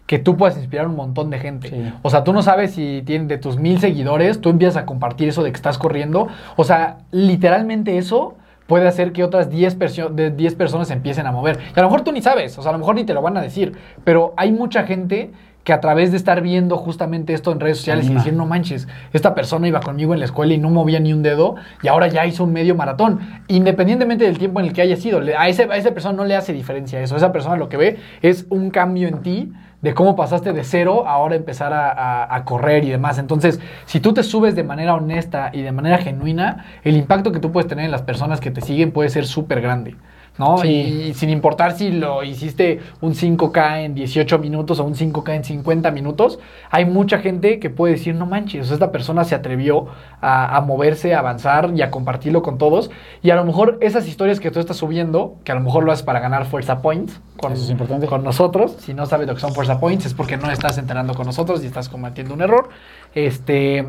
[0.08, 1.70] que tú puedas inspirar a un montón de gente.
[1.70, 1.94] Sí.
[2.04, 5.30] O sea, tú no sabes si tienes de tus mil seguidores, tú empiezas a compartir
[5.30, 6.28] eso de que estás corriendo.
[6.56, 8.36] O sea, literalmente eso
[8.68, 11.60] puede hacer que otras 10, perso- de 10 personas se empiecen a mover.
[11.76, 13.22] Y a lo mejor tú ni sabes, o sea, a lo mejor ni te lo
[13.22, 13.74] van a decir,
[14.04, 15.32] pero hay mucha gente
[15.66, 18.88] que a través de estar viendo justamente esto en redes sociales y decir, no manches,
[19.12, 22.08] esta persona iba conmigo en la escuela y no movía ni un dedo y ahora
[22.08, 23.20] ya hizo un medio maratón.
[23.50, 26.36] Independientemente del tiempo en el que haya sido, a, ese, a esa persona no le
[26.36, 27.18] hace diferencia eso.
[27.18, 29.52] Esa persona lo que ve es un cambio en ti
[29.82, 33.18] de cómo pasaste de cero a ahora empezar a, a- a correr y demás.
[33.18, 37.40] Entonces, si tú te subes de manera honesta y de manera genuina, el impacto que
[37.40, 39.96] tú puedes tener en las personas que te siguen puede ser súper grande.
[40.38, 40.58] ¿No?
[40.60, 40.68] Sí.
[40.68, 45.44] Y, sin importar si lo hiciste un 5K en 18 minutos o un 5K en
[45.44, 49.88] 50 minutos, hay mucha gente que puede decir, no manches, esta persona se atrevió
[50.22, 52.92] a, a moverse, a avanzar y a compartirlo con todos.
[53.22, 55.92] Y a lo mejor esas historias que tú estás subiendo, que a lo mejor lo
[55.92, 58.08] haces para ganar Fuerza Points con, Eso es importante.
[58.08, 61.14] con nosotros, si no sabes lo que son Fuerza Points es porque no estás entrenando
[61.14, 62.70] con nosotros y estás cometiendo un error.
[63.14, 63.88] Este,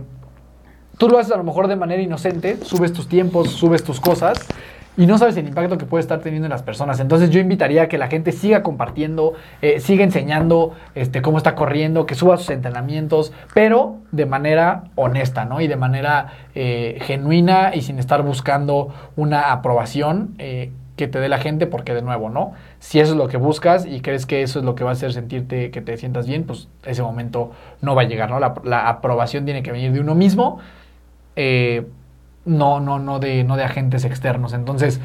[0.98, 4.46] tú lo haces a lo mejor de manera inocente, subes tus tiempos, subes tus cosas
[4.96, 7.00] y no sabes el impacto que puede estar teniendo en las personas.
[7.00, 11.54] Entonces yo invitaría a que la gente siga compartiendo, eh, siga enseñando este, cómo está
[11.54, 15.60] corriendo, que suba sus entrenamientos, pero de manera honesta, ¿no?
[15.60, 20.34] Y de manera eh, genuina y sin estar buscando una aprobación.
[20.38, 22.52] eh, que te dé la gente, porque de nuevo, ¿no?
[22.78, 24.92] Si eso es lo que buscas y crees que eso es lo que va a
[24.94, 28.40] hacer sentirte que te sientas bien, pues ese momento no va a llegar, ¿no?
[28.40, 30.58] La, la aprobación tiene que venir de uno mismo,
[31.36, 31.86] eh,
[32.46, 34.54] no, no, no de, no de agentes externos.
[34.54, 35.00] Entonces,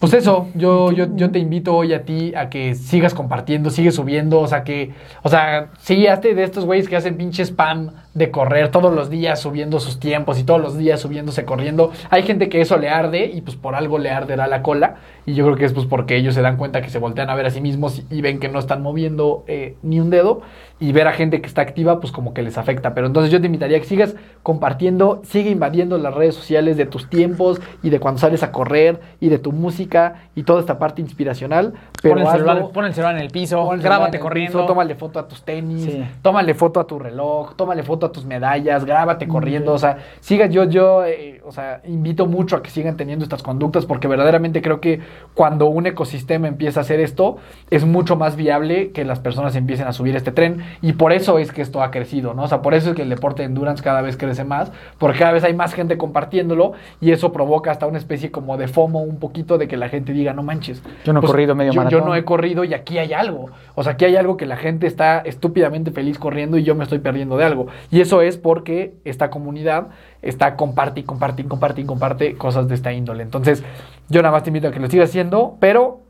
[0.00, 3.90] pues eso, yo, yo, yo te invito hoy a ti a que sigas compartiendo, sigue
[3.90, 4.92] subiendo, o sea que,
[5.22, 9.08] o sea, sí, hazte de estos güeyes que hacen pinche spam de correr todos los
[9.08, 11.92] días subiendo sus tiempos y todos los días subiéndose corriendo.
[12.10, 14.96] Hay gente que eso le arde y pues por algo le arderá la cola
[15.26, 17.34] y yo creo que es pues porque ellos se dan cuenta que se voltean a
[17.36, 20.40] ver a sí mismos y ven que no están moviendo eh, ni un dedo
[20.80, 22.94] y ver a gente que está activa pues como que les afecta.
[22.94, 26.86] Pero entonces yo te invitaría a que sigas compartiendo, sigue invadiendo las redes sociales de
[26.86, 30.78] tus tiempos y de cuando sales a correr y de tu música y toda esta
[30.78, 31.74] parte inspiracional.
[32.02, 34.58] Pero pon, el hazlo- celular, pon el celular en el piso, grábate corriendo.
[34.58, 36.04] piso, tómale foto a tus tenis, Sí.
[36.22, 40.46] tómale foto a tu reloj, tómale foto a tus medallas, grábate corriendo, o sea, siga
[40.46, 44.62] yo, yo, eh, o sea, invito mucho a que sigan teniendo estas conductas porque verdaderamente
[44.62, 45.00] creo que
[45.34, 47.38] cuando un ecosistema empieza a hacer esto,
[47.70, 51.38] es mucho más viable que las personas empiecen a subir este tren y por eso
[51.38, 52.42] es que esto ha crecido, ¿no?
[52.44, 55.18] O sea, por eso es que el deporte de endurance cada vez crece más, porque
[55.18, 59.00] cada vez hay más gente compartiéndolo y eso provoca hasta una especie como de FOMO
[59.00, 60.80] un poquito de que la gente diga, no manches.
[60.80, 62.08] pues, Yo no he corrido medio yo, yo maratón".
[62.08, 63.50] no he corrido y aquí hay algo.
[63.74, 66.84] O sea, aquí hay algo que la gente está estúpidamente feliz corriendo y yo me
[66.84, 67.68] estoy perdiendo de algo.
[67.90, 69.88] Y eso es porque esta comunidad
[70.22, 73.22] está comparte y comparte y comparte y comparte cosas de esta índole.
[73.22, 73.64] Entonces,
[74.08, 76.00] yo nada más te invito a que lo sigas haciendo, pero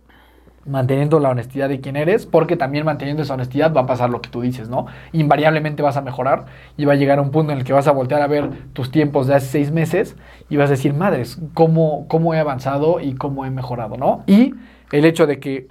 [0.67, 4.21] manteniendo la honestidad de quién eres, porque también manteniendo esa honestidad va a pasar lo
[4.21, 4.87] que tú dices, ¿no?
[5.13, 6.47] Invariablemente vas a mejorar
[6.77, 8.51] y va a llegar a un punto en el que vas a voltear a ver
[8.73, 10.17] tus tiempos de hace seis meses
[10.51, 14.23] y vas a decir, madres, ¿cómo, cómo he avanzado y cómo he mejorado, ¿no?
[14.27, 14.55] Y
[14.93, 15.67] el hecho de que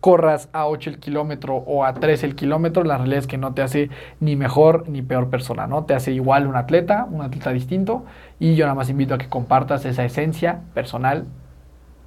[0.00, 3.52] corras a 8 el kilómetro o a 3 el kilómetro, la realidad es que no
[3.52, 5.84] te hace ni mejor ni peor persona, ¿no?
[5.84, 8.04] Te hace igual un atleta, un atleta distinto,
[8.38, 11.26] y yo nada más invito a que compartas esa esencia personal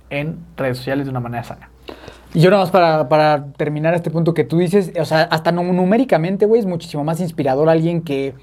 [0.09, 1.69] en redes sociales de una manera sana.
[2.33, 5.51] Y yo nada más para, para terminar este punto que tú dices, o sea, hasta
[5.51, 8.33] nu- numéricamente, güey, es muchísimo más inspirador alguien que,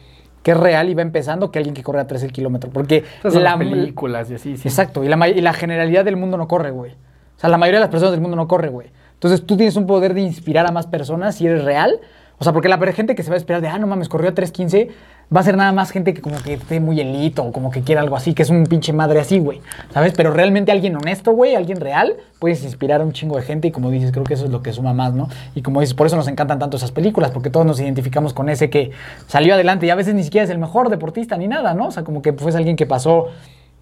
[0.44, 2.70] que es real y va empezando que alguien que corre a 3 el kilómetro.
[2.70, 4.68] Porque son la, las películas y así, sí.
[4.68, 6.92] Exacto, y la, y la generalidad del mundo no corre, güey.
[6.92, 8.88] O sea, la mayoría de las personas del mundo no corre, güey.
[9.20, 12.00] Entonces tú tienes un poder de inspirar a más personas si eres real.
[12.38, 14.30] O sea, porque la gente que se va a esperar de, ah, no mames, corrió
[14.30, 14.88] a 3.15,
[15.36, 17.82] va a ser nada más gente que como que esté muy elito o como que
[17.82, 19.60] quiera algo así, que es un pinche madre así, güey.
[19.92, 20.14] ¿Sabes?
[20.16, 23.72] Pero realmente alguien honesto, güey, alguien real, puedes inspirar a un chingo de gente y
[23.72, 25.28] como dices, creo que eso es lo que suma más, ¿no?
[25.54, 28.48] Y como dices, por eso nos encantan tanto esas películas, porque todos nos identificamos con
[28.48, 28.90] ese que
[29.26, 31.88] salió adelante y a veces ni siquiera es el mejor deportista ni nada, ¿no?
[31.88, 33.26] O sea, como que fue alguien que pasó,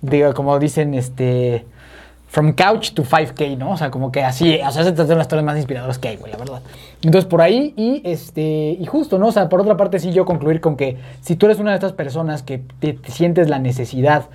[0.02, 1.64] digo, como dicen, este...
[2.28, 3.72] From couch to 5K, ¿no?
[3.72, 6.16] O sea, como que así, o sea, esas son las historias más inspiradoras que hay,
[6.16, 6.60] güey, la verdad.
[7.02, 9.28] Entonces, por ahí, y este, y justo, ¿no?
[9.28, 11.76] O sea, por otra parte, sí, yo concluir con que si tú eres una de
[11.76, 14.26] estas personas que te, te sientes la necesidad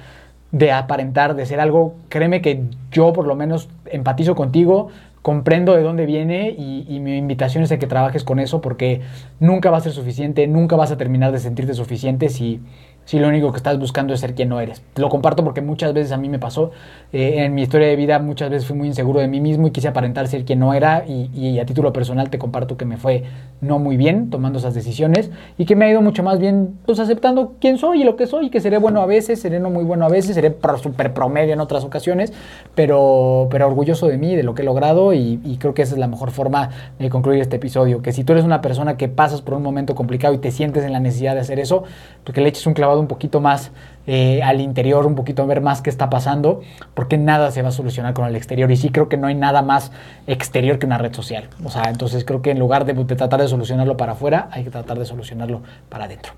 [0.51, 4.89] de aparentar, de ser algo, créeme que yo por lo menos empatizo contigo,
[5.23, 9.01] comprendo de dónde viene y, y mi invitación es a que trabajes con eso porque
[9.39, 12.59] nunca va a ser suficiente, nunca vas a terminar de sentirte suficiente si,
[13.05, 14.81] si lo único que estás buscando es ser quien no eres.
[14.95, 16.71] Lo comparto porque muchas veces a mí me pasó,
[17.11, 19.71] eh, en mi historia de vida muchas veces fui muy inseguro de mí mismo y
[19.71, 22.97] quise aparentar ser quien no era y, y a título personal te comparto que me
[22.97, 23.23] fue
[23.61, 26.99] no muy bien tomando esas decisiones y que me ha ido mucho más bien pues
[26.99, 29.83] aceptando quién soy y lo que soy, que seré bueno a veces, seré no muy
[29.83, 32.33] bueno a veces, seré pro- super promedio en otras ocasiones,
[32.75, 35.93] pero, pero orgulloso de mí, de lo que he logrado y, y creo que esa
[35.93, 36.69] es la mejor forma
[36.99, 39.95] de concluir este episodio, que si tú eres una persona que pasas por un momento
[39.95, 41.83] complicado y te sientes en la necesidad de hacer eso,
[42.23, 43.71] porque le eches un clavado un poquito más
[44.05, 46.61] eh, al interior, un poquito a ver más qué está pasando,
[46.93, 49.35] porque nada se va a solucionar con el exterior y sí creo que no hay
[49.35, 49.91] nada más
[50.27, 51.49] exterior que una red social.
[51.63, 54.69] O sea, entonces creo que en lugar de, tratar de solucionarlo para afuera, hay que
[54.69, 56.33] tratar de solucionarlo para adentro.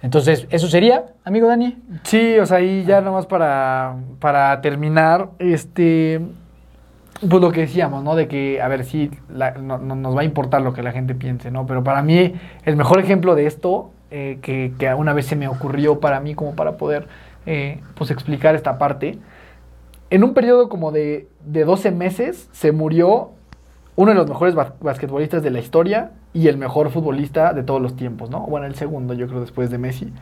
[0.00, 1.76] Entonces, eso sería, amigo Dani.
[2.04, 6.20] Sí, o sea, y ya nomás para, para terminar, este,
[7.20, 8.14] pues lo que decíamos, ¿no?
[8.14, 9.10] De que, a ver, sí,
[9.60, 11.66] no, no nos va a importar lo que la gente piense, ¿no?
[11.66, 12.34] Pero para mí,
[12.64, 16.34] el mejor ejemplo de esto, eh, que, que una vez se me ocurrió para mí
[16.34, 17.08] como para poder,
[17.46, 19.18] eh, pues, explicar esta parte,
[20.10, 23.30] en un periodo como de, de 12 meses se murió
[23.96, 27.82] uno de los mejores ba- basquetbolistas de la historia y el mejor futbolista de todos
[27.82, 28.40] los tiempos, ¿no?
[28.40, 30.12] Bueno, el segundo, yo creo, después de Messi,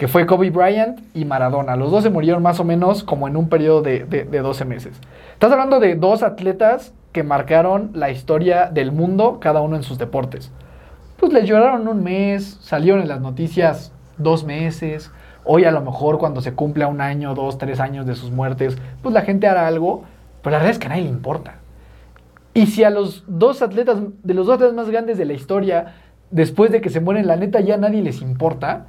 [0.00, 1.76] que fue Kobe Bryant y Maradona.
[1.76, 4.64] Los dos se murieron más o menos como en un periodo de, de, de 12
[4.64, 4.98] meses.
[5.34, 9.98] Estás hablando de dos atletas que marcaron la historia del mundo, cada uno en sus
[9.98, 10.50] deportes.
[11.18, 15.10] Pues les lloraron un mes, salieron en las noticias dos meses.
[15.44, 18.78] Hoy a lo mejor cuando se cumpla un año, dos, tres años de sus muertes,
[19.02, 20.04] pues la gente hará algo,
[20.40, 21.56] pero la verdad es que a nadie le importa.
[22.54, 25.92] Y si a los dos atletas, de los dos atletas más grandes de la historia,
[26.30, 28.86] después de que se mueren, la neta ya nadie les importa,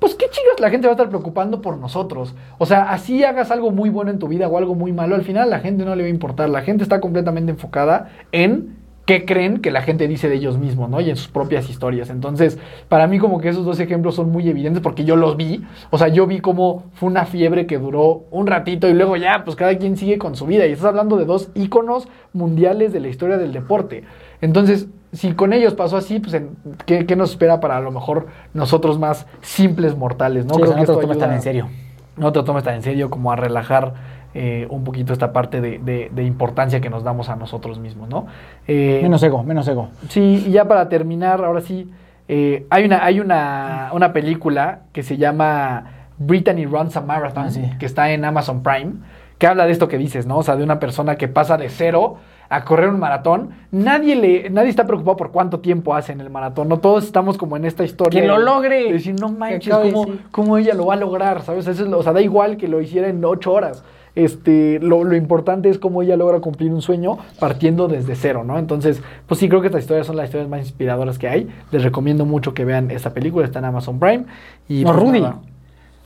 [0.00, 2.34] pues qué chingas la gente va a estar preocupando por nosotros.
[2.58, 5.22] O sea, así hagas algo muy bueno en tu vida o algo muy malo, al
[5.22, 6.48] final la gente no le va a importar.
[6.48, 10.88] La gente está completamente enfocada en qué creen que la gente dice de ellos mismos,
[10.88, 11.00] ¿no?
[11.00, 12.10] Y en sus propias historias.
[12.10, 12.58] Entonces,
[12.88, 15.64] para mí como que esos dos ejemplos son muy evidentes porque yo los vi.
[15.90, 19.42] O sea, yo vi cómo fue una fiebre que duró un ratito y luego ya,
[19.44, 20.66] pues cada quien sigue con su vida.
[20.66, 24.04] Y estás hablando de dos íconos mundiales de la historia del deporte.
[24.40, 26.40] Entonces, si con ellos pasó así, pues
[26.86, 30.54] ¿qué, qué nos espera para a lo mejor nosotros más simples mortales, ¿no?
[30.54, 31.68] Sí, o sea, no te esto lo tomes tan ayuda- en serio.
[32.16, 33.94] no te lo tomes tan en serio como a relajar
[34.32, 38.08] eh, un poquito esta parte de, de- de importancia que nos damos a nosotros mismos,
[38.08, 38.26] ¿no?
[38.68, 39.88] Eh, Menos ego, menos ego.
[40.08, 41.90] Sí, y ya para terminar, ahora sí,
[42.28, 45.84] eh, hay, una, hay una, una película que se llama
[46.18, 47.62] Brittany Runs a Marathon, Ah, sí.
[47.80, 48.92] que está en Amazon Prime,
[49.38, 50.36] que habla de esto que dices, ¿no?
[50.38, 52.18] O sea, de una persona que pasa de cero
[52.50, 53.50] a correr un maratón.
[53.70, 56.78] Nadie le, nadie está preocupado por cuánto tiempo hace en el maratón, ¿no?
[56.80, 58.20] Todos estamos como en esta historia.
[58.20, 58.84] ¡Que lo de- logre!
[58.84, 60.20] de decir, no manches, ¿cómo, sí.
[60.30, 61.42] cómo ella lo va a lograr?
[61.42, 61.66] ¿Sabes?
[61.68, 63.82] Eso es o sea, da igual que lo hiciera en ocho horas.
[64.16, 68.58] Este, lo, lo importante es cómo ella logra cumplir un sueño partiendo desde cero, ¿no?
[68.58, 71.48] Entonces, pues sí, creo que estas historias son las historias más inspiradoras que hay.
[71.70, 74.24] Les recomiendo mucho que vean esta película, está en Amazon Prime.
[74.68, 75.20] Y No, pues, Rudy.
[75.20, 75.36] nada.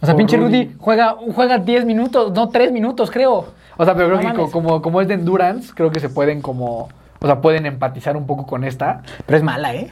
[0.02, 0.64] O sea, O pinche Rudy.
[0.66, 3.46] Rudy juega, juega 10 minutos, no 3 minutos, creo.
[3.76, 4.44] O sea, pero creo No que mames.
[4.46, 6.88] co- como, como es de endurance, creo que se pueden como,
[7.20, 9.02] o sea, pueden empatizar un poco con esta.
[9.26, 9.90] Pero es mala, ¿eh?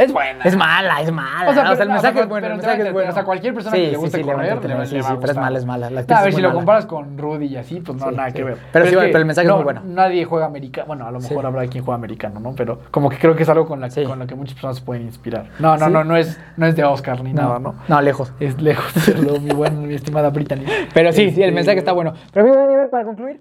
[0.00, 0.44] Es buena.
[0.44, 1.50] Es mala, es mala.
[1.50, 2.42] O sea, pero- el mensaje pero- es bueno.
[2.44, 3.10] pero el mensaje es bueno.
[3.10, 5.02] O sea, cualquier persona Sí, que le sí, guste sí, a correr, le- sí, le
[5.02, 5.90] va sí, pero es mala, es mala.
[5.90, 8.34] La a ver, si lo comparas con Rudy y así, pues no, Sí, nada sí.
[8.36, 8.56] que ver.
[8.72, 9.82] Pero sí, pero el mensaje es muy bueno.
[9.84, 10.86] Nadie juega americano.
[10.86, 11.46] Bueno, a lo mejor Sí.
[11.46, 12.54] habrá quien juega americano, ¿no?
[12.56, 14.04] Pero como que creo que es algo con, la, Sí.
[14.04, 15.46] con lo que muchas personas se pueden inspirar.
[15.58, 15.92] No, no, Sí.
[15.92, 17.74] no, no es, no es de Oscar ni nada, ¿no?
[17.86, 18.32] No, lejos.
[18.40, 20.64] Es lejos de serlo, mi buena, mi estimada Brittany.
[20.94, 22.14] Pero sí, sí, el Este, mensaje está bueno.
[22.32, 23.40] Pero para concluir.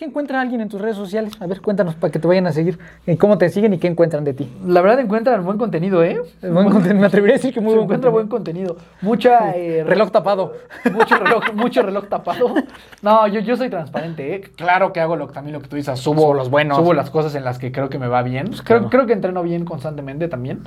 [0.00, 1.34] ¿Qué encuentra alguien en tus redes sociales?
[1.40, 2.78] A ver, cuéntanos para que te vayan a seguir.
[3.06, 4.50] ¿Y ¿Cómo te siguen y qué encuentran de ti?
[4.66, 6.18] La verdad encuentran buen contenido, ¿eh?
[6.40, 8.78] Buen contenido, me atrevería a decir que muy buen encuentra buen contenido.
[9.02, 9.50] Mucha...
[9.54, 10.54] eh, Reloj tapado.
[10.90, 12.54] Mucho reloj, mucho reloj tapado.
[13.02, 14.40] No, yo, yo soy transparente, ¿eh?
[14.56, 15.98] Claro que hago lo, también lo que tú dices.
[15.98, 16.78] Subo, Subo los buenos.
[16.78, 18.46] Subo las cosas en las que creo que me va bien.
[18.46, 18.88] creo, claro.
[18.88, 20.60] creo que entreno bien constantemente también.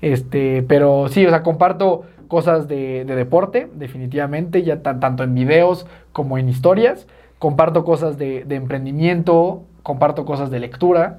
[0.00, 5.32] Este, pero sí, o sea, comparto cosas de, de deporte, definitivamente, ya tan- tanto en
[5.32, 7.06] videos como en historias.
[7.40, 11.18] Comparto cosas de, de emprendimiento, comparto cosas de lectura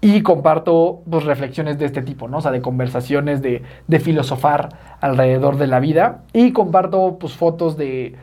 [0.00, 2.38] y comparto pues, reflexiones de este tipo, ¿no?
[2.38, 4.68] O sea, de conversaciones, de, de filosofar
[5.00, 6.22] alrededor de la vida.
[6.32, 8.14] Y comparto pues, fotos de,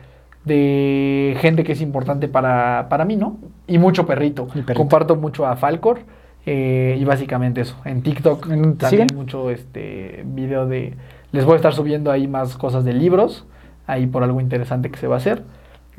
[0.44, 3.38] de gente que es importante para, para mí, ¿no?
[3.66, 4.48] Y mucho perrito.
[4.74, 6.00] Comparto mucho a Falcor.
[6.46, 7.76] eh, y básicamente eso.
[7.84, 9.16] En TikTok ¿En dónde te también siguen?
[9.16, 10.96] mucho este video de.
[11.32, 13.46] Les voy a estar subiendo ahí más cosas de libros.
[13.86, 15.42] Ahí por algo interesante que se va a hacer.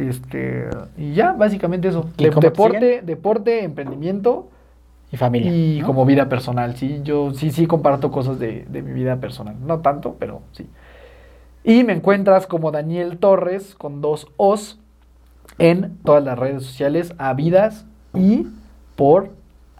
[0.10, 0.68] Este.
[0.98, 2.10] Y ya, básicamente eso.
[2.18, 4.50] ¿Y De- cómo te deporte, deporte, emprendimiento
[5.12, 5.52] Y familia.
[5.52, 5.88] y ¿no?
[5.88, 7.02] como vida personal, sí.
[7.04, 9.56] Yo sí, sí comparto cosas de, de mi vida personal.
[9.66, 10.68] No tanto, pero sí.
[11.64, 14.80] Y me encuentras como Daniel Torres con dos O's
[15.60, 18.48] en todas las redes sociales, habidas y
[18.96, 19.30] por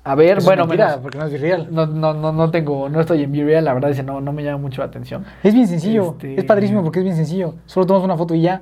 [0.04, 0.40] haber.
[0.40, 1.68] Es bueno, mentira, menos- porque no es real.
[1.72, 4.32] no, no, no, no tengo, no estoy en Real, la verdad es que no, no
[4.34, 5.26] me llama mucho la atención.
[5.44, 6.12] Es bien sencillo.
[6.12, 7.56] Este- Es padrísimo porque es bien sencillo.
[7.66, 8.62] Solo tomas una foto y ya.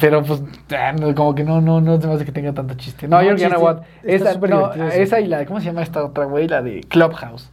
[0.00, 0.42] Pero pues,
[0.76, 3.08] ah, como que no, no, no se me hace que tenga tanto chiste.
[3.08, 3.48] No, No, yo chiste.
[3.48, 3.70] no
[4.02, 6.46] Está Esa, no, esa y la, ¿cómo se llama esta otra güey?
[6.48, 7.50] La de Clubhouse.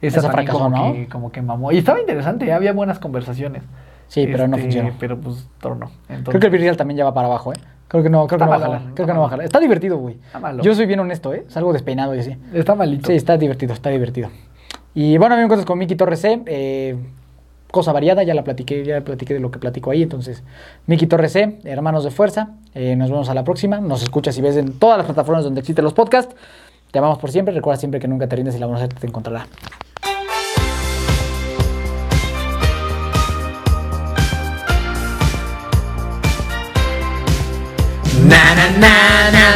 [0.00, 0.92] Esa, fracasó, como ¿no?
[0.92, 1.72] que, como que mamó.
[1.72, 3.62] Y estaba interesante, había buenas conversaciones.
[4.08, 4.90] Sí, pero no Este, funcionó.
[5.00, 5.90] Pero pues, torno.
[6.24, 7.56] Creo que el Virreal también ya va para abajo, ¿eh?
[7.88, 8.80] Creo que no, creo que no va a jalar.
[8.80, 9.46] está Creo que no va a jalar.
[9.46, 10.16] Está divertido, güey.
[10.26, 10.62] Está malo.
[10.62, 11.44] Yo soy bien honesto, ¿eh?
[11.48, 12.36] Salgo despeinado y así.
[12.52, 13.06] Está malito.
[13.06, 14.28] Sí, está divertido, está divertido.
[14.94, 16.42] Y bueno, a mí me encuentras con Miki Torres C.
[16.46, 16.96] eh,
[17.70, 20.02] cosa variada, ya la platiqué, ya platiqué de lo que platico ahí.
[20.02, 20.42] Entonces,
[20.86, 23.80] Miki Torres C, hermanos de fuerza, eh, nos vemos a la próxima.
[23.80, 26.34] Nos escuchas y ves en todas las plataformas donde existen los podcasts.
[26.90, 29.46] Te amamos por siempre, recuerda siempre que nunca te rindes y la buena te encontrará.
[38.28, 39.46] na na na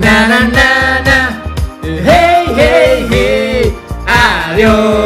[0.00, 0.68] na na na
[1.06, 1.18] na
[2.06, 3.72] hey hey hey
[4.06, 5.01] adiós